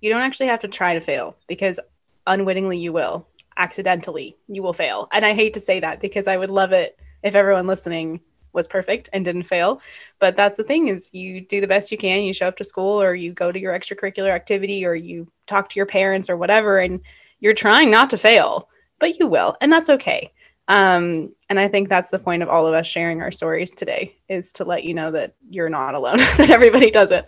You 0.00 0.10
don't 0.10 0.22
actually 0.22 0.46
have 0.46 0.60
to 0.60 0.68
try 0.68 0.94
to 0.94 1.00
fail 1.00 1.36
because 1.46 1.78
unwittingly 2.26 2.78
you 2.78 2.92
will, 2.92 3.28
accidentally 3.56 4.36
you 4.48 4.62
will 4.62 4.72
fail. 4.72 5.08
And 5.12 5.26
I 5.26 5.34
hate 5.34 5.54
to 5.54 5.60
say 5.60 5.80
that 5.80 6.00
because 6.00 6.26
I 6.26 6.38
would 6.38 6.50
love 6.50 6.72
it 6.72 6.98
if 7.22 7.34
everyone 7.34 7.66
listening 7.66 8.20
was 8.52 8.68
perfect 8.68 9.08
and 9.12 9.24
didn't 9.24 9.44
fail. 9.44 9.80
But 10.18 10.36
that's 10.36 10.56
the 10.56 10.64
thing 10.64 10.88
is 10.88 11.10
you 11.12 11.40
do 11.40 11.60
the 11.60 11.66
best 11.66 11.92
you 11.92 11.98
can. 11.98 12.22
You 12.22 12.32
show 12.32 12.48
up 12.48 12.56
to 12.56 12.64
school 12.64 13.00
or 13.00 13.14
you 13.14 13.32
go 13.32 13.52
to 13.52 13.58
your 13.58 13.78
extracurricular 13.78 14.30
activity 14.30 14.84
or 14.84 14.94
you 14.94 15.30
talk 15.46 15.68
to 15.70 15.76
your 15.76 15.86
parents 15.86 16.28
or 16.28 16.36
whatever 16.36 16.78
and 16.78 17.00
you're 17.40 17.54
trying 17.54 17.90
not 17.90 18.10
to 18.10 18.18
fail, 18.18 18.68
but 18.98 19.18
you 19.18 19.26
will. 19.26 19.56
And 19.60 19.72
that's 19.72 19.90
okay. 19.90 20.32
Um, 20.68 21.34
and 21.48 21.58
I 21.58 21.68
think 21.68 21.88
that's 21.88 22.10
the 22.10 22.18
point 22.18 22.42
of 22.42 22.48
all 22.48 22.66
of 22.66 22.74
us 22.74 22.86
sharing 22.86 23.20
our 23.20 23.32
stories 23.32 23.72
today 23.72 24.16
is 24.28 24.52
to 24.54 24.64
let 24.64 24.84
you 24.84 24.94
know 24.94 25.10
that 25.10 25.34
you're 25.50 25.68
not 25.68 25.94
alone, 25.94 26.16
that 26.38 26.50
everybody 26.50 26.90
does 26.90 27.10
it. 27.10 27.26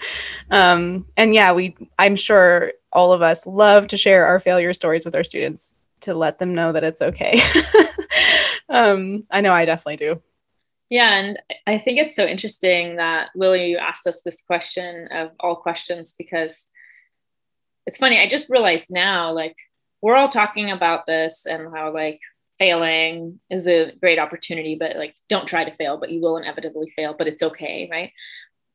Um, 0.50 1.06
and 1.16 1.34
yeah, 1.34 1.52
we 1.52 1.76
I'm 1.98 2.16
sure 2.16 2.72
all 2.92 3.12
of 3.12 3.22
us 3.22 3.46
love 3.46 3.88
to 3.88 3.96
share 3.96 4.26
our 4.26 4.38
failure 4.38 4.72
stories 4.72 5.04
with 5.04 5.16
our 5.16 5.24
students 5.24 5.74
to 6.02 6.14
let 6.14 6.38
them 6.38 6.54
know 6.54 6.72
that 6.72 6.84
it's 6.84 7.02
okay. 7.02 7.40
um, 8.68 9.24
I 9.30 9.40
know 9.40 9.52
I 9.52 9.64
definitely 9.64 9.96
do. 9.96 10.22
Yeah, 10.90 11.14
and 11.14 11.38
I 11.66 11.78
think 11.78 11.98
it's 11.98 12.14
so 12.14 12.26
interesting 12.26 12.96
that 12.96 13.30
Lily, 13.34 13.70
you 13.70 13.78
asked 13.78 14.06
us 14.06 14.22
this 14.22 14.42
question 14.42 15.08
of 15.10 15.30
all 15.40 15.56
questions 15.56 16.14
because 16.16 16.66
it's 17.86 17.98
funny. 17.98 18.20
I 18.20 18.28
just 18.28 18.50
realized 18.50 18.90
now, 18.90 19.32
like, 19.32 19.56
we're 20.02 20.16
all 20.16 20.28
talking 20.28 20.70
about 20.70 21.06
this 21.06 21.46
and 21.46 21.74
how, 21.74 21.92
like, 21.92 22.20
failing 22.58 23.40
is 23.50 23.66
a 23.66 23.92
great 24.00 24.18
opportunity, 24.18 24.76
but 24.76 24.96
like 24.96 25.14
don't 25.28 25.46
try 25.46 25.64
to 25.64 25.74
fail, 25.76 25.96
but 25.98 26.10
you 26.10 26.20
will 26.20 26.36
inevitably 26.36 26.92
fail, 26.94 27.14
but 27.16 27.26
it's 27.26 27.42
okay, 27.42 27.88
right? 27.90 28.12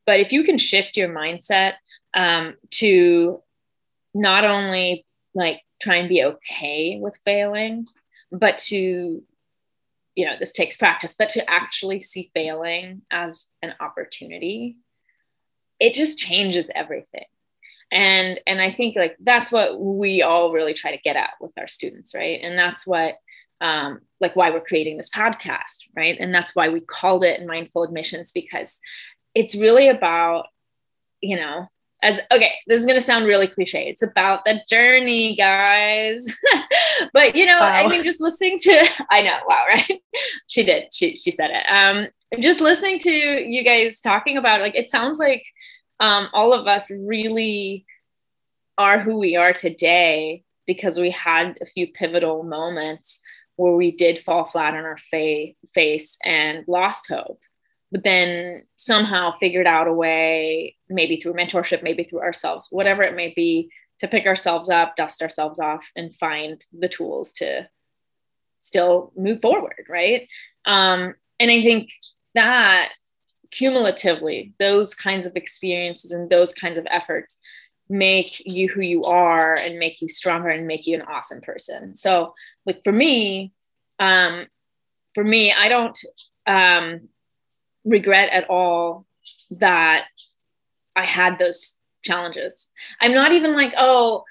But 0.06 0.20
if 0.20 0.32
you 0.32 0.44
can 0.44 0.58
shift 0.58 0.98
your 0.98 1.10
mindset 1.10 1.74
um, 2.14 2.56
to 2.72 3.42
not 4.14 4.44
only 4.44 5.06
like 5.34 5.62
try 5.82 5.98
and 5.98 6.10
be 6.10 6.24
okay 6.24 6.98
with 7.00 7.18
failing, 7.24 7.88
but 8.32 8.58
to, 8.58 9.24
you 10.20 10.26
know, 10.26 10.36
this 10.40 10.52
takes 10.52 10.78
practice, 10.78 11.16
but 11.18 11.30
to 11.30 11.50
actually 11.50 12.02
see 12.02 12.30
failing 12.34 13.02
as 13.10 13.48
an 13.62 13.74
opportunity, 13.80 14.78
it 15.80 15.94
just 15.94 16.20
changes 16.20 16.70
everything 16.76 17.24
and 17.92 18.40
and 18.46 18.62
i 18.62 18.70
think 18.70 18.96
like 18.96 19.18
that's 19.22 19.52
what 19.52 19.80
we 19.80 20.22
all 20.22 20.52
really 20.52 20.76
try 20.76 20.96
to 20.96 21.02
get 21.02 21.16
at 21.16 21.32
with 21.42 21.52
our 21.58 21.68
students 21.68 22.14
right 22.14 22.40
and 22.44 22.56
that's 22.56 22.86
what 22.86 23.16
um, 23.62 24.00
like 24.20 24.36
why 24.36 24.52
we're 24.52 24.62
creating 24.62 24.98
this 24.98 25.10
podcast, 25.10 25.84
right? 25.96 26.18
And 26.20 26.34
that's 26.34 26.56
why 26.56 26.70
we 26.70 26.80
called 26.80 27.24
it 27.24 27.46
Mindful 27.46 27.84
Admissions 27.84 28.32
because 28.32 28.80
it's 29.36 29.56
really 29.56 29.90
about, 29.90 30.48
you 31.22 31.36
know, 31.36 31.68
as 32.02 32.20
okay, 32.32 32.54
this 32.68 32.80
is 32.80 32.86
going 32.86 32.98
to 32.98 33.04
sound 33.04 33.26
really 33.26 33.48
cliche. 33.48 33.88
It's 33.88 34.02
about 34.02 34.46
the 34.46 34.62
journey, 34.70 35.36
guys. 35.36 36.38
but 37.14 37.36
you 37.36 37.46
know, 37.46 37.60
wow. 37.60 37.72
I 37.72 37.88
mean, 37.88 38.04
just 38.04 38.22
listening 38.22 38.58
to, 38.60 38.88
I 39.10 39.22
know, 39.22 39.38
wow, 39.48 39.66
right? 39.68 40.02
she 40.48 40.64
did. 40.64 40.94
She 40.94 41.16
she 41.16 41.32
said 41.32 41.52
it. 41.52 41.66
Um, 41.70 42.08
just 42.40 42.62
listening 42.62 43.00
to 43.00 43.12
you 43.12 43.64
guys 43.64 44.02
talking 44.02 44.38
about, 44.38 44.62
like, 44.62 44.76
it 44.76 44.90
sounds 44.90 45.20
like 45.20 45.44
um, 46.00 46.30
all 46.32 46.54
of 46.54 46.68
us 46.68 46.92
really 46.92 47.86
are 48.78 49.00
who 49.00 49.20
we 49.20 49.36
are 49.36 49.52
today 49.52 50.44
because 50.66 51.00
we 51.00 51.10
had 51.10 51.58
a 51.62 51.66
few 51.66 51.88
pivotal 51.88 52.44
moments 52.44 53.20
where 53.56 53.74
we 53.74 53.92
did 53.92 54.20
fall 54.20 54.46
flat 54.46 54.74
on 54.74 54.86
our 54.86 54.98
fa- 55.12 55.54
face 55.74 56.18
and 56.24 56.64
lost 56.68 57.10
hope 57.10 57.42
but 57.92 58.04
then 58.04 58.62
somehow 58.76 59.32
figured 59.32 59.68
out 59.68 59.88
a 59.88 59.94
way 59.94 60.76
maybe 60.90 61.18
through 61.18 61.34
mentorship 61.34 61.84
maybe 61.84 62.04
through 62.04 62.22
ourselves 62.22 62.68
whatever 62.72 63.04
it 63.04 63.16
may 63.16 63.34
be 63.36 63.70
to 64.00 64.08
pick 64.08 64.26
ourselves 64.26 64.70
up 64.70 64.96
dust 64.96 65.22
ourselves 65.22 65.60
off 65.60 65.86
and 65.96 66.16
find 66.16 66.66
the 66.78 66.90
tools 66.90 67.34
to 67.34 67.68
still 68.62 69.12
move 69.16 69.42
forward 69.42 69.86
right 69.88 70.28
um, 70.66 71.14
and 71.40 71.52
i 71.52 71.62
think 71.64 71.90
that 72.36 72.92
cumulatively 73.52 74.54
those 74.60 74.94
kinds 74.94 75.26
of 75.26 75.36
experiences 75.36 76.12
and 76.12 76.30
those 76.30 76.54
kinds 76.54 76.78
of 76.78 76.86
efforts 76.90 77.38
make 77.90 78.42
you 78.46 78.70
who 78.70 78.82
you 78.82 79.02
are 79.02 79.58
and 79.60 79.80
make 79.80 80.02
you 80.02 80.08
stronger 80.08 80.50
and 80.50 80.68
make 80.68 80.86
you 80.86 80.96
an 80.96 81.02
awesome 81.02 81.42
person. 81.42 81.96
So, 81.96 82.36
like 82.66 82.84
for 82.84 82.94
me, 82.94 83.52
um, 83.98 84.46
for 85.16 85.24
me, 85.24 85.52
I 85.52 85.70
don't 85.70 86.00
um, 86.46 87.10
regret 87.90 88.30
at 88.32 88.50
all 88.50 89.06
that 89.52 90.06
I 90.96 91.06
had 91.06 91.40
those 91.40 91.80
challenges. 92.04 92.70
I'm 93.02 93.14
not 93.14 93.34
even 93.34 93.54
like, 93.54 93.74
oh, 93.78 94.24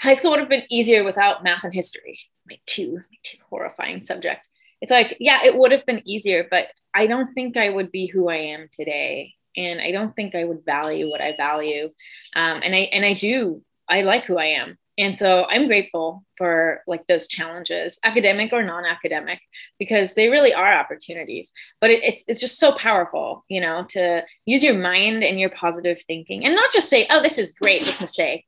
high 0.00 0.14
school 0.14 0.30
would 0.32 0.40
have 0.40 0.48
been 0.48 0.64
easier 0.70 1.04
without 1.04 1.44
math 1.44 1.64
and 1.64 1.74
history, 1.74 2.18
my 2.48 2.58
two, 2.66 2.94
my 2.94 3.18
two 3.22 3.38
horrifying 3.48 4.02
subjects. 4.02 4.50
It's 4.80 4.90
like, 4.90 5.16
yeah, 5.20 5.44
it 5.44 5.56
would 5.56 5.72
have 5.72 5.86
been 5.86 6.02
easier, 6.04 6.46
but 6.50 6.66
I 6.94 7.06
don't 7.06 7.32
think 7.34 7.56
I 7.56 7.68
would 7.68 7.92
be 7.92 8.06
who 8.06 8.28
I 8.28 8.36
am 8.36 8.68
today 8.72 9.34
and 9.56 9.80
I 9.80 9.92
don't 9.92 10.14
think 10.14 10.34
I 10.34 10.44
would 10.44 10.64
value 10.64 11.10
what 11.10 11.20
I 11.20 11.36
value. 11.36 11.90
Um, 12.34 12.60
and 12.62 12.74
I 12.74 12.88
and 12.92 13.04
I 13.04 13.12
do. 13.12 13.62
I 13.88 14.02
like 14.02 14.24
who 14.24 14.38
I 14.38 14.46
am, 14.46 14.78
and 15.02 15.18
so 15.18 15.46
I'm 15.46 15.66
grateful 15.66 16.24
for 16.36 16.82
like 16.86 17.04
those 17.08 17.26
challenges, 17.26 17.98
academic 18.04 18.52
or 18.52 18.62
non-academic, 18.62 19.40
because 19.76 20.14
they 20.14 20.28
really 20.28 20.54
are 20.54 20.72
opportunities. 20.72 21.50
But 21.80 21.90
it, 21.90 22.04
it's 22.04 22.24
it's 22.28 22.40
just 22.40 22.60
so 22.60 22.72
powerful, 22.72 23.44
you 23.48 23.60
know, 23.60 23.84
to 23.90 24.22
use 24.46 24.62
your 24.62 24.78
mind 24.78 25.24
and 25.24 25.40
your 25.40 25.50
positive 25.50 26.00
thinking, 26.06 26.44
and 26.44 26.54
not 26.54 26.70
just 26.72 26.88
say, 26.88 27.08
"Oh, 27.10 27.20
this 27.20 27.36
is 27.36 27.50
great, 27.50 27.84
this 27.84 28.00
mistake," 28.00 28.46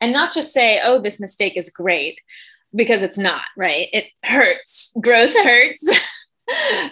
and 0.00 0.10
not 0.10 0.32
just 0.32 0.54
say, 0.54 0.80
"Oh, 0.82 1.02
this 1.02 1.20
mistake 1.20 1.54
is 1.54 1.68
great," 1.68 2.18
because 2.74 3.02
it's 3.02 3.18
not 3.18 3.42
right. 3.54 3.88
It 3.92 4.06
hurts. 4.24 4.90
Growth 4.98 5.34
hurts. 5.34 5.86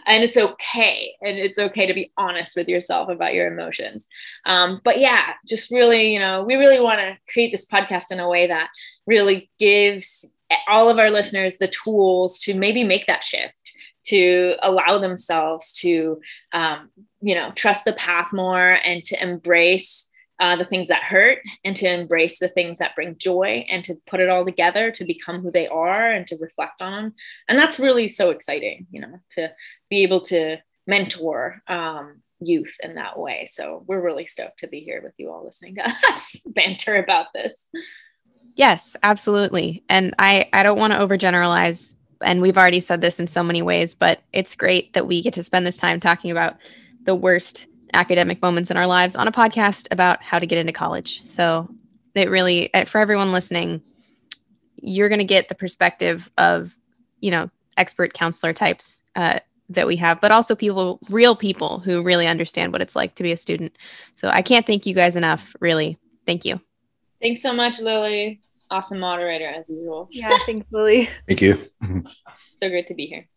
and 0.07 0.25
it's 0.25 0.37
okay. 0.37 1.15
And 1.21 1.39
it's 1.39 1.59
okay 1.59 1.87
to 1.87 1.95
be 1.95 2.13
honest 2.17 2.57
with 2.57 2.69
yourself 2.69 3.09
about 3.09 3.35
your 3.35 3.53
emotions. 3.53 4.09
Um, 4.47 4.81
but 4.83 4.99
yeah 4.99 5.33
just 5.47 5.71
really 5.71 6.13
you 6.13 6.19
know 6.19 6.43
we 6.43 6.55
really 6.55 6.81
want 6.81 7.01
to 7.01 7.19
create 7.33 7.53
this 7.53 7.67
podcast 7.67 8.11
in 8.11 8.21
a 8.21 8.29
way 8.29 8.47
that 8.47 8.69
really 9.07 9.51
gives 9.59 10.25
all 10.69 10.89
of 10.89 10.99
our 10.99 11.11
listeners 11.11 11.59
the 11.59 11.69
tools 11.69 12.39
to 12.39 12.55
maybe 12.55 12.85
make 12.85 13.07
that 13.07 13.25
shift 13.25 13.75
to 14.05 14.55
allow 14.63 14.99
themselves 14.99 15.73
to 15.73 16.21
um, 16.53 16.91
you 17.21 17.35
know 17.35 17.53
trust 17.55 17.85
the 17.85 17.93
path 17.93 18.33
more 18.33 18.79
and 18.85 19.05
to 19.05 19.21
embrace 19.23 20.09
uh, 20.43 20.57
the 20.57 20.65
things 20.65 20.89
that 20.89 21.05
hurt 21.05 21.39
and 21.65 21.77
to 21.77 21.89
embrace 21.89 22.41
the 22.41 22.49
things 22.49 22.79
that 22.79 22.97
bring 22.97 23.17
joy 23.17 23.65
and 23.69 23.85
to 23.85 23.95
put 24.09 24.19
it 24.19 24.29
all 24.29 24.45
together 24.45 24.91
to 24.91 25.05
become 25.05 25.41
who 25.41 25.53
they 25.53 25.69
are 25.69 26.11
and 26.11 26.27
to 26.27 26.37
reflect 26.41 26.83
on. 26.83 27.15
And 27.49 27.57
that's 27.57 27.79
really 27.79 28.09
so 28.09 28.31
exciting, 28.31 28.89
you 28.91 29.01
know, 29.01 29.21
to 29.31 29.53
be 29.89 30.03
able 30.03 30.21
to 30.23 30.57
mentor 30.85 31.63
um, 31.69 32.23
youth 32.41 32.75
in 32.83 32.97
that 32.97 33.21
way. 33.21 33.49
So 33.53 33.85
we're 33.87 34.03
really 34.03 34.27
stoked 34.27 34.59
to 34.59 34.69
be 34.69 34.81
here 34.81 35.01
with 35.01 35.13
you 35.17 35.31
all 35.31 35.45
listening 35.45 35.77
to 35.77 35.89
us 36.09 36.43
banter 36.45 36.97
about 36.97 37.27
this. 37.33 37.69
Yes, 38.57 38.97
absolutely. 39.05 39.85
And 39.89 40.13
I, 40.19 40.49
I 40.53 40.65
don't 40.65 40.79
want 40.79 40.93
to 40.93 40.99
overgeneralize, 40.99 41.95
and 42.21 42.43
we've 42.43 42.59
already 42.59 42.81
said 42.81 43.01
this 43.01 43.21
in 43.21 43.29
so 43.29 43.45
many 43.45 43.63
ways, 43.63 43.95
but 43.95 44.23
it's 44.33 44.57
great 44.57 44.93
that 44.95 45.07
we 45.07 45.23
get 45.23 45.35
to 45.35 45.45
spend 45.45 45.65
this 45.65 45.77
time 45.77 46.01
talking 46.01 46.33
about 46.33 46.57
the 47.05 47.15
worst 47.15 47.69
academic 47.93 48.41
moments 48.43 48.71
in 48.71 48.77
our 48.77 48.87
lives 48.87 49.17
on 49.17 49.29
a 49.29 49.33
podcast 49.33 49.89
about 49.91 50.23
how 50.23 50.39
to 50.39 50.47
get 50.47 50.59
into 50.59 50.73
college. 50.73 51.21
So 51.25 51.69
it 52.15 52.31
really, 52.31 52.71
for 52.87 52.99
everyone 52.99 53.33
listening, 53.33 53.83
you're 54.77 55.09
going 55.09 55.19
to 55.19 55.25
get 55.25 55.49
the 55.49 55.55
perspective 55.55 56.31
of, 56.39 56.77
you 57.21 57.31
know, 57.31 57.51
expert 57.77 58.13
counselor 58.13 58.53
types 58.53 59.03
uh, 59.17 59.39
that 59.69 59.87
we 59.87 59.97
have, 59.97 60.21
but 60.21 60.31
also 60.31 60.55
people, 60.55 60.99
real 61.09 61.37
people 61.37 61.79
who 61.79 62.03
really 62.03 62.27
understand 62.27 62.73
what 62.73 62.83
it's 62.83 62.97
like 62.97 63.15
to 63.15 63.23
be 63.23 63.33
a 63.33 63.37
student. 63.37 63.77
So 64.17 64.29
I 64.29 64.43
can't 64.43 64.67
thank 64.67 64.87
you 64.87 64.95
guys 64.95 65.17
enough, 65.17 65.55
really. 65.61 65.99
Thank 66.27 66.45
you. 66.45 66.61
Thanks 67.21 67.41
so 67.41 67.53
much, 67.53 67.81
Lily. 67.81 68.41
Awesome 68.71 68.99
moderator 68.99 69.47
as 69.47 69.69
usual. 69.71 70.09
Yeah, 70.11 70.37
thanks, 70.47 70.67
Lily. 70.71 71.09
Thank 71.29 71.43
you. 71.43 71.59
so 72.57 72.69
great 72.69 72.87
to 72.89 72.95
be 72.95 73.07
here. 73.07 73.29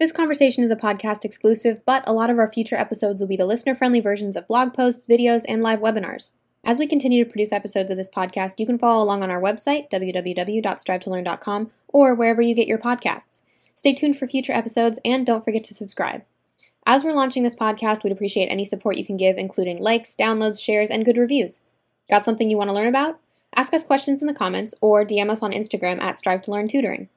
This 0.00 0.12
conversation 0.12 0.64
is 0.64 0.70
a 0.70 0.76
podcast 0.76 1.26
exclusive, 1.26 1.84
but 1.84 2.02
a 2.06 2.14
lot 2.14 2.30
of 2.30 2.38
our 2.38 2.50
future 2.50 2.74
episodes 2.74 3.20
will 3.20 3.28
be 3.28 3.36
the 3.36 3.44
listener 3.44 3.74
friendly 3.74 4.00
versions 4.00 4.34
of 4.34 4.48
blog 4.48 4.72
posts, 4.72 5.06
videos, 5.06 5.44
and 5.46 5.62
live 5.62 5.80
webinars. 5.80 6.30
As 6.64 6.78
we 6.78 6.86
continue 6.86 7.22
to 7.22 7.28
produce 7.28 7.52
episodes 7.52 7.90
of 7.90 7.98
this 7.98 8.08
podcast, 8.08 8.58
you 8.58 8.64
can 8.64 8.78
follow 8.78 9.04
along 9.04 9.22
on 9.22 9.28
our 9.28 9.42
website, 9.42 9.90
www.strivetolearn.com, 9.90 11.70
or 11.88 12.14
wherever 12.14 12.40
you 12.40 12.54
get 12.54 12.66
your 12.66 12.78
podcasts. 12.78 13.42
Stay 13.74 13.92
tuned 13.92 14.16
for 14.16 14.26
future 14.26 14.54
episodes 14.54 14.98
and 15.04 15.26
don't 15.26 15.44
forget 15.44 15.64
to 15.64 15.74
subscribe. 15.74 16.22
As 16.86 17.04
we're 17.04 17.12
launching 17.12 17.42
this 17.42 17.54
podcast, 17.54 18.02
we'd 18.02 18.12
appreciate 18.14 18.46
any 18.46 18.64
support 18.64 18.96
you 18.96 19.04
can 19.04 19.18
give, 19.18 19.36
including 19.36 19.76
likes, 19.76 20.16
downloads, 20.16 20.64
shares, 20.64 20.88
and 20.88 21.04
good 21.04 21.18
reviews. 21.18 21.60
Got 22.08 22.24
something 22.24 22.48
you 22.48 22.56
want 22.56 22.70
to 22.70 22.74
learn 22.74 22.88
about? 22.88 23.20
Ask 23.54 23.74
us 23.74 23.84
questions 23.84 24.22
in 24.22 24.28
the 24.28 24.32
comments 24.32 24.74
or 24.80 25.04
DM 25.04 25.28
us 25.28 25.42
on 25.42 25.52
Instagram 25.52 26.00
at 26.00 26.16
Strive 26.16 26.40
to 26.44 26.50
Learn 26.50 26.68
Tutoring. 26.68 27.10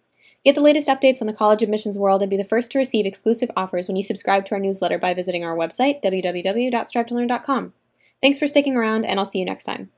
Get 0.44 0.56
the 0.56 0.62
latest 0.62 0.90
updates 0.90 1.22
on 1.22 1.28
the 1.28 1.34
college 1.34 1.64
admissions 1.64 1.98
world 1.98 2.22
and 2.22 2.30
be 2.30 2.36
the 2.36 2.44
first 2.44 2.72
to 2.72 2.78
receive 2.78 3.06
exclusive 3.06 3.50
offers 3.56 3.88
when 3.88 3.96
you 3.96 4.04
subscribe 4.04 4.46
to 4.46 4.56
our 4.56 4.60
newsletter 4.60 4.98
by 4.98 5.14
visiting 5.14 5.46
our 5.46 5.56
website, 5.56 6.04
www.strivetolearn.com. 6.04 7.74
Thanks 8.22 8.40
for 8.40 8.48
sticking 8.48 8.76
around, 8.76 9.06
and 9.06 9.20
I'll 9.20 9.26
see 9.26 9.40
you 9.40 9.46
next 9.46 9.64
time. 9.64 9.92